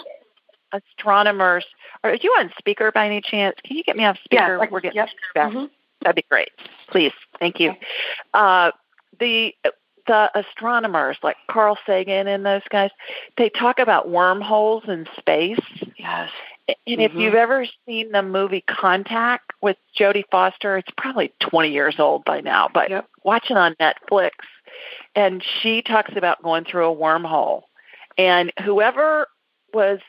astronomers 0.73 1.65
are 2.03 2.15
you 2.15 2.31
on 2.39 2.51
speaker 2.59 2.93
by 2.93 3.07
any 3.07 3.23
chance? 3.23 3.57
Can 3.65 3.77
you 3.77 3.83
get 3.83 3.97
me 3.97 4.05
off 4.05 4.19
speaker? 4.23 4.43
Yeah, 4.43 4.57
like, 4.59 4.71
We're 4.71 4.81
getting 4.81 4.97
yep. 4.97 5.09
Mm-hmm. 5.35 5.67
That'd 6.03 6.17
be 6.17 6.25
great. 6.29 6.51
Please. 6.89 7.13
Thank 7.41 7.61
you. 7.61 7.75
Uh, 8.35 8.73
the 9.19 9.55
the 10.07 10.31
astronomers 10.35 11.17
like 11.23 11.37
Carl 11.51 11.79
Sagan 11.87 12.27
and 12.27 12.45
those 12.45 12.63
guys, 12.69 12.91
they 13.39 13.49
talk 13.49 13.79
about 13.79 14.11
wormholes 14.11 14.85
in 14.87 15.07
space. 15.19 15.61
Yes. 15.97 16.31
And 16.67 16.77
mm-hmm. 16.89 17.01
if 17.01 17.15
you've 17.15 17.35
ever 17.35 17.67
seen 17.87 18.13
the 18.13 18.23
movie 18.23 18.65
Contact 18.67 19.53
with 19.61 19.77
Jodie 19.99 20.25
Foster, 20.31 20.79
it's 20.79 20.89
probably 20.97 21.33
20 21.41 21.71
years 21.71 21.97
old 21.99 22.25
by 22.25 22.41
now, 22.41 22.69
but 22.73 22.91
yep. 22.91 23.09
watch 23.23 23.51
it 23.51 23.57
on 23.57 23.75
Netflix. 23.75 24.31
And 25.15 25.45
she 25.63 25.83
talks 25.83 26.13
about 26.17 26.43
going 26.43 26.65
through 26.65 26.91
a 26.91 26.97
wormhole. 26.97 27.63
And 28.17 28.53
whoever 28.65 29.27
was 29.73 30.01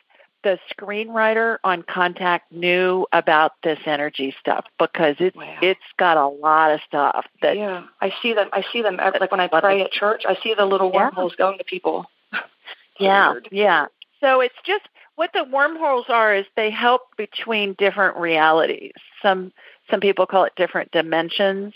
the 0.44 0.60
screenwriter 0.72 1.58
on 1.64 1.82
Contact 1.82 2.52
knew 2.52 3.08
about 3.12 3.54
this 3.64 3.80
energy 3.86 4.34
stuff 4.40 4.66
because 4.78 5.16
it's 5.20 5.36
wow. 5.36 5.58
it's 5.62 5.80
got 5.98 6.18
a 6.18 6.28
lot 6.28 6.72
of 6.72 6.80
stuff 6.88 7.26
that 7.42 7.58
yeah 7.58 7.84
I 8.00 8.14
see 8.22 8.34
them 8.34 8.50
I 8.54 8.64
see 8.72 8.84
them 8.84 8.98
like 8.98 9.32
when 9.32 9.40
I 9.40 9.48
pray 9.48 9.82
at 9.82 9.92
church 9.92 10.22
I 10.28 10.38
see 10.44 10.54
the 10.54 10.68
little 10.68 10.92
wormholes 10.92 11.34
yeah. 11.34 11.46
going 11.46 11.58
to 11.58 11.64
people. 11.64 12.06
yeah, 13.00 13.34
yeah. 13.52 13.88
So 14.22 14.40
it's 14.42 14.56
just 14.64 14.88
what 15.16 15.32
the 15.34 15.46
wormholes 15.46 16.06
are 16.10 16.36
is 16.36 16.46
they 16.56 16.70
help 16.70 17.02
between 17.18 17.76
different 17.78 18.18
realities. 18.18 18.94
Some 19.22 19.52
some 19.90 20.00
people 20.00 20.26
call 20.26 20.46
it 20.46 20.54
different 20.56 20.92
dimensions. 20.92 21.74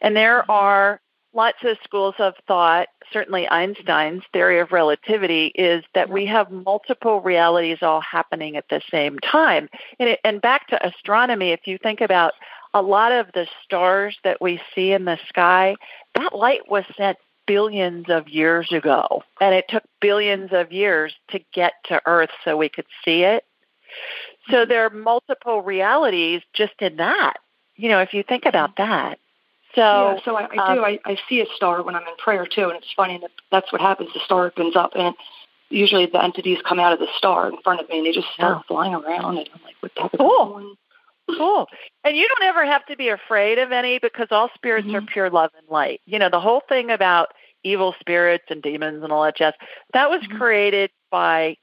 And 0.00 0.16
there 0.16 0.42
mm-hmm. 0.42 0.50
are 0.50 1.00
lots 1.34 1.58
of 1.64 1.76
schools 1.84 2.14
of 2.18 2.34
thought, 2.46 2.88
certainly 3.12 3.48
Einstein's 3.48 4.22
theory 4.32 4.60
of 4.60 4.72
relativity 4.72 5.46
is 5.54 5.84
that 5.94 6.08
we 6.08 6.26
have 6.26 6.50
multiple 6.50 7.20
realities 7.20 7.78
all 7.82 8.00
happening 8.00 8.56
at 8.56 8.64
the 8.70 8.80
same 8.90 9.18
time. 9.18 9.68
And, 9.98 10.10
it, 10.10 10.20
and 10.24 10.40
back 10.40 10.68
to 10.68 10.86
astronomy, 10.86 11.50
if 11.50 11.66
you 11.66 11.78
think 11.78 12.00
about 12.00 12.32
a 12.74 12.82
lot 12.82 13.12
of 13.12 13.26
the 13.34 13.46
stars 13.64 14.16
that 14.24 14.40
we 14.40 14.60
see 14.74 14.92
in 14.92 15.04
the 15.04 15.18
sky, 15.28 15.74
that 16.14 16.34
light 16.34 16.68
was 16.68 16.84
sent 16.96 17.18
billions 17.48 18.06
of 18.08 18.28
years 18.28 18.70
ago. 18.70 19.24
And 19.40 19.54
it 19.54 19.64
took 19.68 19.82
billions 20.00 20.50
of 20.52 20.70
years 20.70 21.12
to 21.30 21.40
get 21.52 21.72
to 21.86 22.00
Earth 22.06 22.30
so 22.44 22.56
we 22.56 22.68
could 22.68 22.86
see 23.04 23.22
it. 23.22 23.44
So 24.50 24.64
there 24.64 24.84
are 24.84 24.90
multiple 24.90 25.62
realities 25.62 26.42
just 26.52 26.74
in 26.80 26.96
that. 26.96 27.38
You 27.74 27.88
know, 27.88 28.00
if 28.00 28.14
you 28.14 28.22
think 28.22 28.44
about 28.44 28.76
that. 28.76 29.18
So, 29.74 29.82
yeah, 29.82 30.18
so 30.24 30.36
I, 30.36 30.44
I 30.44 30.74
do. 30.74 30.80
Um, 30.80 30.84
I, 30.84 30.98
I 31.04 31.16
see 31.28 31.40
a 31.40 31.46
star 31.56 31.82
when 31.82 31.94
I'm 31.94 32.02
in 32.02 32.16
prayer 32.16 32.46
too, 32.46 32.68
and 32.68 32.76
it's 32.76 32.92
funny 32.96 33.18
that 33.18 33.30
that's 33.50 33.70
what 33.72 33.80
happens. 33.80 34.10
The 34.14 34.20
star 34.24 34.46
opens 34.46 34.76
up, 34.76 34.92
and 34.94 35.14
usually 35.68 36.06
the 36.06 36.22
entities 36.22 36.58
come 36.66 36.80
out 36.80 36.92
of 36.92 36.98
the 36.98 37.08
star 37.16 37.48
in 37.48 37.60
front 37.62 37.80
of 37.80 37.88
me, 37.88 37.98
and 37.98 38.06
they 38.06 38.12
just 38.12 38.28
start 38.32 38.58
yeah. 38.58 38.62
flying 38.66 38.94
around, 38.94 39.38
and 39.38 39.48
I'm 39.54 39.60
like, 39.64 39.76
"What 39.80 39.92
the 39.94 40.02
heck 40.02 40.12
cool. 40.18 40.74
Cool. 41.36 41.66
And 42.04 42.16
you 42.16 42.26
don't 42.28 42.48
ever 42.48 42.64
have 42.64 42.86
to 42.86 42.96
be 42.96 43.08
afraid 43.08 43.58
of 43.58 43.72
any 43.72 43.98
because 43.98 44.28
all 44.30 44.50
spirits 44.54 44.86
mm-hmm. 44.86 44.96
are 44.96 45.02
pure 45.02 45.30
love 45.30 45.50
and 45.56 45.68
light. 45.68 46.00
You 46.06 46.18
know, 46.18 46.30
the 46.30 46.40
whole 46.40 46.62
thing 46.68 46.90
about 46.90 47.28
evil 47.64 47.94
spirits 48.00 48.44
and 48.48 48.62
demons 48.62 49.02
and 49.02 49.12
all 49.12 49.24
that 49.24 49.36
jazz. 49.36 49.54
That 49.92 50.10
was 50.10 50.22
mm-hmm. 50.22 50.38
created 50.38 50.90
by 51.10 51.56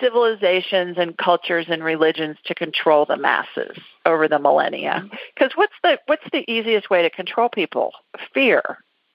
civilizations 0.00 0.96
and 0.98 1.16
cultures 1.16 1.66
and 1.68 1.82
religions 1.82 2.36
to 2.46 2.54
control 2.54 3.06
the 3.06 3.16
masses 3.16 3.76
over 4.06 4.28
the 4.28 4.38
millennia. 4.38 5.04
Because 5.34 5.52
mm-hmm. 5.52 5.60
what's 5.60 5.74
the 5.82 5.98
what's 6.06 6.30
the 6.32 6.50
easiest 6.50 6.90
way 6.90 7.02
to 7.02 7.10
control 7.10 7.48
people? 7.48 7.92
Fear, 8.32 8.62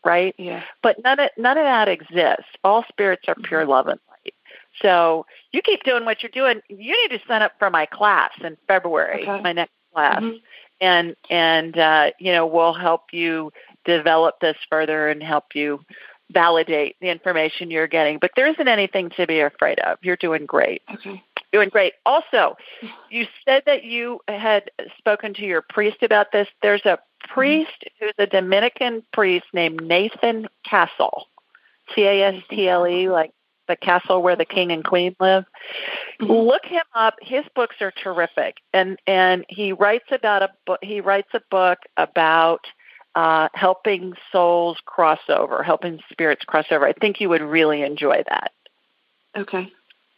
right? 0.05 0.35
Yeah. 0.37 0.63
But 0.81 0.97
none 1.03 1.19
of 1.19 1.29
none 1.37 1.57
of 1.57 1.63
that 1.63 1.87
exists. 1.87 2.51
All 2.63 2.83
spirits 2.89 3.23
are 3.27 3.35
pure 3.35 3.61
mm-hmm. 3.61 3.69
love 3.69 3.87
and 3.87 3.99
light. 4.09 4.12
So 4.81 5.25
you 5.51 5.61
keep 5.61 5.83
doing 5.83 6.05
what 6.05 6.23
you're 6.23 6.31
doing. 6.33 6.61
You 6.69 7.09
need 7.09 7.17
to 7.17 7.23
sign 7.27 7.41
up 7.41 7.53
for 7.59 7.69
my 7.69 7.85
class 7.85 8.31
in 8.43 8.57
February, 8.67 9.23
okay. 9.23 9.41
my 9.41 9.53
next 9.53 9.73
class. 9.93 10.21
Mm-hmm. 10.21 10.37
And 10.81 11.15
and 11.29 11.77
uh, 11.77 12.11
you 12.19 12.31
know, 12.31 12.45
we'll 12.45 12.73
help 12.73 13.13
you 13.13 13.51
develop 13.85 14.39
this 14.41 14.57
further 14.69 15.07
and 15.09 15.21
help 15.21 15.55
you 15.55 15.79
validate 16.31 16.95
the 16.99 17.09
information 17.09 17.69
you're 17.69 17.87
getting. 17.87 18.17
But 18.19 18.31
there 18.35 18.47
isn't 18.47 18.67
anything 18.67 19.11
to 19.11 19.27
be 19.27 19.39
afraid 19.39 19.79
of. 19.79 19.99
You're 20.01 20.17
doing 20.17 20.45
great. 20.45 20.81
Okay. 20.91 21.21
Doing 21.51 21.69
great. 21.69 21.93
Also, 22.05 22.57
you 23.11 23.27
said 23.45 23.63
that 23.67 23.83
you 23.83 24.19
had 24.27 24.71
spoken 24.97 25.35
to 25.35 25.43
your 25.43 25.61
priest 25.61 26.01
about 26.01 26.31
this. 26.31 26.47
There's 26.63 26.85
a 26.85 26.97
priest 27.27 27.69
mm-hmm. 27.85 28.05
who's 28.05 28.13
a 28.17 28.25
Dominican 28.25 29.03
priest 29.13 29.45
named 29.53 29.81
Nathan 29.83 30.47
Castle, 30.65 31.27
C 31.93 32.03
A 32.03 32.23
S 32.23 32.43
T 32.49 32.67
L 32.67 32.87
E, 32.87 33.09
like 33.09 33.31
the 33.67 33.75
castle 33.75 34.21
where 34.21 34.35
the 34.35 34.45
king 34.45 34.71
and 34.71 34.83
queen 34.83 35.15
live. 35.19 35.45
Mm-hmm. 36.21 36.31
Look 36.31 36.65
him 36.65 36.83
up. 36.93 37.15
His 37.21 37.45
books 37.55 37.77
are 37.81 37.91
terrific, 37.91 38.57
and 38.73 38.99
and 39.07 39.45
he 39.49 39.71
writes 39.73 40.05
about 40.11 40.43
a 40.43 40.49
book. 40.65 40.79
He 40.81 41.01
writes 41.01 41.29
a 41.33 41.41
book 41.49 41.79
about 41.97 42.65
uh, 43.15 43.49
helping 43.53 44.13
souls 44.31 44.77
cross 44.85 45.19
over, 45.29 45.63
helping 45.63 45.99
spirits 46.11 46.43
cross 46.45 46.65
over. 46.71 46.87
I 46.87 46.93
think 46.93 47.21
you 47.21 47.29
would 47.29 47.41
really 47.41 47.81
enjoy 47.83 48.23
that. 48.29 48.51
Okay. 49.35 49.71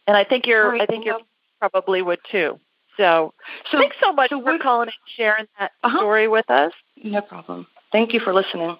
And 0.06 0.16
I 0.16 0.24
think 0.24 0.46
you're. 0.46 0.70
Right, 0.70 0.82
I 0.82 0.86
think 0.86 1.04
well, 1.04 1.18
you 1.18 1.24
probably 1.60 2.02
would 2.02 2.20
too. 2.30 2.58
So, 2.96 3.34
so 3.70 3.78
thanks 3.78 3.96
so 4.02 4.12
much 4.12 4.30
so 4.30 4.40
for 4.42 4.58
calling 4.58 4.88
and 4.88 4.96
sharing 5.16 5.46
that 5.58 5.72
uh-huh. 5.82 5.98
story 5.98 6.28
with 6.28 6.48
us. 6.50 6.72
No 7.02 7.20
problem. 7.20 7.66
Thank 7.92 8.14
you 8.14 8.20
for 8.20 8.32
listening. 8.32 8.76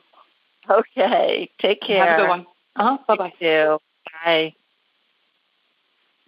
Okay. 0.69 1.51
Take 1.61 1.81
care. 1.81 2.05
Have 2.05 2.19
a 2.19 2.23
good 2.23 2.29
one. 2.29 2.47
Uh 2.77 2.97
huh. 2.97 3.17
Bye 3.17 3.31
bye. 3.41 3.79
Bye. 4.13 4.55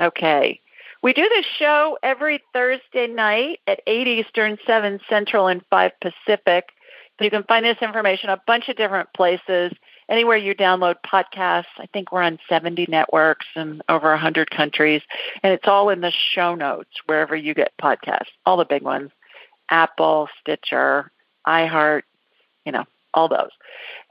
Okay. 0.01 0.61
We 1.03 1.12
do 1.12 1.29
this 1.29 1.47
show 1.59 1.99
every 2.03 2.43
Thursday 2.53 3.07
night 3.07 3.61
at 3.66 3.81
8 3.87 4.07
Eastern, 4.07 4.59
7 4.66 5.01
Central, 5.09 5.47
and 5.47 5.64
5 5.70 5.93
Pacific. 6.01 6.70
You 7.20 7.31
can 7.31 7.45
find 7.45 7.64
this 7.64 7.79
information 7.81 8.31
a 8.31 8.41
bunch 8.47 8.68
of 8.68 8.76
different 8.76 9.12
places. 9.12 9.72
Anywhere 10.09 10.37
you 10.37 10.55
download 10.55 10.97
podcasts, 11.07 11.66
I 11.79 11.87
think 11.93 12.12
we're 12.12 12.22
on 12.22 12.39
70 12.49 12.87
networks 12.89 13.47
and 13.55 13.83
over 13.89 14.09
100 14.11 14.51
countries. 14.51 15.03
And 15.43 15.53
it's 15.53 15.66
all 15.66 15.91
in 15.91 16.01
the 16.01 16.12
show 16.12 16.55
notes 16.55 16.91
wherever 17.07 17.37
you 17.37 17.55
get 17.55 17.72
podcasts, 17.81 18.31
all 18.47 18.57
the 18.57 18.64
big 18.64 18.83
ones 18.83 19.11
Apple, 19.70 20.29
Stitcher, 20.41 21.11
iHeart, 21.47 22.03
you 22.64 22.72
know, 22.72 22.85
all 23.14 23.29
those. 23.29 23.51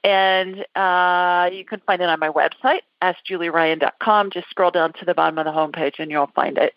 And 0.03 0.65
uh, 0.75 1.49
you 1.51 1.65
can 1.65 1.81
find 1.85 2.01
it 2.01 2.09
on 2.09 2.19
my 2.19 2.29
website, 2.29 2.81
askjulieryan.com. 3.01 4.31
Just 4.31 4.49
scroll 4.49 4.71
down 4.71 4.93
to 4.93 5.05
the 5.05 5.13
bottom 5.13 5.37
of 5.37 5.45
the 5.45 5.51
homepage 5.51 5.99
and 5.99 6.11
you'll 6.11 6.31
find 6.35 6.57
it. 6.57 6.73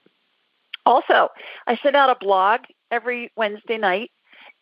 Also, 0.87 1.29
I 1.67 1.79
send 1.83 1.95
out 1.95 2.11
a 2.11 2.17
blog 2.19 2.61
every 2.91 3.31
Wednesday 3.37 3.79
night 3.79 4.11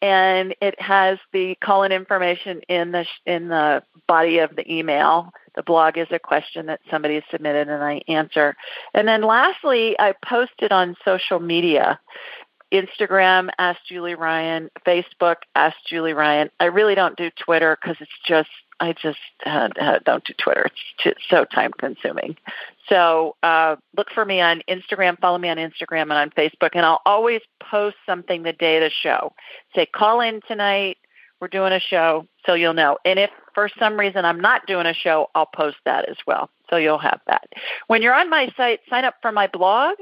and 0.01 0.55
it 0.61 0.81
has 0.81 1.19
the 1.33 1.57
call-in 1.63 1.91
information 1.91 2.61
in 2.69 2.93
the 2.93 3.05
in 3.27 3.49
the 3.49 3.83
body 4.07 4.39
of 4.39 4.55
the 4.55 4.71
email. 4.73 5.31
The 5.57 5.63
blog 5.63 5.99
is 5.99 6.07
a 6.13 6.21
question 6.21 6.67
that 6.67 6.81
somebody 6.89 7.15
has 7.15 7.25
submitted, 7.31 7.69
and 7.69 7.83
I 7.83 8.03
answer. 8.07 8.55
And 8.95 9.09
then 9.09 9.23
lastly, 9.23 9.97
I 9.99 10.15
post 10.25 10.53
it 10.61 10.71
on 10.71 10.95
social 11.05 11.41
media 11.41 11.99
Instagram, 12.73 13.49
Ask 13.59 13.81
Julie 13.89 14.15
Ryan, 14.15 14.71
Facebook, 14.87 15.37
Ask 15.55 15.77
Julie 15.89 16.13
Ryan. 16.13 16.51
I 16.61 16.67
really 16.67 16.95
don't 16.95 17.17
do 17.17 17.31
Twitter 17.31 17.77
because 17.81 17.97
it's 18.01 18.11
just 18.27 18.51
I 18.81 18.93
just 18.93 19.19
uh, 19.45 19.69
uh, 19.81 19.99
don't 20.05 20.25
do 20.25 20.35
Twitter. 20.35 20.67
It's 20.67 20.75
just 21.03 21.17
so 21.29 21.45
time 21.45 21.73
consuming. 21.79 22.37
So 22.89 23.37
uh, 23.43 23.77
look 23.97 24.09
for 24.15 24.25
me 24.25 24.41
on 24.41 24.63
Instagram. 24.69 25.19
Follow 25.19 25.39
me 25.39 25.49
on 25.49 25.57
Instagram 25.57 26.03
and 26.03 26.13
on 26.13 26.31
Facebook, 26.31 26.71
and 26.75 26.87
I'll 26.87 27.01
always 27.05 27.41
post 27.61 27.97
something 28.07 28.43
the 28.43 28.53
day 28.53 28.77
of 28.77 28.83
the 28.83 28.91
show. 28.91 29.33
Say 29.75 29.87
call 29.87 30.21
in 30.21 30.41
tonight. 30.47 30.99
We're 31.41 31.49
doing 31.49 31.73
a 31.73 31.81
show, 31.81 32.27
so 32.47 32.55
you'll 32.55 32.75
know. 32.75 32.99
And 33.05 33.19
if 33.19 33.31
for 33.55 33.69
some 33.79 33.99
reason 33.99 34.25
I'm 34.25 34.41
not 34.41 34.67
doing 34.67 34.87
a 34.87 34.95
show, 34.95 35.31
I'll 35.35 35.47
post 35.47 35.77
that 35.85 36.09
as 36.09 36.17
well. 36.27 36.51
So 36.69 36.77
you'll 36.77 36.99
have 36.99 37.21
that. 37.27 37.49
When 37.87 38.03
you're 38.03 38.15
on 38.15 38.29
my 38.29 38.53
site, 38.57 38.81
sign 38.91 39.05
up 39.05 39.15
for 39.23 39.31
my 39.31 39.47
blog 39.47 39.95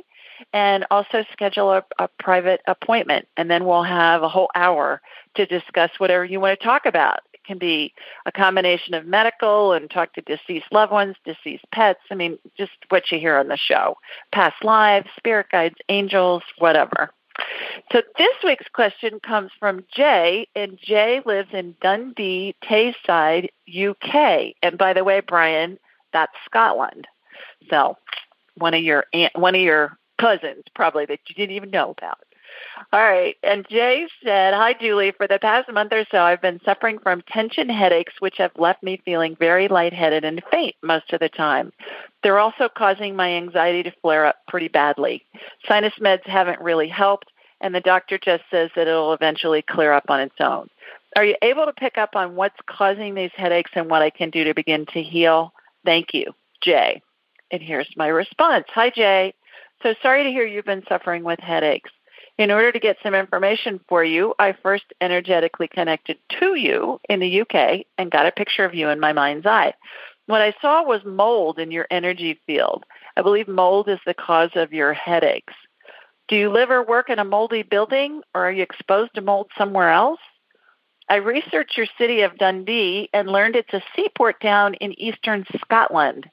and 0.52 0.86
also 0.90 1.24
schedule 1.32 1.72
a, 1.72 1.84
a, 1.98 2.08
private 2.18 2.60
appointment. 2.66 3.26
And 3.36 3.50
then 3.50 3.64
we'll 3.64 3.82
have 3.82 4.22
a 4.22 4.28
whole 4.28 4.50
hour 4.54 5.00
to 5.34 5.46
discuss 5.46 5.90
whatever 5.98 6.24
you 6.24 6.40
want 6.40 6.58
to 6.58 6.64
talk 6.64 6.86
about. 6.86 7.20
It 7.32 7.44
can 7.44 7.58
be 7.58 7.92
a 8.26 8.32
combination 8.32 8.94
of 8.94 9.06
medical 9.06 9.72
and 9.72 9.90
talk 9.90 10.12
to 10.14 10.20
deceased 10.22 10.66
loved 10.72 10.92
ones, 10.92 11.16
deceased 11.24 11.64
pets. 11.72 12.00
I 12.10 12.14
mean, 12.14 12.38
just 12.56 12.72
what 12.88 13.10
you 13.10 13.18
hear 13.18 13.36
on 13.36 13.48
the 13.48 13.56
show 13.56 13.96
past 14.32 14.62
lives, 14.64 15.08
spirit 15.16 15.46
guides, 15.50 15.76
angels, 15.88 16.42
whatever. 16.58 17.10
So 17.92 18.02
this 18.16 18.34
week's 18.42 18.68
question 18.72 19.20
comes 19.20 19.50
from 19.60 19.84
Jay, 19.94 20.48
and 20.56 20.78
Jay 20.82 21.20
lives 21.26 21.50
in 21.52 21.76
Dundee, 21.82 22.56
Tayside, 22.64 23.48
UK. 23.68 24.54
And 24.62 24.78
by 24.78 24.94
the 24.94 25.04
way, 25.04 25.20
Brian, 25.20 25.78
that's 26.12 26.32
Scotland. 26.46 27.06
So 27.68 27.96
one 28.56 28.74
of 28.74 28.82
your 28.82 29.04
one 29.34 29.54
of 29.54 29.60
your 29.60 29.98
cousins 30.18 30.64
probably 30.74 31.06
that 31.06 31.20
you 31.28 31.34
didn't 31.34 31.56
even 31.56 31.70
know 31.70 31.94
about. 31.96 32.18
All 32.92 33.02
right. 33.02 33.36
And 33.42 33.66
Jay 33.68 34.06
said, 34.24 34.54
Hi, 34.54 34.74
Julie. 34.74 35.12
For 35.16 35.26
the 35.26 35.38
past 35.38 35.70
month 35.72 35.92
or 35.92 36.04
so, 36.10 36.18
I've 36.18 36.42
been 36.42 36.60
suffering 36.64 36.98
from 36.98 37.22
tension 37.28 37.68
headaches, 37.68 38.14
which 38.20 38.36
have 38.38 38.52
left 38.56 38.82
me 38.82 39.00
feeling 39.04 39.36
very 39.38 39.68
lightheaded 39.68 40.24
and 40.24 40.42
faint 40.50 40.76
most 40.82 41.12
of 41.12 41.20
the 41.20 41.28
time. 41.28 41.72
They're 42.22 42.38
also 42.38 42.68
causing 42.68 43.16
my 43.16 43.30
anxiety 43.30 43.82
to 43.84 43.92
flare 44.02 44.26
up 44.26 44.36
pretty 44.48 44.68
badly. 44.68 45.24
Sinus 45.66 45.94
meds 46.00 46.26
haven't 46.26 46.60
really 46.60 46.88
helped, 46.88 47.30
and 47.60 47.74
the 47.74 47.80
doctor 47.80 48.18
just 48.18 48.44
says 48.50 48.70
that 48.76 48.88
it'll 48.88 49.12
eventually 49.12 49.62
clear 49.62 49.92
up 49.92 50.04
on 50.08 50.20
its 50.20 50.36
own. 50.40 50.68
Are 51.16 51.24
you 51.24 51.34
able 51.42 51.66
to 51.66 51.72
pick 51.72 51.98
up 51.98 52.14
on 52.14 52.36
what's 52.36 52.56
causing 52.66 53.14
these 53.14 53.30
headaches 53.34 53.70
and 53.74 53.88
what 53.88 54.02
I 54.02 54.10
can 54.10 54.30
do 54.30 54.44
to 54.44 54.54
begin 54.54 54.86
to 54.92 55.02
heal? 55.02 55.52
Thank 55.84 56.12
you, 56.12 56.34
Jay. 56.62 57.02
And 57.50 57.62
here's 57.62 57.88
my 57.96 58.08
response 58.08 58.66
Hi, 58.74 58.90
Jay. 58.90 59.34
So 59.82 59.94
sorry 60.02 60.24
to 60.24 60.30
hear 60.30 60.46
you've 60.46 60.64
been 60.64 60.84
suffering 60.88 61.22
with 61.22 61.40
headaches. 61.40 61.90
In 62.38 62.50
order 62.50 62.70
to 62.70 62.80
get 62.80 62.98
some 63.02 63.14
information 63.14 63.80
for 63.88 64.04
you, 64.04 64.34
I 64.38 64.52
first 64.62 64.84
energetically 65.00 65.68
connected 65.68 66.18
to 66.40 66.54
you 66.54 67.00
in 67.08 67.20
the 67.20 67.40
UK 67.42 67.86
and 67.96 68.10
got 68.10 68.26
a 68.26 68.32
picture 68.32 68.64
of 68.64 68.74
you 68.74 68.88
in 68.88 69.00
my 69.00 69.12
mind's 69.12 69.46
eye. 69.46 69.74
What 70.26 70.42
I 70.42 70.54
saw 70.60 70.82
was 70.82 71.00
mold 71.04 71.58
in 71.58 71.70
your 71.70 71.86
energy 71.90 72.40
field. 72.46 72.84
I 73.16 73.22
believe 73.22 73.48
mold 73.48 73.88
is 73.88 74.00
the 74.04 74.14
cause 74.14 74.50
of 74.54 74.72
your 74.72 74.92
headaches. 74.92 75.54
Do 76.28 76.36
you 76.36 76.50
live 76.50 76.70
or 76.70 76.82
work 76.82 77.08
in 77.08 77.18
a 77.18 77.24
moldy 77.24 77.62
building 77.62 78.22
or 78.34 78.46
are 78.46 78.52
you 78.52 78.62
exposed 78.62 79.14
to 79.14 79.20
mold 79.20 79.50
somewhere 79.56 79.90
else? 79.90 80.20
I 81.08 81.16
researched 81.16 81.76
your 81.76 81.86
city 81.98 82.22
of 82.22 82.36
Dundee 82.36 83.08
and 83.12 83.28
learned 83.28 83.54
it's 83.54 83.72
a 83.72 83.82
seaport 83.94 84.40
town 84.40 84.74
in 84.74 84.98
eastern 85.00 85.46
Scotland. 85.60 86.28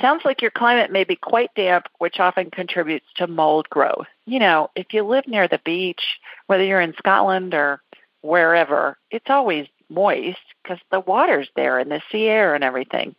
Sounds 0.00 0.22
like 0.24 0.40
your 0.40 0.50
climate 0.50 0.90
may 0.90 1.04
be 1.04 1.16
quite 1.16 1.50
damp, 1.54 1.86
which 1.98 2.18
often 2.18 2.50
contributes 2.50 3.06
to 3.16 3.26
mold 3.26 3.68
growth. 3.68 4.06
You 4.26 4.38
know, 4.38 4.70
if 4.74 4.92
you 4.92 5.04
live 5.04 5.28
near 5.28 5.48
the 5.48 5.60
beach, 5.64 6.02
whether 6.46 6.64
you're 6.64 6.80
in 6.80 6.94
Scotland 6.98 7.54
or 7.54 7.82
wherever, 8.22 8.96
it's 9.10 9.28
always 9.28 9.66
moist 9.88 10.38
because 10.62 10.78
the 10.90 11.00
water's 11.00 11.48
there 11.56 11.78
and 11.78 11.90
the 11.90 12.02
sea 12.10 12.24
air 12.24 12.54
and 12.54 12.64
everything. 12.64 13.14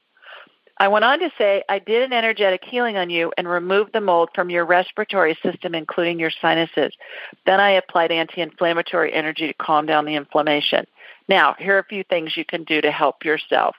I 0.78 0.88
went 0.88 1.06
on 1.06 1.20
to 1.20 1.30
say, 1.38 1.64
I 1.70 1.78
did 1.78 2.02
an 2.02 2.14
energetic 2.14 2.64
healing 2.66 2.98
on 2.98 3.12
you 3.12 3.32
and 3.38 3.48
removed 3.48 3.94
the 3.94 4.02
mold 4.02 4.30
from 4.34 4.50
your 4.50 4.66
respiratory 4.66 5.38
system, 5.44 5.76
including 5.76 6.20
your 6.20 6.32
sinuses. 6.42 6.94
Then 7.46 7.60
I 7.60 7.72
applied 7.72 8.12
anti 8.12 8.42
inflammatory 8.42 9.14
energy 9.14 9.48
to 9.48 9.54
calm 9.54 9.86
down 9.86 10.06
the 10.06 10.16
inflammation. 10.16 10.86
Now, 11.30 11.56
here 11.58 11.76
are 11.76 11.80
a 11.80 11.86
few 11.86 12.04
things 12.04 12.36
you 12.36 12.44
can 12.44 12.64
do 12.64 12.82
to 12.82 12.92
help 12.92 13.24
yourself. 13.24 13.76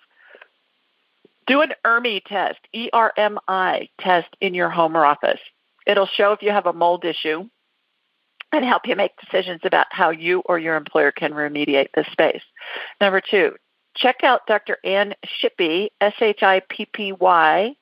Do 1.46 1.60
an 1.60 1.72
ERMI 1.84 2.24
test, 2.24 2.58
E 2.72 2.88
R 2.92 3.12
M 3.16 3.38
I 3.48 3.88
test 4.00 4.28
in 4.40 4.54
your 4.54 4.70
home 4.70 4.96
or 4.96 5.04
office. 5.04 5.40
It'll 5.86 6.06
show 6.06 6.32
if 6.32 6.42
you 6.42 6.50
have 6.50 6.66
a 6.66 6.72
mold 6.72 7.04
issue 7.04 7.48
and 8.52 8.64
help 8.64 8.86
you 8.86 8.96
make 8.96 9.12
decisions 9.20 9.60
about 9.64 9.86
how 9.90 10.10
you 10.10 10.40
or 10.46 10.58
your 10.58 10.76
employer 10.76 11.12
can 11.12 11.32
remediate 11.32 11.88
the 11.94 12.04
space. 12.12 12.42
Number 13.00 13.20
two, 13.20 13.56
check 13.96 14.22
out 14.22 14.46
Dr. 14.46 14.78
Ann 14.84 15.14
Shippy, 15.26 15.88
S 16.00 16.14
H 16.20 16.42
I 16.42 16.62
P 16.68 16.86
P 16.86 17.12
Y, 17.12 17.74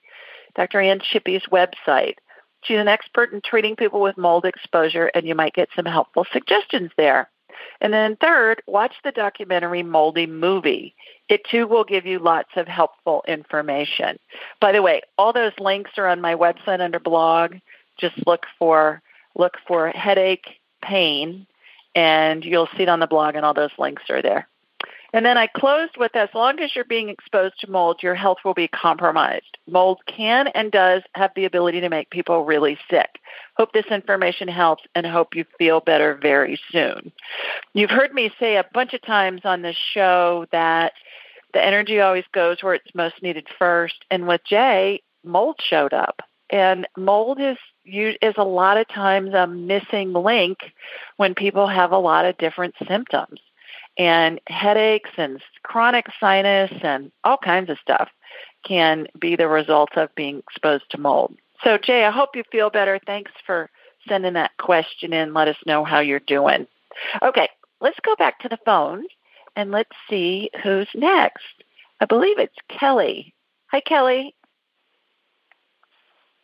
Dr. 0.56 0.80
Ann 0.80 1.00
Shippy's 1.00 1.44
website. 1.52 2.16
She's 2.64 2.78
an 2.78 2.88
expert 2.88 3.32
in 3.32 3.40
treating 3.44 3.76
people 3.76 4.00
with 4.00 4.16
mold 4.16 4.44
exposure, 4.44 5.10
and 5.14 5.26
you 5.26 5.34
might 5.34 5.54
get 5.54 5.68
some 5.74 5.84
helpful 5.84 6.26
suggestions 6.32 6.90
there. 6.96 7.28
And 7.80 7.92
then 7.92 8.16
third, 8.16 8.62
watch 8.66 8.94
the 9.04 9.12
documentary 9.12 9.82
Moldy 9.82 10.26
Movie. 10.26 10.94
It 11.28 11.42
too 11.50 11.66
will 11.66 11.84
give 11.84 12.06
you 12.06 12.18
lots 12.18 12.50
of 12.56 12.68
helpful 12.68 13.24
information. 13.26 14.18
By 14.60 14.72
the 14.72 14.82
way, 14.82 15.02
all 15.18 15.32
those 15.32 15.52
links 15.58 15.92
are 15.96 16.06
on 16.06 16.20
my 16.20 16.34
website 16.34 16.80
under 16.80 16.98
blog. 16.98 17.56
Just 17.98 18.26
look 18.26 18.46
for 18.58 19.02
look 19.34 19.54
for 19.66 19.88
headache 19.88 20.60
pain 20.82 21.46
and 21.94 22.44
you'll 22.44 22.68
see 22.76 22.82
it 22.82 22.88
on 22.88 23.00
the 23.00 23.06
blog 23.06 23.34
and 23.34 23.44
all 23.44 23.54
those 23.54 23.70
links 23.78 24.02
are 24.10 24.22
there. 24.22 24.48
And 25.12 25.26
then 25.26 25.36
I 25.36 25.46
closed 25.46 25.96
with 25.98 26.16
as 26.16 26.30
long 26.34 26.58
as 26.60 26.74
you're 26.74 26.84
being 26.86 27.10
exposed 27.10 27.60
to 27.60 27.70
mold, 27.70 28.02
your 28.02 28.14
health 28.14 28.38
will 28.44 28.54
be 28.54 28.68
compromised. 28.68 29.58
Mold 29.68 30.00
can 30.06 30.48
and 30.48 30.72
does 30.72 31.02
have 31.14 31.32
the 31.36 31.44
ability 31.44 31.80
to 31.80 31.90
make 31.90 32.10
people 32.10 32.44
really 32.44 32.78
sick. 32.90 33.18
Hope 33.56 33.72
this 33.72 33.86
information 33.90 34.48
helps 34.48 34.84
and 34.94 35.04
hope 35.06 35.34
you 35.34 35.44
feel 35.58 35.80
better 35.80 36.18
very 36.20 36.58
soon. 36.70 37.12
You've 37.74 37.90
heard 37.90 38.14
me 38.14 38.32
say 38.40 38.56
a 38.56 38.64
bunch 38.72 38.94
of 38.94 39.02
times 39.02 39.42
on 39.44 39.60
this 39.60 39.76
show 39.76 40.46
that 40.50 40.94
the 41.52 41.62
energy 41.62 42.00
always 42.00 42.24
goes 42.32 42.62
where 42.62 42.74
it's 42.74 42.94
most 42.94 43.22
needed 43.22 43.46
first. 43.58 44.06
And 44.10 44.26
with 44.26 44.40
Jay, 44.48 45.02
mold 45.24 45.60
showed 45.60 45.92
up. 45.92 46.22
And 46.48 46.86
mold 46.96 47.38
is 47.40 47.58
is 47.84 48.34
a 48.36 48.44
lot 48.44 48.76
of 48.76 48.86
times 48.88 49.34
a 49.34 49.46
missing 49.46 50.12
link 50.12 50.58
when 51.16 51.34
people 51.34 51.66
have 51.66 51.90
a 51.90 51.98
lot 51.98 52.24
of 52.24 52.38
different 52.38 52.74
symptoms 52.86 53.40
and 53.98 54.40
headaches 54.46 55.10
and 55.16 55.40
chronic 55.62 56.06
sinus 56.18 56.72
and 56.82 57.12
all 57.24 57.36
kinds 57.36 57.70
of 57.70 57.78
stuff 57.78 58.08
can 58.66 59.06
be 59.18 59.36
the 59.36 59.48
result 59.48 59.90
of 59.96 60.14
being 60.14 60.38
exposed 60.38 60.84
to 60.90 60.98
mold. 60.98 61.34
So, 61.62 61.78
Jay, 61.78 62.04
I 62.04 62.10
hope 62.10 62.30
you 62.34 62.42
feel 62.50 62.70
better. 62.70 62.98
Thanks 63.06 63.32
for 63.46 63.70
sending 64.08 64.32
that 64.34 64.56
question 64.58 65.12
in. 65.12 65.34
Let 65.34 65.48
us 65.48 65.56
know 65.66 65.84
how 65.84 66.00
you're 66.00 66.20
doing. 66.20 66.66
Okay, 67.22 67.48
let's 67.80 67.98
go 68.04 68.14
back 68.16 68.40
to 68.40 68.48
the 68.48 68.58
phone 68.64 69.04
and 69.56 69.70
let's 69.70 69.90
see 70.08 70.50
who's 70.62 70.88
next. 70.94 71.44
I 72.00 72.06
believe 72.06 72.38
it's 72.38 72.56
Kelly. 72.68 73.34
Hi, 73.70 73.80
Kelly. 73.80 74.34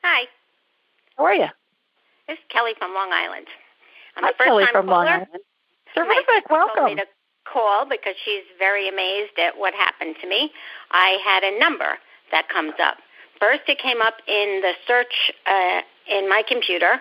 Hi. 0.03 0.26
How 1.16 1.24
are 1.24 1.34
you? 1.34 1.49
This 2.28 2.38
is 2.38 2.44
Kelly 2.49 2.72
from 2.78 2.94
Long 2.94 3.11
Island. 3.12 3.46
I'm 4.16 4.24
Hi, 4.24 4.44
Kelly 4.44 4.64
from 4.70 4.86
caller. 4.86 5.05
Long 5.05 5.09
Island. 5.09 5.42
Terrific. 5.94 6.16
sister 6.16 6.49
told 6.49 6.61
me 6.76 6.94
Welcome. 6.94 6.99
Call 7.53 7.86
because 7.88 8.14
she's 8.24 8.44
very 8.59 8.88
amazed 8.88 9.38
at 9.38 9.59
what 9.59 9.74
happened 9.74 10.16
to 10.20 10.28
me. 10.28 10.51
I 10.90 11.18
had 11.24 11.42
a 11.44 11.59
number 11.59 11.99
that 12.30 12.49
comes 12.49 12.74
up. 12.82 12.96
First, 13.40 13.62
it 13.68 13.78
came 13.78 14.03
up 14.03 14.14
in 14.26 14.61
the 14.62 14.72
search 14.86 15.32
uh, 15.46 15.80
in 16.11 16.28
my 16.28 16.42
computer. 16.46 17.01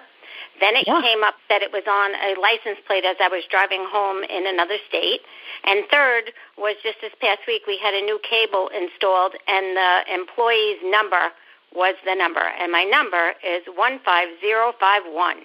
Then 0.59 0.75
it 0.75 0.85
Yeah. 0.87 1.01
came 1.01 1.23
up 1.23 1.35
that 1.49 1.61
it 1.61 1.71
was 1.71 1.83
on 1.87 2.15
a 2.15 2.39
license 2.39 2.79
plate 2.87 3.05
as 3.05 3.17
I 3.21 3.27
was 3.27 3.43
driving 3.49 3.85
home 3.85 4.23
in 4.23 4.47
another 4.47 4.77
state. 4.87 5.21
And 5.63 5.85
third 5.89 6.31
was 6.57 6.75
just 6.83 6.97
this 7.01 7.13
past 7.21 7.41
week 7.47 7.63
we 7.67 7.77
had 7.77 7.93
a 7.93 8.01
new 8.01 8.19
cable 8.27 8.69
installed, 8.69 9.35
and 9.47 9.77
the 9.77 10.13
employee's 10.13 10.79
number 10.83 11.29
was 11.75 11.95
the 12.05 12.15
number, 12.15 12.41
and 12.41 12.71
my 12.71 12.83
number 12.83 13.33
is 13.45 13.61
one 13.75 13.99
five 14.05 14.29
zero 14.41 14.73
five 14.79 15.03
one. 15.11 15.37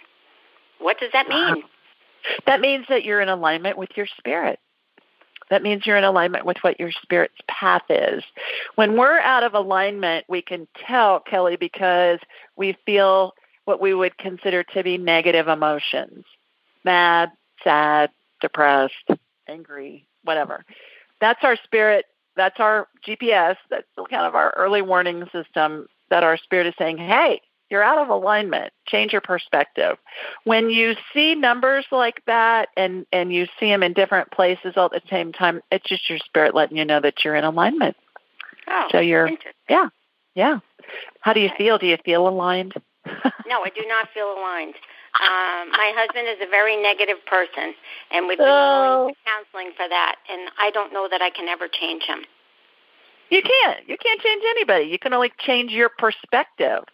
What 0.78 0.98
does 0.98 1.11
that 1.12 1.28
mean? 1.28 1.64
That 2.46 2.61
means 2.61 2.86
that 2.88 3.05
you're 3.05 3.20
in 3.20 3.28
alignment 3.28 3.76
with 3.76 3.90
your 3.96 4.07
spirit. 4.18 4.59
That 5.51 5.62
means 5.62 5.86
you're 5.86 5.97
in 5.97 6.05
alignment 6.05 6.47
with 6.47 6.59
what 6.62 6.80
your 6.80 6.93
spirit's 6.93 7.38
path 7.49 7.82
is. 7.88 8.22
When 8.74 8.97
we're 8.97 9.20
out 9.20 9.43
of 9.43 9.55
alignment, 9.55 10.24
we 10.28 10.43
can 10.43 10.66
tell, 10.86 11.20
Kelly, 11.20 11.57
because 11.57 12.18
we 12.57 12.76
feel 12.86 13.34
what 13.64 13.80
we 13.80 13.95
would 13.95 14.16
consider 14.18 14.62
to 14.62 14.82
be 14.82 14.99
negative 14.99 15.49
emotions 15.49 16.24
mad, 16.84 17.30
sad, 17.62 18.11
depressed, 18.40 19.09
angry, 19.49 20.05
whatever. 20.24 20.64
That's 21.20 21.45
our 21.45 21.57
spirit. 21.62 22.07
That's 22.34 22.59
our 22.59 22.88
GPS. 23.07 23.57
That's 23.70 23.86
kind 24.11 24.26
of 24.26 24.34
our 24.34 24.53
early 24.57 24.82
warning 24.82 25.28
system 25.32 25.86
that 26.11 26.24
our 26.24 26.36
spirit 26.36 26.66
is 26.66 26.74
saying, 26.78 26.99
hey, 26.99 27.40
You're 27.73 27.83
out 27.83 27.97
of 27.97 28.11
alignment. 28.11 28.70
Change 28.87 29.12
your 29.12 29.23
perspective. 29.23 29.97
When 30.45 30.68
you 30.68 30.95
see 31.14 31.35
numbers 31.35 31.87
like 31.91 32.23
that 32.27 32.68
and 32.77 33.07
and 33.11 33.33
you 33.33 33.47
see 33.59 33.68
them 33.68 33.83
in 33.83 33.95
different 33.95 34.31
places 34.31 34.75
all 34.77 34.91
at 34.95 35.03
the 35.03 35.09
same 35.09 35.33
time, 35.33 35.62
it's 35.70 35.89
just 35.89 36.11
your 36.11 36.18
spirit 36.18 36.55
letting 36.55 36.77
you 36.77 36.85
know 36.85 37.01
that 37.01 37.25
you're 37.25 37.35
in 37.35 37.45
alignment. 37.45 37.97
Oh, 38.68 38.89
so 38.93 39.01
you're 39.01 39.31
yeah, 39.70 39.89
yeah. 40.35 40.59
How 41.23 41.33
do 41.33 41.41
you 41.41 41.49
feel? 41.57 41.79
Do 41.79 41.87
you 41.87 41.97
feel 42.05 42.29
aligned? 42.29 42.75
no, 43.07 43.64
I 43.64 43.70
do 43.75 43.87
not 43.89 44.09
feel 44.12 44.35
aligned. 44.37 44.75
Um, 45.20 45.70
my 45.73 45.95
husband 45.97 46.29
is 46.29 46.47
a 46.47 46.51
very 46.51 46.77
negative 46.77 47.25
person, 47.25 47.73
and 48.11 48.29
we've 48.29 48.37
been 48.37 48.47
Oh. 48.47 49.05
going 49.05 49.14
to 49.14 49.20
counseling 49.25 49.73
for 49.77 49.89
that, 49.89 50.16
and 50.31 50.51
I 50.61 50.70
don't 50.73 50.93
know 50.93 51.09
that 51.11 51.23
I 51.23 51.31
can 51.31 51.49
ever 51.49 51.68
change 51.68 52.03
him. 52.03 52.27
You 53.31 53.41
can't. 53.41 53.89
You 53.89 53.97
can't 53.97 54.20
change 54.20 54.43
anybody. 54.51 54.85
You 54.85 54.99
can 54.99 55.14
only 55.14 55.33
change 55.39 55.73
your 55.73 55.89
perspective. 55.89 56.85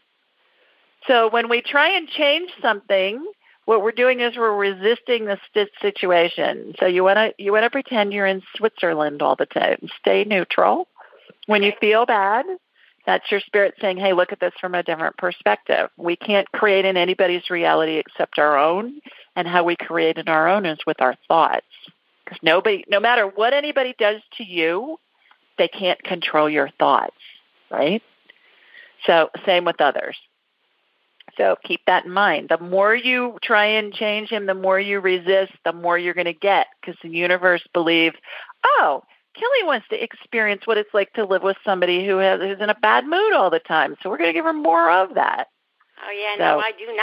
So 1.06 1.28
when 1.30 1.48
we 1.48 1.62
try 1.62 1.96
and 1.96 2.08
change 2.08 2.50
something, 2.60 3.24
what 3.64 3.82
we're 3.82 3.92
doing 3.92 4.20
is 4.20 4.36
we're 4.36 4.56
resisting 4.56 5.26
the 5.26 5.38
situation. 5.82 6.74
So 6.80 6.86
you 6.86 7.04
want 7.04 7.18
to 7.18 7.34
you 7.42 7.52
want 7.52 7.64
to 7.64 7.70
pretend 7.70 8.12
you're 8.12 8.26
in 8.26 8.42
Switzerland 8.56 9.22
all 9.22 9.36
the 9.36 9.46
time. 9.46 9.88
Stay 9.98 10.24
neutral. 10.24 10.88
When 11.46 11.62
you 11.62 11.72
feel 11.80 12.06
bad, 12.06 12.46
that's 13.06 13.30
your 13.30 13.40
spirit 13.40 13.74
saying, 13.80 13.98
"Hey, 13.98 14.12
look 14.12 14.32
at 14.32 14.40
this 14.40 14.54
from 14.60 14.74
a 14.74 14.82
different 14.82 15.16
perspective." 15.18 15.90
We 15.96 16.16
can't 16.16 16.50
create 16.52 16.84
in 16.84 16.96
anybody's 16.96 17.50
reality 17.50 17.96
except 17.98 18.38
our 18.38 18.58
own, 18.58 19.00
and 19.36 19.46
how 19.46 19.64
we 19.64 19.76
create 19.76 20.18
in 20.18 20.28
our 20.28 20.48
own 20.48 20.66
is 20.66 20.78
with 20.86 21.00
our 21.00 21.14
thoughts. 21.28 21.66
Because 22.24 22.38
nobody, 22.42 22.84
no 22.88 23.00
matter 23.00 23.26
what 23.26 23.54
anybody 23.54 23.94
does 23.98 24.20
to 24.38 24.44
you, 24.44 24.98
they 25.58 25.68
can't 25.68 26.02
control 26.02 26.48
your 26.48 26.70
thoughts, 26.78 27.16
right? 27.70 28.02
So, 29.04 29.30
same 29.46 29.64
with 29.64 29.80
others. 29.80 30.16
So, 31.38 31.56
keep 31.64 31.80
that 31.86 32.04
in 32.04 32.10
mind. 32.10 32.48
The 32.50 32.58
more 32.58 32.94
you 32.94 33.38
try 33.42 33.64
and 33.64 33.94
change 33.94 34.28
him, 34.28 34.46
the 34.46 34.54
more 34.54 34.78
you 34.78 35.00
resist, 35.00 35.52
the 35.64 35.72
more 35.72 35.96
you're 35.96 36.14
going 36.14 36.26
to 36.26 36.32
get 36.34 36.66
because 36.80 36.98
the 37.02 37.08
universe 37.08 37.62
believes, 37.72 38.16
oh, 38.64 39.02
Kelly 39.34 39.64
wants 39.64 39.86
to 39.88 40.02
experience 40.02 40.66
what 40.66 40.76
it's 40.78 40.92
like 40.92 41.12
to 41.14 41.24
live 41.24 41.42
with 41.44 41.56
somebody 41.64 42.04
who 42.04 42.18
has 42.18 42.40
who's 42.40 42.60
in 42.60 42.70
a 42.70 42.74
bad 42.74 43.06
mood 43.06 43.32
all 43.32 43.50
the 43.50 43.60
time. 43.60 43.96
So, 44.02 44.10
we're 44.10 44.18
going 44.18 44.30
to 44.30 44.34
give 44.34 44.44
her 44.44 44.52
more 44.52 44.90
of 44.90 45.14
that. 45.14 45.46
Oh 46.06 46.10
yeah, 46.10 46.34
So- 46.36 46.56
no, 46.56 46.60
I 46.60 46.72
do 46.72 46.94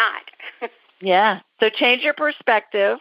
not. 0.61 0.71
Yeah. 1.01 1.41
So 1.59 1.69
change 1.69 2.03
your 2.03 2.13
perspective 2.13 2.99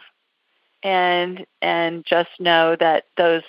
and 0.83 1.45
and 1.61 2.05
just 2.05 2.29
know 2.39 2.75
that 2.79 3.05
those 3.17 3.41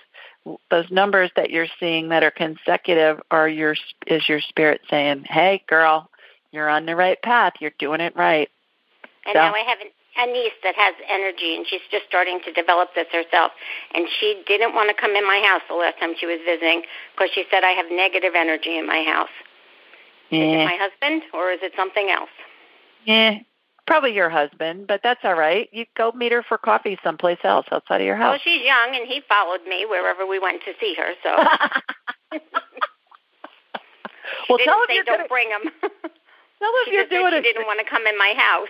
those 0.70 0.88
numbers 0.90 1.30
that 1.36 1.50
you're 1.50 1.66
seeing 1.80 2.10
that 2.10 2.22
are 2.22 2.30
consecutive 2.30 3.20
are 3.30 3.48
your 3.48 3.74
is 4.06 4.28
your 4.28 4.40
spirit 4.40 4.80
saying, 4.88 5.24
"Hey 5.28 5.64
girl, 5.68 6.08
you're 6.56 6.68
on 6.68 6.86
the 6.86 6.96
right 6.96 7.20
path. 7.22 7.54
You're 7.60 7.76
doing 7.78 8.00
it 8.00 8.16
right." 8.16 8.50
And 9.26 9.34
So- 9.34 9.40
now 9.40 9.54
I 9.54 9.60
have 9.60 9.80
an, 9.80 9.88
a 10.18 10.26
niece 10.32 10.54
that 10.62 10.74
has 10.76 10.94
energy, 11.08 11.54
and 11.56 11.66
she's 11.66 11.82
just 11.90 12.06
starting 12.06 12.40
to 12.44 12.52
develop 12.52 12.94
this 12.94 13.06
herself. 13.12 13.52
And 13.94 14.08
she 14.18 14.42
didn't 14.46 14.74
want 14.74 14.88
to 14.88 14.94
come 14.94 15.14
in 15.14 15.26
my 15.26 15.40
house 15.40 15.62
the 15.68 15.74
last 15.74 15.98
time 15.98 16.14
she 16.18 16.26
was 16.26 16.40
visiting 16.44 16.82
because 17.14 17.30
she 17.34 17.44
said 17.50 17.64
I 17.64 17.72
have 17.72 17.86
negative 17.90 18.34
energy 18.34 18.78
in 18.78 18.86
my 18.86 19.02
house. 19.04 19.30
Is 20.30 20.40
it 20.40 20.64
my 20.64 20.76
husband, 20.76 21.22
or 21.32 21.52
is 21.52 21.60
it 21.62 21.72
something 21.76 22.10
else? 22.10 22.30
Yeah. 23.04 23.38
Probably 23.86 24.12
your 24.14 24.28
husband, 24.28 24.88
but 24.88 25.00
that's 25.04 25.20
all 25.22 25.36
right. 25.36 25.68
You 25.70 25.84
go 25.96 26.10
meet 26.10 26.32
her 26.32 26.42
for 26.42 26.58
coffee 26.58 26.98
someplace 27.04 27.38
else 27.44 27.66
outside 27.70 28.00
of 28.00 28.06
your 28.06 28.16
house. 28.16 28.32
Well, 28.32 28.40
she's 28.42 28.66
young, 28.66 28.96
and 28.96 29.06
he 29.06 29.22
followed 29.28 29.62
me 29.68 29.86
wherever 29.86 30.26
we 30.26 30.40
went 30.40 30.62
to 30.64 30.72
see 30.80 30.96
her. 30.98 31.12
So 31.22 31.30
well, 34.48 34.58
tell 34.58 34.82
him 34.82 34.86
you're 34.90 35.04
don't 35.04 35.18
gonna 35.18 35.28
bring 35.28 35.50
him. 35.50 35.70
tell 36.58 36.68
him 36.70 36.84
she 36.86 36.92
you're 36.94 37.06
doing 37.06 37.32
she 37.32 37.38
it. 37.38 37.42
didn't 37.42 37.66
want 37.66 37.78
to 37.80 37.84
come 37.88 38.06
in 38.06 38.16
my 38.18 38.34
house. 38.36 38.68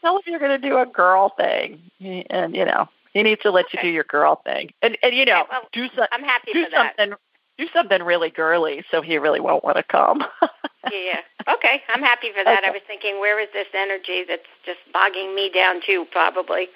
tell 0.00 0.16
him 0.16 0.22
you're 0.26 0.38
going 0.40 0.60
to 0.60 0.68
do 0.68 0.78
a 0.78 0.86
girl 0.86 1.30
thing, 1.36 1.90
and 2.30 2.54
you 2.54 2.64
know 2.64 2.88
he 3.12 3.22
needs 3.22 3.42
to 3.42 3.50
let 3.50 3.72
you 3.72 3.80
do 3.82 3.88
your 3.88 4.04
girl 4.04 4.40
thing, 4.44 4.72
and 4.82 4.96
and 5.02 5.14
you 5.14 5.24
know 5.24 5.40
Okay, 5.42 5.48
well, 5.50 5.68
do 5.72 5.88
some, 5.96 6.06
I'm 6.12 6.22
happy 6.22 6.52
do 6.52 6.64
for 6.64 6.70
that. 6.70 7.18
do 7.58 7.66
something 7.72 8.02
really 8.02 8.30
girly, 8.30 8.84
so 8.90 9.00
he 9.02 9.16
really 9.18 9.40
won't 9.40 9.64
want 9.64 9.76
to 9.76 9.82
come. 9.82 10.24
Yeah, 10.92 10.98
yeah. 11.46 11.54
Okay, 11.54 11.80
I'm 11.88 12.02
happy 12.02 12.28
for 12.36 12.44
that. 12.44 12.62
I 12.62 12.70
was 12.70 12.82
thinking, 12.86 13.18
where 13.18 13.40
is 13.40 13.48
this 13.54 13.68
energy 13.72 14.22
that's 14.28 14.42
just 14.66 14.80
bogging 14.92 15.34
me 15.34 15.48
down 15.48 15.80
too? 15.80 16.04
Probably. 16.12 16.68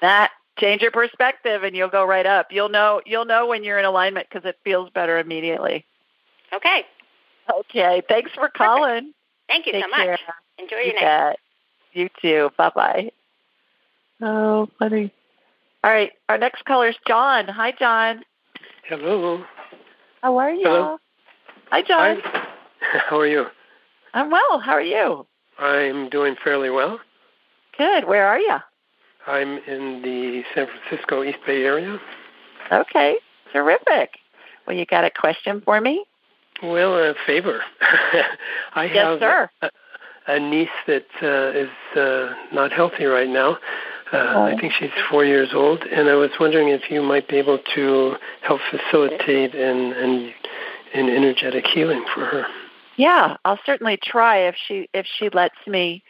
that 0.00 0.30
change 0.60 0.80
your 0.80 0.92
perspective, 0.92 1.64
and 1.64 1.74
you'll 1.74 1.88
go 1.88 2.04
right 2.04 2.24
up. 2.24 2.52
You'll 2.52 2.68
know 2.68 3.00
you'll 3.04 3.24
know 3.24 3.48
when 3.48 3.64
you're 3.64 3.80
in 3.80 3.84
alignment 3.84 4.28
because 4.30 4.48
it 4.48 4.56
feels 4.62 4.90
better 4.90 5.18
immediately. 5.18 5.84
Okay. 6.52 6.86
Okay, 7.52 8.00
thanks 8.08 8.30
for 8.32 8.48
calling. 8.48 9.12
Thank 9.48 9.66
you 9.66 9.72
Take 9.72 9.84
so 9.84 9.88
much. 9.90 9.98
care. 10.06 10.18
Enjoy 10.58 10.76
You 10.76 10.84
your 10.84 10.94
night. 10.94 11.00
bet. 11.30 11.38
You 11.92 12.08
too. 12.20 12.50
Bye 12.56 12.70
bye. 12.74 13.10
Oh, 14.20 14.68
funny. 14.78 15.12
All 15.84 15.90
right, 15.90 16.10
our 16.28 16.38
next 16.38 16.64
caller 16.64 16.88
is 16.88 16.96
John. 17.06 17.46
Hi, 17.48 17.72
John. 17.78 18.22
Hello. 18.88 19.44
How 20.22 20.36
are 20.38 20.50
you? 20.52 20.64
Hello. 20.66 20.98
Hi, 21.70 21.82
John. 21.82 22.20
Hi. 22.22 22.46
How 23.08 23.18
are 23.20 23.26
you? 23.26 23.46
I'm 24.14 24.30
well. 24.30 24.58
How 24.58 24.72
are 24.72 24.80
you? 24.82 25.26
I'm 25.58 26.08
doing 26.08 26.36
fairly 26.42 26.70
well. 26.70 26.98
Good. 27.76 28.06
Where 28.06 28.26
are 28.26 28.38
you? 28.38 28.56
I'm 29.26 29.58
in 29.58 30.02
the 30.02 30.42
San 30.54 30.66
Francisco 30.66 31.22
East 31.22 31.38
Bay 31.46 31.62
area. 31.62 31.98
Okay. 32.72 33.16
Terrific. 33.52 34.10
Well, 34.66 34.76
you 34.76 34.84
got 34.86 35.04
a 35.04 35.10
question 35.10 35.60
for 35.64 35.80
me? 35.80 36.04
Well, 36.62 36.94
a 36.96 37.14
favor. 37.26 37.62
I 38.74 38.84
Yes, 38.86 38.96
have 38.96 39.18
sir. 39.20 39.50
A, 39.62 39.70
a 40.26 40.40
niece 40.40 40.68
that 40.86 41.06
uh, 41.22 41.58
is 41.58 41.70
uh, 41.96 42.34
not 42.52 42.72
healthy 42.72 43.04
right 43.04 43.28
now. 43.28 43.58
Uh, 44.12 44.32
Oh. 44.34 44.42
I 44.44 44.56
think 44.58 44.72
she's 44.72 44.90
four 45.10 45.24
years 45.24 45.50
old, 45.52 45.82
and 45.84 46.08
I 46.08 46.14
was 46.14 46.30
wondering 46.40 46.68
if 46.70 46.90
you 46.90 47.02
might 47.02 47.28
be 47.28 47.36
able 47.36 47.58
to 47.74 48.14
help 48.40 48.60
facilitate 48.70 49.54
an, 49.54 49.92
an, 49.92 50.32
an 50.94 51.08
energetic 51.10 51.66
healing 51.66 52.04
for 52.14 52.24
her. 52.24 52.46
Yeah, 52.96 53.36
I'll 53.44 53.60
certainly 53.66 53.98
try 54.02 54.48
if 54.48 54.56
she 54.66 54.88
if 54.94 55.04
she 55.18 55.28
lets 55.28 55.54
me 55.66 56.02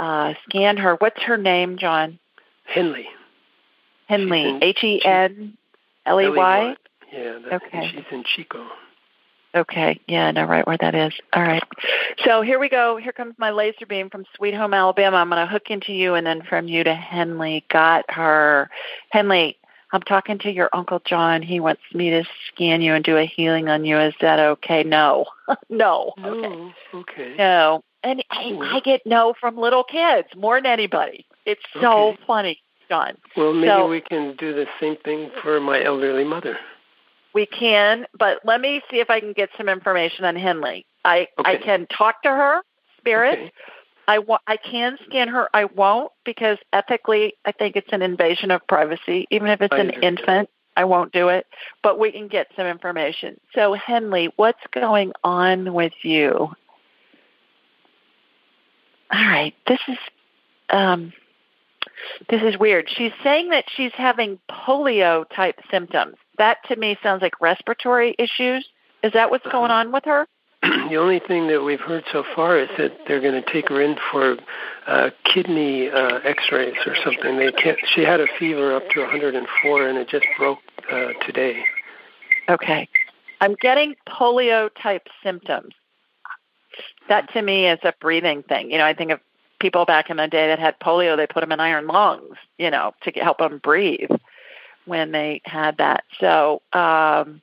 uh, 0.00 0.34
scan 0.48 0.76
her. 0.78 0.96
What's 0.96 1.22
her 1.22 1.36
name, 1.38 1.78
John? 1.78 2.18
Henley. 2.66 3.06
Henley. 4.08 4.58
H 4.60 4.82
E 4.82 5.00
N 5.04 5.56
L 6.06 6.20
E 6.20 6.28
Y. 6.28 6.74
Yeah, 7.12 7.38
Okay. 7.52 7.88
she's 7.92 8.04
in 8.10 8.24
Chico. 8.24 8.66
Okay. 9.54 10.00
Yeah, 10.08 10.26
I 10.26 10.30
know 10.32 10.44
right 10.46 10.66
where 10.66 10.76
that 10.78 10.94
is. 10.94 11.12
All 11.32 11.42
right. 11.42 11.62
So 12.24 12.42
here 12.42 12.58
we 12.58 12.68
go. 12.68 12.96
Here 12.96 13.12
comes 13.12 13.34
my 13.38 13.50
laser 13.50 13.86
beam 13.86 14.10
from 14.10 14.24
Sweet 14.36 14.54
Home, 14.54 14.74
Alabama. 14.74 15.18
I'm 15.18 15.30
going 15.30 15.40
to 15.46 15.50
hook 15.50 15.70
into 15.70 15.92
you 15.92 16.14
and 16.14 16.26
then 16.26 16.42
from 16.42 16.66
you 16.68 16.82
to 16.84 16.94
Henley. 16.94 17.64
Got 17.70 18.04
her. 18.10 18.68
Henley, 19.10 19.56
I'm 19.92 20.02
talking 20.02 20.38
to 20.40 20.50
your 20.50 20.70
Uncle 20.72 21.00
John. 21.06 21.40
He 21.40 21.60
wants 21.60 21.82
me 21.92 22.10
to 22.10 22.24
scan 22.48 22.82
you 22.82 22.94
and 22.94 23.04
do 23.04 23.16
a 23.16 23.26
healing 23.26 23.68
on 23.68 23.84
you. 23.84 23.96
Is 23.98 24.14
that 24.20 24.40
okay? 24.40 24.82
No. 24.82 25.26
no. 25.70 26.12
Okay. 26.18 26.48
No, 26.48 26.72
okay. 26.94 27.34
No. 27.38 27.84
And 28.02 28.24
I, 28.30 28.58
I 28.74 28.80
get 28.80 29.02
no 29.06 29.34
from 29.40 29.56
little 29.56 29.84
kids 29.84 30.28
more 30.36 30.58
than 30.60 30.66
anybody. 30.66 31.26
It's 31.46 31.62
so 31.80 32.08
Okay. 32.08 32.18
funny, 32.26 32.58
John. 32.88 33.16
Well, 33.36 33.52
maybe 33.54 33.68
So- 33.68 33.88
we 33.88 34.00
can 34.00 34.34
do 34.36 34.52
the 34.52 34.66
same 34.80 34.96
thing 34.96 35.30
for 35.42 35.60
my 35.60 35.82
elderly 35.84 36.24
mother. 36.24 36.58
We 37.34 37.46
can, 37.46 38.06
but 38.16 38.38
let 38.44 38.60
me 38.60 38.80
see 38.90 39.00
if 39.00 39.10
I 39.10 39.18
can 39.20 39.32
get 39.32 39.50
some 39.56 39.68
information 39.68 40.24
on 40.24 40.36
Henley. 40.36 40.86
I 41.04 41.28
I 41.38 41.56
can 41.56 41.86
talk 41.86 42.22
to 42.22 42.28
her, 42.28 42.62
spirit. 42.98 43.34
Okay. 43.34 43.52
I 44.06 44.18
wa- 44.18 44.38
I 44.46 44.56
can 44.56 44.98
scan 45.06 45.28
her. 45.28 45.48
I 45.54 45.64
won't 45.64 46.12
because 46.24 46.58
ethically, 46.72 47.34
I 47.44 47.52
think 47.52 47.76
it's 47.76 47.92
an 47.92 48.02
invasion 48.02 48.50
of 48.50 48.66
privacy. 48.66 49.26
Even 49.30 49.48
if 49.48 49.60
it's 49.60 49.72
I 49.72 49.78
an 49.78 49.90
understand. 49.90 50.18
infant, 50.20 50.50
I 50.76 50.84
won't 50.84 51.12
do 51.12 51.28
it. 51.28 51.46
But 51.82 51.98
we 51.98 52.12
can 52.12 52.28
get 52.28 52.48
some 52.56 52.66
information. 52.66 53.40
So, 53.54 53.74
Henley, 53.74 54.30
what's 54.36 54.62
going 54.72 55.12
on 55.24 55.72
with 55.74 55.94
you? 56.02 56.50
All 59.10 59.26
right, 59.26 59.54
this 59.66 59.80
is 59.88 59.98
um, 60.70 61.12
this 62.28 62.42
is 62.42 62.58
weird. 62.58 62.88
She's 62.94 63.12
saying 63.22 63.50
that 63.50 63.64
she's 63.74 63.92
having 63.92 64.38
polio 64.50 65.24
type 65.34 65.60
symptoms. 65.70 66.16
That 66.38 66.58
to 66.68 66.76
me 66.76 66.96
sounds 67.02 67.22
like 67.22 67.40
respiratory 67.40 68.14
issues. 68.18 68.66
Is 69.02 69.12
that 69.12 69.30
what's 69.30 69.46
going 69.46 69.70
on 69.70 69.92
with 69.92 70.04
her? 70.04 70.26
the 70.62 70.96
only 70.96 71.18
thing 71.18 71.48
that 71.48 71.62
we've 71.62 71.80
heard 71.80 72.04
so 72.10 72.24
far 72.34 72.58
is 72.58 72.68
that 72.78 72.92
they're 73.06 73.20
going 73.20 73.40
to 73.40 73.52
take 73.52 73.68
her 73.68 73.80
in 73.80 73.96
for 74.10 74.36
uh, 74.86 75.10
kidney 75.24 75.90
uh, 75.90 76.20
X-rays 76.24 76.76
or 76.86 76.96
something. 77.04 77.36
They 77.36 77.52
can't. 77.52 77.78
She 77.86 78.02
had 78.02 78.20
a 78.20 78.26
fever 78.38 78.74
up 78.74 78.88
to 78.90 79.00
104, 79.00 79.88
and 79.88 79.98
it 79.98 80.08
just 80.08 80.26
broke 80.38 80.58
uh, 80.90 81.12
today. 81.26 81.64
Okay. 82.48 82.88
I'm 83.40 83.54
getting 83.60 83.94
polio 84.08 84.70
type 84.80 85.08
symptoms. 85.22 85.74
That 87.08 87.30
to 87.34 87.42
me 87.42 87.66
is 87.66 87.78
a 87.82 87.92
breathing 88.00 88.42
thing. 88.42 88.70
You 88.70 88.78
know, 88.78 88.86
I 88.86 88.94
think 88.94 89.10
of 89.10 89.20
people 89.60 89.84
back 89.84 90.08
in 90.08 90.16
the 90.16 90.28
day 90.28 90.48
that 90.48 90.58
had 90.58 90.78
polio, 90.80 91.16
they 91.16 91.26
put 91.26 91.40
them 91.40 91.52
in 91.52 91.60
iron 91.60 91.86
lungs, 91.86 92.36
you 92.58 92.70
know, 92.70 92.92
to 93.02 93.10
help 93.12 93.38
them 93.38 93.60
breathe 93.62 94.10
when 94.86 95.12
they 95.12 95.40
had 95.44 95.78
that. 95.78 96.04
So, 96.20 96.62
um, 96.72 97.40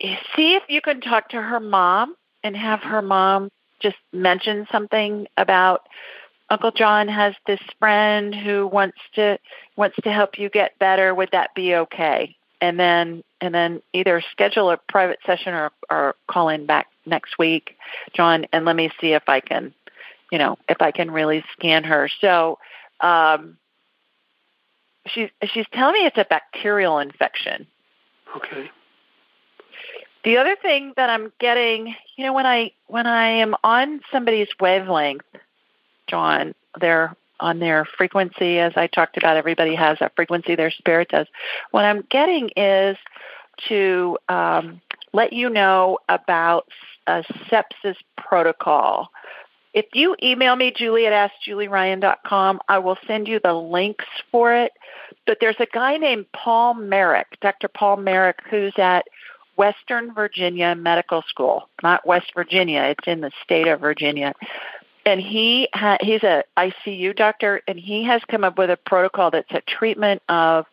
see 0.00 0.54
if 0.54 0.64
you 0.68 0.80
can 0.80 1.00
talk 1.00 1.30
to 1.30 1.40
her 1.40 1.60
mom 1.60 2.16
and 2.42 2.56
have 2.56 2.80
her 2.80 3.02
mom 3.02 3.50
just 3.80 3.96
mention 4.12 4.66
something 4.70 5.26
about 5.36 5.86
Uncle 6.48 6.70
John 6.70 7.08
has 7.08 7.34
this 7.46 7.60
friend 7.78 8.34
who 8.34 8.66
wants 8.66 8.98
to 9.14 9.38
wants 9.76 9.96
to 10.04 10.12
help 10.12 10.38
you 10.38 10.48
get 10.48 10.78
better, 10.78 11.14
would 11.14 11.30
that 11.32 11.54
be 11.54 11.74
okay? 11.74 12.36
And 12.60 12.78
then 12.78 13.24
and 13.40 13.54
then 13.54 13.82
either 13.92 14.22
schedule 14.30 14.70
a 14.70 14.76
private 14.76 15.18
session 15.26 15.54
or 15.54 15.72
or 15.90 16.14
call 16.28 16.48
in 16.48 16.66
back 16.66 16.86
next 17.04 17.38
week, 17.38 17.76
John, 18.14 18.46
and 18.52 18.64
let 18.64 18.76
me 18.76 18.90
see 19.00 19.12
if 19.12 19.24
I 19.28 19.40
can, 19.40 19.74
you 20.30 20.38
know, 20.38 20.56
if 20.68 20.80
I 20.80 20.92
can 20.92 21.10
really 21.10 21.44
scan 21.52 21.84
her. 21.84 22.08
So 22.20 22.58
um 23.00 23.56
she's 25.06 25.30
she's 25.44 25.66
telling 25.72 25.94
me 25.94 26.06
it's 26.06 26.18
a 26.18 26.26
bacterial 26.28 26.98
infection. 26.98 27.66
Okay. 28.36 28.70
The 30.24 30.38
other 30.38 30.56
thing 30.60 30.92
that 30.96 31.08
I'm 31.08 31.32
getting, 31.38 31.94
you 32.16 32.24
know, 32.24 32.32
when 32.32 32.46
I 32.46 32.72
when 32.88 33.06
I 33.06 33.28
am 33.28 33.54
on 33.62 34.00
somebody's 34.10 34.48
wavelength, 34.58 35.24
John, 36.08 36.54
they're 36.80 37.14
on 37.40 37.58
their 37.58 37.84
frequency, 37.84 38.58
as 38.58 38.72
I 38.76 38.86
talked 38.86 39.16
about, 39.16 39.36
everybody 39.36 39.74
has 39.74 39.98
a 40.00 40.10
frequency 40.16 40.54
their 40.54 40.70
spirit 40.70 41.08
does. 41.08 41.26
What 41.70 41.84
I'm 41.84 42.02
getting 42.10 42.50
is 42.56 42.96
to 43.68 44.18
um, 44.28 44.80
let 45.12 45.32
you 45.32 45.50
know 45.50 45.98
about 46.08 46.66
a 47.06 47.22
sepsis 47.50 47.96
protocol. 48.16 49.10
If 49.76 49.84
you 49.92 50.16
email 50.22 50.56
me, 50.56 50.72
Julie 50.74 51.06
at 51.06 51.30
AskJulieRyan.com, 51.46 52.60
I 52.66 52.78
will 52.78 52.96
send 53.06 53.28
you 53.28 53.38
the 53.44 53.52
links 53.52 54.06
for 54.32 54.54
it. 54.54 54.72
But 55.26 55.36
there's 55.38 55.60
a 55.60 55.66
guy 55.66 55.98
named 55.98 56.24
Paul 56.32 56.72
Marik, 56.72 57.38
Dr. 57.42 57.68
Paul 57.68 57.98
Marik, 57.98 58.38
who's 58.48 58.72
at 58.78 59.04
Western 59.56 60.14
Virginia 60.14 60.74
Medical 60.74 61.22
School, 61.28 61.68
not 61.82 62.06
West 62.06 62.32
Virginia. 62.34 62.84
It's 62.84 63.06
in 63.06 63.20
the 63.20 63.30
state 63.44 63.68
of 63.68 63.80
Virginia. 63.80 64.32
And 65.04 65.20
he 65.20 65.68
ha- 65.74 65.98
he's 66.00 66.22
a 66.22 66.42
ICU 66.56 67.14
doctor, 67.14 67.60
and 67.68 67.78
he 67.78 68.02
has 68.04 68.22
come 68.30 68.44
up 68.44 68.56
with 68.56 68.70
a 68.70 68.78
protocol 68.78 69.30
that's 69.30 69.52
a 69.52 69.60
treatment 69.60 70.22
of 70.30 70.64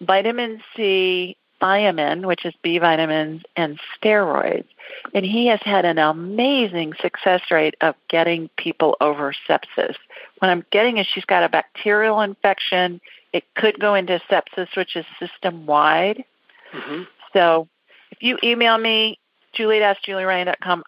vitamin 0.00 0.62
C, 0.76 1.36
thiamine, 1.64 2.26
which 2.26 2.44
is 2.44 2.54
B 2.62 2.78
vitamins, 2.78 3.42
and 3.56 3.80
steroids. 3.96 4.66
And 5.14 5.24
he 5.24 5.46
has 5.46 5.60
had 5.62 5.84
an 5.84 5.98
amazing 5.98 6.92
success 7.00 7.40
rate 7.50 7.74
of 7.80 7.94
getting 8.08 8.50
people 8.58 8.96
over 9.00 9.34
sepsis. 9.48 9.94
What 10.38 10.50
I'm 10.50 10.64
getting 10.70 10.98
is 10.98 11.06
she's 11.06 11.24
got 11.24 11.42
a 11.42 11.48
bacterial 11.48 12.20
infection. 12.20 13.00
It 13.32 13.44
could 13.56 13.80
go 13.80 13.94
into 13.94 14.20
sepsis, 14.30 14.76
which 14.76 14.94
is 14.94 15.06
system 15.18 15.66
wide. 15.66 16.24
Mm-hmm. 16.72 17.02
So 17.32 17.68
if 18.10 18.22
you 18.22 18.38
email 18.42 18.76
me, 18.76 19.18
Julie 19.54 19.82
at 19.82 19.96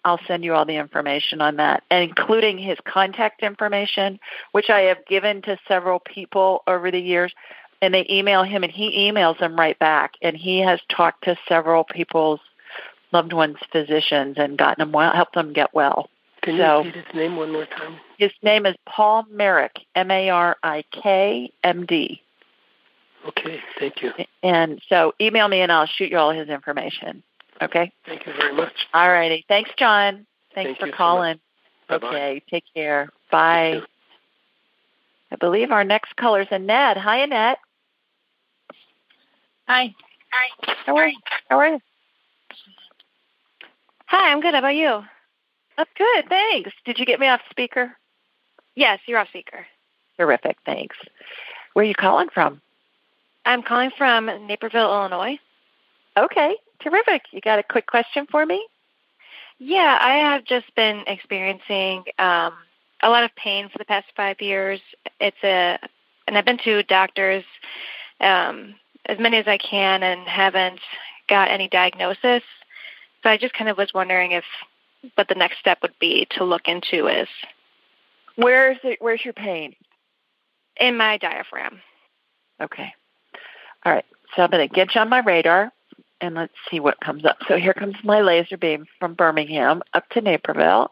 I'll 0.04 0.20
send 0.26 0.44
you 0.44 0.54
all 0.54 0.64
the 0.64 0.76
information 0.76 1.40
on 1.40 1.56
that, 1.56 1.84
including 1.90 2.58
his 2.58 2.76
contact 2.84 3.42
information, 3.42 4.18
which 4.52 4.70
I 4.70 4.80
have 4.82 5.06
given 5.06 5.42
to 5.42 5.56
several 5.68 6.00
people 6.00 6.62
over 6.66 6.90
the 6.90 7.00
years. 7.00 7.32
And 7.82 7.92
they 7.92 8.06
email 8.08 8.42
him, 8.42 8.62
and 8.62 8.72
he 8.72 9.10
emails 9.10 9.38
them 9.38 9.56
right 9.56 9.78
back. 9.78 10.14
And 10.22 10.36
he 10.36 10.60
has 10.60 10.80
talked 10.88 11.24
to 11.24 11.36
several 11.48 11.84
people's 11.84 12.40
loved 13.12 13.32
ones' 13.32 13.58
physicians 13.70 14.36
and 14.38 14.58
gotten 14.58 14.82
them 14.82 14.92
well, 14.92 15.12
helped 15.12 15.34
them 15.34 15.52
get 15.52 15.74
well. 15.74 16.08
Can 16.42 16.58
so, 16.58 16.80
you 16.80 16.86
repeat 16.88 17.04
his 17.06 17.14
name 17.14 17.36
one 17.36 17.52
more 17.52 17.66
time? 17.66 17.96
His 18.18 18.32
name 18.42 18.66
is 18.66 18.76
Paul 18.86 19.26
Marik 19.30 19.80
M 19.94 20.10
A 20.10 20.30
R 20.30 20.56
I 20.62 20.84
K 20.92 21.50
M 21.64 21.86
D. 21.86 22.22
Okay, 23.26 23.60
thank 23.78 24.02
you. 24.02 24.12
And 24.42 24.80
so 24.88 25.12
email 25.20 25.48
me 25.48 25.60
and 25.60 25.72
I'll 25.72 25.86
shoot 25.86 26.10
you 26.10 26.18
all 26.18 26.30
his 26.30 26.48
information. 26.48 27.22
Okay? 27.60 27.90
Thank 28.06 28.26
you 28.26 28.32
very 28.34 28.54
much. 28.54 28.72
All 28.94 29.10
righty. 29.10 29.44
Thanks, 29.48 29.70
John. 29.76 30.26
Thanks 30.54 30.68
Thank 30.68 30.78
for 30.78 30.86
you 30.86 30.92
so 30.92 30.96
calling. 30.96 31.40
Bye-bye. 31.88 32.06
okay, 32.06 32.42
take 32.48 32.64
care. 32.74 33.10
Bye. 33.30 33.82
I 35.36 35.38
believe 35.38 35.70
our 35.70 35.84
next 35.84 36.16
caller 36.16 36.40
is 36.40 36.48
Annette. 36.50 36.96
Hi, 36.96 37.18
Annette. 37.18 37.58
Hi. 39.68 39.94
Hi. 40.32 40.74
How 40.86 40.96
are 40.96 41.08
you? 41.08 41.18
How 41.50 41.58
are 41.58 41.68
you? 41.68 41.80
Hi, 44.06 44.32
I'm 44.32 44.40
good. 44.40 44.54
How 44.54 44.60
about 44.60 44.76
you? 44.76 45.02
I'm 45.76 45.86
good, 45.98 46.28
thanks. 46.30 46.70
Did 46.86 46.98
you 46.98 47.04
get 47.04 47.20
me 47.20 47.28
off 47.28 47.42
speaker? 47.50 47.94
Yes, 48.76 49.00
you're 49.06 49.18
off 49.18 49.28
speaker. 49.28 49.66
Terrific, 50.16 50.56
thanks. 50.64 50.96
Where 51.74 51.84
are 51.84 51.88
you 51.88 51.94
calling 51.94 52.28
from? 52.32 52.62
I'm 53.44 53.62
calling 53.62 53.90
from 53.98 54.30
Naperville, 54.46 54.90
Illinois. 54.90 55.38
Okay, 56.16 56.56
terrific. 56.80 57.24
You 57.30 57.42
got 57.42 57.58
a 57.58 57.62
quick 57.62 57.86
question 57.86 58.26
for 58.30 58.46
me? 58.46 58.66
Yeah, 59.58 59.98
I 60.00 60.14
have 60.14 60.46
just 60.46 60.74
been 60.74 61.04
experiencing 61.06 62.04
um, 62.18 62.54
a 63.06 63.10
lot 63.10 63.22
of 63.22 63.34
pain 63.36 63.68
for 63.68 63.78
the 63.78 63.84
past 63.84 64.06
five 64.16 64.40
years. 64.40 64.80
It's 65.20 65.36
a, 65.44 65.78
and 66.26 66.36
I've 66.36 66.44
been 66.44 66.58
to 66.64 66.82
doctors 66.82 67.44
um, 68.20 68.74
as 69.06 69.18
many 69.20 69.36
as 69.36 69.46
I 69.46 69.58
can, 69.58 70.02
and 70.02 70.26
haven't 70.26 70.80
got 71.28 71.48
any 71.48 71.68
diagnosis. 71.68 72.42
So 73.22 73.30
I 73.30 73.36
just 73.36 73.54
kind 73.54 73.70
of 73.70 73.78
was 73.78 73.94
wondering 73.94 74.32
if 74.32 74.44
what 75.14 75.28
the 75.28 75.36
next 75.36 75.60
step 75.60 75.78
would 75.82 75.96
be 76.00 76.26
to 76.32 76.44
look 76.44 76.66
into 76.66 77.06
is. 77.06 77.28
Where's 78.34 78.78
it? 78.82 78.98
Where's 79.00 79.24
your 79.24 79.34
pain? 79.34 79.76
In 80.80 80.96
my 80.96 81.16
diaphragm. 81.16 81.80
Okay. 82.60 82.92
All 83.84 83.92
right. 83.92 84.04
So 84.34 84.42
I'm 84.42 84.50
going 84.50 84.68
to 84.68 84.74
get 84.74 84.94
you 84.94 85.00
on 85.00 85.08
my 85.08 85.20
radar 85.20 85.72
and 86.20 86.34
let's 86.34 86.52
see 86.70 86.80
what 86.80 87.00
comes 87.00 87.24
up. 87.24 87.36
So 87.46 87.56
here 87.56 87.72
comes 87.72 87.94
my 88.02 88.20
laser 88.20 88.56
beam 88.56 88.86
from 88.98 89.14
Birmingham 89.14 89.82
up 89.94 90.08
to 90.10 90.20
Naperville 90.20 90.90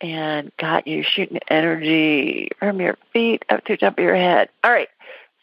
and 0.00 0.52
got 0.58 0.86
you 0.86 1.02
shooting 1.02 1.38
energy 1.48 2.50
from 2.58 2.80
your 2.80 2.96
feet 3.12 3.44
up 3.48 3.64
to 3.64 3.72
the 3.74 3.76
top 3.78 3.98
of 3.98 4.04
your 4.04 4.16
head. 4.16 4.48
All 4.62 4.70
right. 4.70 4.88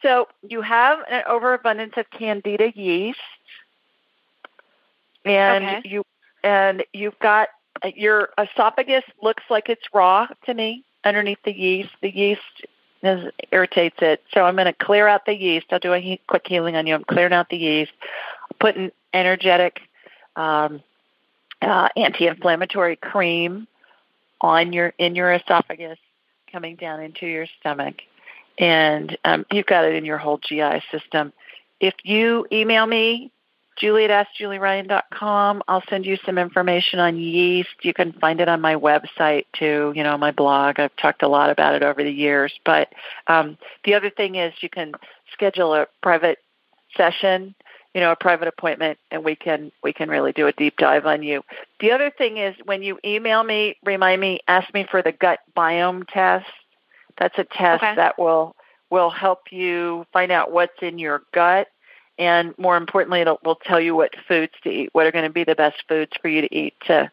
So 0.01 0.28
you 0.47 0.62
have 0.62 0.99
an 1.10 1.24
overabundance 1.28 1.93
of 1.97 2.10
candida 2.10 2.72
yeast 2.76 3.20
and 5.26 5.66
Okay. 5.66 5.82
you 5.86 6.04
and 6.43 6.84
you've 6.93 7.18
got 7.20 7.49
your 7.95 8.30
esophagus 8.38 9.04
looks 9.22 9.43
like 9.49 9.70
it's 9.70 9.84
raw 9.93 10.28
to 10.45 10.54
me 10.54 10.84
underneath 11.04 11.39
the 11.43 11.54
yeast. 11.54 11.89
The 12.01 12.10
yeast 12.10 12.41
is, 13.01 13.32
irritates 13.51 13.97
it. 14.01 14.24
So 14.34 14.43
I'm 14.43 14.56
going 14.56 14.66
to 14.66 14.74
clear 14.74 15.08
out 15.08 15.26
the 15.26 15.36
yeast. 15.36 15.68
I'll 15.72 15.80
do 15.80 15.93
a 15.93 15.99
he- 15.99 16.22
quick 16.28 16.45
healing 16.47 16.76
on 16.76 16.88
you. 16.88 16.95
I'm 16.95 17.04
clearing 17.04 17.34
out 17.34 17.49
the 17.49 17.58
yeast. 17.58 17.91
Put 18.60 18.76
an 18.76 18.91
energetic 19.14 19.82
um, 20.36 20.82
uh, 21.62 21.89
anti-inflammatory 21.95 22.97
cream 22.97 23.68
on 24.44 24.74
your 24.74 24.94
in 25.00 25.16
your 25.16 25.34
esophagus, 25.34 25.98
coming 26.52 26.76
down 26.76 27.02
into 27.02 27.26
your 27.26 27.48
stomach, 27.60 27.96
and 28.60 29.18
um, 29.26 29.46
you've 29.52 29.66
got 29.66 29.86
it 29.86 29.96
in 29.96 30.06
your 30.06 30.20
whole 30.20 30.38
GI 30.38 30.84
system. 30.91 31.34
If 31.80 31.96
you 32.04 32.46
email 32.52 32.86
me, 32.86 33.32
Julie 33.78 34.06
at 34.06 34.28
AskJulieRyan.com, 34.28 35.64
I'll 35.68 35.84
send 35.89 36.06
you 36.06 36.18
some 36.26 36.38
information 36.38 37.00
on 37.00 37.18
yeast. 37.18 37.70
You 37.82 37.94
can 37.94 38.14
find 38.14 38.39
it 38.39 38.48
on 38.48 38.62
my 38.62 38.76
website 38.76 39.46
too, 39.54 39.94
you 39.96 40.04
know, 40.04 40.18
my 40.18 40.32
blog. 40.32 40.80
I've 40.80 40.96
talked 40.98 41.24
a 41.24 41.28
lot 41.28 41.50
about 41.50 41.74
it 41.74 41.84
over 41.84 42.04
the 42.04 42.12
years. 42.12 42.54
But 42.66 42.89
um, 43.28 43.58
the 43.84 43.96
other 43.96 44.10
thing 44.10 44.36
is 44.36 44.54
you 44.62 44.70
can 44.70 44.94
schedule 45.34 45.74
a 45.74 45.88
private 46.02 46.38
session, 46.96 47.56
you 47.94 48.02
know, 48.02 48.12
a 48.12 48.16
private 48.16 48.48
appointment, 48.48 48.98
and 49.12 49.24
we 49.24 49.36
can 49.36 49.72
we 49.84 49.94
can 49.94 50.10
really 50.10 50.32
do 50.32 50.48
a 50.48 50.52
deep 50.52 50.78
dive 50.78 51.06
on 51.06 51.24
you. 51.24 51.44
The 51.80 51.91
other 51.91 52.10
thing 52.10 52.38
is 52.38 52.56
when 52.66 52.84
you 52.84 53.00
email 53.06 53.44
me, 53.44 53.76
remind 53.84 54.20
me, 54.20 54.39
ask 54.48 54.74
me 54.74 54.86
for 54.89 55.02
the 55.02 55.12
gut 55.12 55.39
biome 55.56 56.08
test. 56.08 56.48
That's 57.18 57.38
a 57.38 57.44
test 57.44 57.84
Okay. 57.84 57.96
that 57.96 58.18
will 58.18 58.56
will 58.89 59.10
help 59.10 59.52
you 59.52 60.06
find 60.14 60.32
out 60.32 60.52
what's 60.52 60.82
in 60.82 60.98
your 61.00 61.24
gut 61.34 61.68
and 62.18 62.54
more 62.58 62.78
importantly, 62.78 63.22
it'll 63.22 63.60
tell 63.66 63.80
you 63.80 63.96
what 63.96 64.12
foods 64.28 64.54
to 64.64 64.70
eat, 64.70 64.89
what 64.94 65.06
are 65.08 65.12
going 65.12 65.26
to 65.26 65.32
be 65.32 65.44
the 65.44 65.56
best 65.56 65.84
foods 65.88 66.12
for 66.22 66.28
you 66.28 66.41
to 66.41 66.56
eat 66.56 66.76
to 66.86 67.10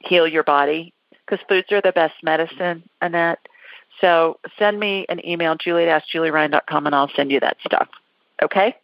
heal 0.00 0.26
your 0.26 0.42
body, 0.42 0.92
because 1.10 1.44
foods 1.48 1.70
are 1.70 1.80
the 1.80 1.92
best 1.92 2.14
medicine, 2.22 2.82
Annette. 3.00 3.38
So 4.00 4.38
send 4.58 4.80
me 4.80 5.06
an 5.08 5.24
email, 5.26 5.54
Julie 5.56 5.84
at 5.88 6.02
AskJulieRyan.com, 6.02 6.86
and 6.86 6.94
I'll 6.94 7.10
send 7.14 7.30
you 7.30 7.40
that 7.40 7.58
stuff. 7.64 7.88
Okay? 8.42 8.74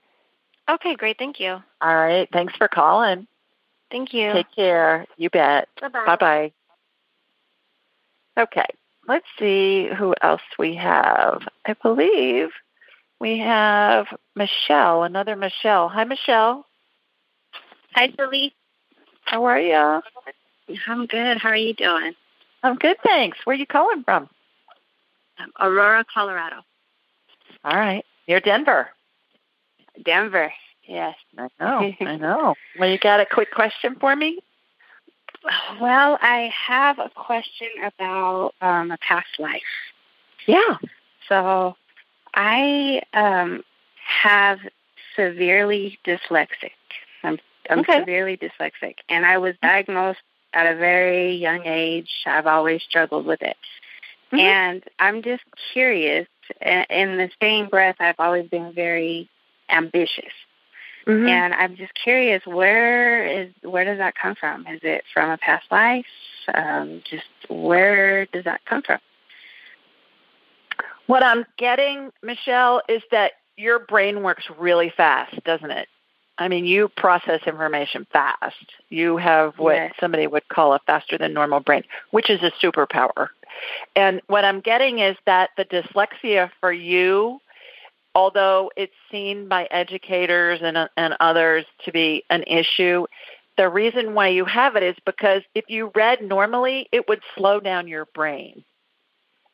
Okay, 0.69 0.97
great. 0.97 1.19
Thank 1.19 1.39
you. 1.41 1.63
All 1.81 1.95
right. 1.95 2.29
Thanks 2.33 2.55
for 2.57 2.69
calling. 2.69 3.27
Thank 3.91 4.13
you. 4.13 4.33
Take 4.33 4.53
care. 4.55 5.07
You 5.17 5.31
bet. 5.31 5.69
Bye-bye. 5.81 6.05
Bye 6.07 6.17
bye. 6.17 6.53
Okay. 8.43 8.67
Let's 9.09 9.27
see 9.39 9.89
who 9.97 10.15
else 10.21 10.43
we 10.59 10.75
have. 10.75 11.43
I 11.65 11.75
believe 11.81 12.49
we 13.21 13.39
have 13.39 14.07
Michelle, 14.35 15.05
another 15.05 15.37
Michelle. 15.37 15.89
Hi, 15.89 16.05
Michelle. 16.05 16.67
Hi, 17.95 18.09
Julie. 18.09 18.53
How 19.25 19.45
are 19.45 19.61
you? 19.61 20.03
I'm 20.89 21.07
good. 21.07 21.39
How 21.39 21.51
are 21.51 21.57
you 21.57 21.75
doing? 21.75 22.15
I'm 22.63 22.75
good, 22.75 22.97
thanks. 23.05 23.39
Where 23.45 23.55
are 23.55 23.59
you 23.59 23.67
calling 23.67 24.03
from? 24.03 24.29
Um, 25.39 25.53
Aurora, 25.61 26.05
Colorado. 26.13 26.57
All 27.65 27.77
right. 27.77 28.05
Near 28.27 28.41
Denver. 28.41 28.89
Denver. 30.05 30.53
Yes. 30.87 31.17
I 31.37 31.49
know. 31.59 31.93
I 32.01 32.17
know. 32.17 32.55
Well, 32.79 32.91
you 32.91 32.99
got 32.99 33.21
a 33.21 33.27
quick 33.27 33.51
question 33.51 33.97
for 33.99 34.15
me? 34.15 34.39
Well, 35.81 36.19
I 36.21 36.53
have 36.69 36.99
a 36.99 37.11
question 37.15 37.69
about 37.83 38.53
um, 38.61 38.91
a 38.91 38.99
past 38.99 39.29
life. 39.39 39.63
Yeah. 40.47 40.77
So 41.29 41.77
I 42.35 43.03
um, 43.15 43.63
have 44.05 44.59
severely 45.15 45.99
dyslexic. 46.07 46.73
I'm, 47.23 47.39
I'm 47.71 47.81
Okay. 47.81 48.01
severely 48.01 48.37
dyslexic, 48.37 48.97
and 49.09 49.25
I 49.25 49.39
was 49.39 49.55
diagnosed 49.63 50.21
at 50.53 50.73
a 50.73 50.77
very 50.77 51.35
young 51.35 51.63
age. 51.65 52.11
I've 52.27 52.47
always 52.47 52.83
struggled 52.83 53.27
with 53.27 53.43
it. 53.43 53.57
Mm-hmm. 54.33 54.39
And 54.39 54.85
I'm 54.99 55.23
just 55.23 55.45
curious. 55.73 56.27
In 56.61 57.17
the 57.17 57.31
same 57.41 57.69
breath, 57.69 57.97
I've 57.99 58.21
always 58.21 58.49
been 58.49 58.73
very 58.73 59.29
ambitious. 59.69 60.33
Mhm. 61.07 61.29
And 61.29 61.55
I'm 61.55 61.77
just 61.77 61.95
curious, 61.95 62.45
where 62.47 63.25
is 63.25 63.51
where 63.63 63.85
does 63.85 63.99
that 63.99 64.15
come 64.17 64.35
from? 64.35 64.67
Is 64.67 64.81
it 64.83 65.05
from 65.13 65.31
a 65.31 65.39
past 65.39 65.71
life? 65.71 66.07
Um, 66.53 67.03
just 67.09 67.27
where 67.49 68.27
does 68.27 68.45
that 68.45 68.65
come 68.65 68.83
from? 68.83 68.99
What 71.07 71.23
I'm 71.23 71.47
getting, 71.57 72.13
Michelle, 72.23 72.83
is 72.89 73.03
that 73.13 73.33
your 73.57 73.79
brain 73.79 74.23
works 74.23 74.45
really 74.59 74.91
fast, 74.91 75.43
doesn't 75.45 75.71
it? 75.71 75.89
I 76.39 76.49
mean, 76.49 76.67
you 76.67 76.89
process 76.89 77.41
information 77.47 78.07
fast. 78.13 78.57
You 78.91 79.17
have 79.17 79.59
what 79.59 79.77
Yes. 79.77 79.95
somebody 79.99 80.27
would 80.27 80.47
call 80.49 80.75
a 80.75 80.81
faster 80.81 81.17
than 81.17 81.33
normal 81.33 81.61
brain, 81.61 81.85
which 82.11 82.29
is 82.29 82.43
a 82.43 82.51
superpower. 82.63 83.29
And 83.95 84.21
what 84.27 84.45
I'm 84.45 84.61
getting 84.61 84.99
is 84.99 85.17
that 85.25 85.51
the 85.57 85.65
dyslexia 85.65 86.51
for 86.61 86.73
you, 86.73 87.41
although 88.17 88.73
it's 88.79 88.95
seen 89.11 89.47
by 89.47 89.69
educators 89.71 90.61
and, 90.63 90.75
uh, 90.75 90.89
and 90.97 91.15
others 91.21 91.67
to 91.85 91.93
be 91.93 92.25
an 92.31 92.43
issue, 92.45 93.07
the 93.59 93.69
reason 93.69 94.15
why 94.15 94.29
you 94.29 94.47
have 94.47 94.75
it 94.75 94.83
is 94.83 94.97
because 95.05 95.43
if 95.55 95.67
you 95.69 95.93
read 95.95 96.23
normally, 96.23 96.89
it 96.93 97.07
would 97.09 97.21
slow 97.37 97.61
down 97.61 97.87
your 97.87 98.07
brain. 98.07 98.65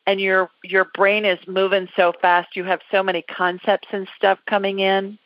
And 0.07 0.19
your 0.19 0.49
your 0.63 0.85
brain 0.93 1.23
is 1.23 1.39
moving 1.47 1.87
so 1.95 2.11
fast 2.21 2.57
you 2.57 2.65
have 2.65 2.81
so 2.91 3.03
many 3.03 3.21
concepts 3.21 3.87
and 3.91 4.07
stuff 4.17 4.37
coming 4.49 4.79
in 4.79 5.17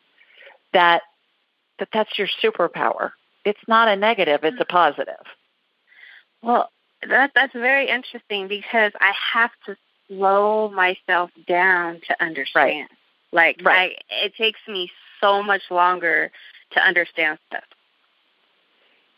that 0.72 1.02
that 1.80 1.88
that's 1.92 2.16
your 2.16 2.28
superpower. 2.42 3.10
It's 3.44 3.58
not 3.66 3.88
a 3.88 3.96
negative 3.96 4.40
it's 4.44 4.60
a 4.60 4.64
hmm. 4.64 4.76
positive. 4.76 5.24
Well, 6.42 6.70
that 7.08 7.32
that's 7.34 7.52
very 7.52 7.88
interesting 7.88 8.46
because 8.46 8.92
I 9.00 9.12
have 9.32 9.50
to 9.66 9.76
slow 10.08 10.70
myself 10.70 11.30
down 11.48 12.00
to 12.06 12.24
understand. 12.24 12.88
Like 13.32 13.60
Right. 13.62 13.96
I 14.10 14.24
it 14.26 14.34
takes 14.36 14.60
me 14.66 14.90
so 15.20 15.42
much 15.42 15.62
longer 15.70 16.30
to 16.72 16.80
understand 16.80 17.38
stuff. 17.48 17.64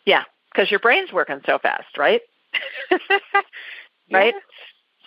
yeah 0.07 0.25
because 0.53 0.71
your 0.71 0.81
brain's 0.81 1.13
working 1.13 1.41
so 1.47 1.59
fast 1.59 1.97
right? 1.99 2.23
Right? 4.13 4.35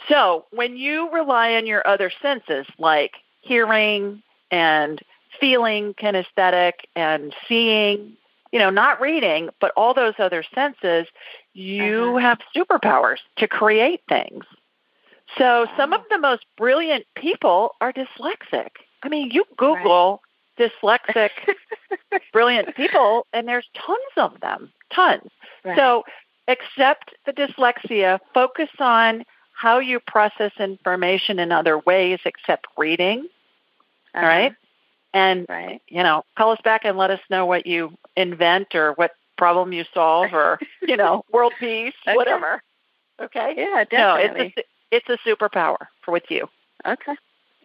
So 0.07 0.45
when 0.51 0.77
you 0.77 1.11
rely 1.11 1.55
on 1.55 1.67
your 1.67 1.85
other 1.85 2.11
senses 2.21 2.65
like 2.77 3.11
hearing 3.41 4.23
and 4.49 4.99
feeling 5.39 5.93
kinesthetic 5.93 6.73
and 6.95 7.33
seeing 7.47 8.15
you 8.51 8.59
know 8.59 8.69
not 8.69 9.01
reading 9.01 9.49
but 9.59 9.71
all 9.75 9.93
those 9.93 10.13
other 10.19 10.43
senses 10.55 11.07
you 11.53 11.83
mm-hmm. 11.83 12.19
have 12.19 12.39
superpowers 12.55 13.17
to 13.37 13.47
create 13.47 14.01
things. 14.07 14.45
So 15.37 15.67
some 15.77 15.93
of 15.93 16.01
the 16.09 16.19
most 16.19 16.45
brilliant 16.57 17.05
people 17.15 17.75
are 17.81 17.91
dyslexic 17.91 18.69
i 19.03 19.09
mean 19.09 19.29
you 19.31 19.43
google 19.57 20.21
dyslexic 20.59 21.29
brilliant 22.33 22.75
people 22.75 23.25
and 23.33 23.47
there's 23.47 23.67
tons 23.75 23.99
of 24.17 24.39
them 24.41 24.71
tons 24.93 25.29
Right. 25.65 25.77
so 25.77 26.03
accept 26.47 27.13
the 27.25 27.31
dyslexia 27.31 28.19
focus 28.33 28.69
on 28.79 29.23
how 29.55 29.79
you 29.79 29.99
process 30.01 30.51
information 30.59 31.39
in 31.39 31.51
other 31.51 31.77
ways 31.79 32.19
except 32.25 32.67
reading 32.77 33.27
all 34.15 34.21
Uh-huh. 34.21 34.27
right 34.27 34.53
and 35.13 35.45
right. 35.47 35.81
you 35.87 36.03
know 36.03 36.23
call 36.37 36.51
us 36.51 36.59
back 36.63 36.81
and 36.85 36.97
let 36.97 37.11
us 37.11 37.19
know 37.29 37.45
what 37.45 37.65
you 37.65 37.93
invent 38.17 38.75
or 38.75 38.93
what 38.93 39.11
problem 39.37 39.71
you 39.73 39.85
solve 39.93 40.33
or 40.33 40.59
you 40.81 40.97
know 40.97 41.23
world 41.31 41.53
peace 41.59 41.93
Okay. 42.07 42.15
whatever 42.17 42.61
okay 43.21 43.53
Yeah, 43.57 43.85
no 43.91 44.15
definitely. 44.17 44.53
it's 44.57 44.57
a, 44.57 45.07
it's 45.09 45.09
a 45.09 45.29
superpower 45.29 45.87
for 46.03 46.11
with 46.11 46.29
you 46.29 46.49
Okay. 46.85 47.15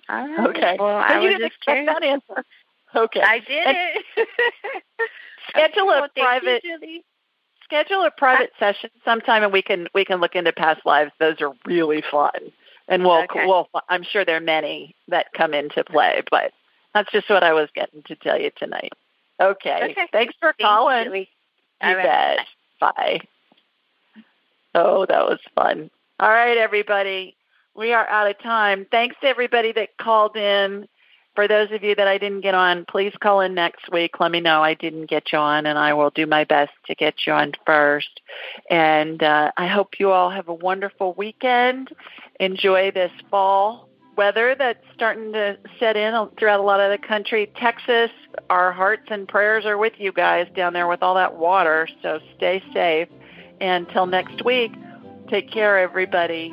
Right. 0.39 0.49
okay 0.49 0.77
Well, 0.79 0.99
But 0.99 1.11
I 1.17 1.23
you 1.23 1.29
didn't 1.31 1.47
expect 1.47 1.65
curious. 1.65 1.95
that 1.95 2.05
answer 2.05 2.45
okay 2.97 3.21
I 3.21 3.39
did 3.41 3.67
And 3.67 3.77
it. 4.17 4.29
schedule 5.51 5.91
a 5.91 6.03
you, 6.17 6.23
private 6.23 6.63
Julie. 6.63 7.05
schedule 7.65 8.03
a 8.05 8.11
private 8.11 8.53
session 8.59 8.91
sometime 9.05 9.43
and 9.43 9.53
we 9.53 9.63
can 9.63 9.89
we 9.95 10.05
can 10.05 10.21
look 10.21 10.35
into 10.35 10.53
past 10.53 10.81
lives 10.87 11.13
those 11.21 11.41
are 11.41 11.53
really 11.67 12.03
fun 12.11 12.31
and 12.89 13.05
we'll 13.05 13.25
Okay. 13.25 13.47
we'll 13.47 13.69
i'm 13.89 14.03
sure 14.03 14.25
there 14.25 14.37
are 14.37 14.41
many 14.41 14.95
that 15.09 15.27
come 15.37 15.53
into 15.55 15.85
play 15.85 16.23
but 16.31 16.53
that's 16.95 17.11
just 17.13 17.29
what 17.29 17.43
i 17.43 17.53
was 17.53 17.69
getting 17.75 18.03
to 18.05 18.17
tell 18.17 18.41
you 18.41 18.51
tonight 18.57 18.93
okay, 19.41 19.91
Okay. 19.93 20.09
thanks 20.13 20.35
for 20.41 20.49
Thank 20.59 20.61
you, 20.61 20.67
calling 20.67 21.05
Julie. 21.05 21.29
you 21.83 21.97
right. 21.97 22.03
bet 22.05 22.39
bye 22.81 23.21
oh 24.75 25.07
that 25.07 25.25
was 25.27 25.39
fun 25.55 25.91
all 26.21 26.29
right 26.31 26.57
everybody 26.57 27.37
we 27.75 27.93
are 27.93 28.07
out 28.09 28.31
of 28.31 28.39
time 28.43 28.87
thanks 28.91 29.17
to 29.21 29.29
everybody 29.29 29.73
that 29.73 29.97
called 29.99 30.37
in 30.37 30.89
for 31.39 31.47
those 31.47 31.71
of 31.71 31.85
you 31.85 31.95
that 31.95 32.09
I 32.09 32.19
didn't 32.19 32.41
get 32.41 32.57
on, 32.57 32.85
please 32.91 33.13
call 33.23 33.43
in 33.43 33.55
next 33.55 33.93
week. 33.93 34.19
Let 34.19 34.33
me 34.33 34.41
know 34.41 34.61
I 34.61 34.75
didn't 34.75 35.09
get 35.09 35.33
you 35.33 35.39
on, 35.39 35.67
and 35.67 35.79
I 35.79 35.95
will 35.95 36.11
do 36.11 36.27
my 36.27 36.43
best 36.43 36.73
to 36.87 36.97
get 36.97 37.15
you 37.29 37.33
on 37.33 37.53
first. 37.65 38.21
And 38.69 39.23
uh, 39.23 39.53
I 39.57 39.69
hope 39.69 40.01
you 40.01 40.11
all 40.11 40.31
have 40.31 40.49
a 40.49 40.53
wonderful 40.53 41.15
weekend. 41.17 41.91
Enjoy 42.41 42.91
this 42.91 43.13
fall 43.31 43.89
weather 44.17 44.57
that's 44.59 44.83
starting 44.95 45.33
to 45.33 45.57
set 45.79 45.97
in 45.97 46.13
throughout 46.41 46.59
a 46.59 46.63
lot 46.65 46.81
of 46.81 46.91
the 46.91 47.07
country. 47.07 47.49
Texas, 47.55 48.11
our 48.51 48.73
hearts 48.73 49.07
and 49.09 49.29
prayers 49.29 49.65
are 49.65 49.79
with 49.79 49.93
you 49.97 50.11
guys 50.11 50.49
down 50.57 50.73
there 50.73 50.89
with 50.89 51.05
all 51.05 51.15
that 51.15 51.37
water, 51.37 51.89
so 52.03 52.19
stay 52.37 52.61
safe. 52.75 53.09
And 53.61 53.87
until 53.87 54.07
next 54.07 54.45
week, 54.45 54.73
take 55.31 55.53
care, 55.53 55.79
everybody. 55.79 56.53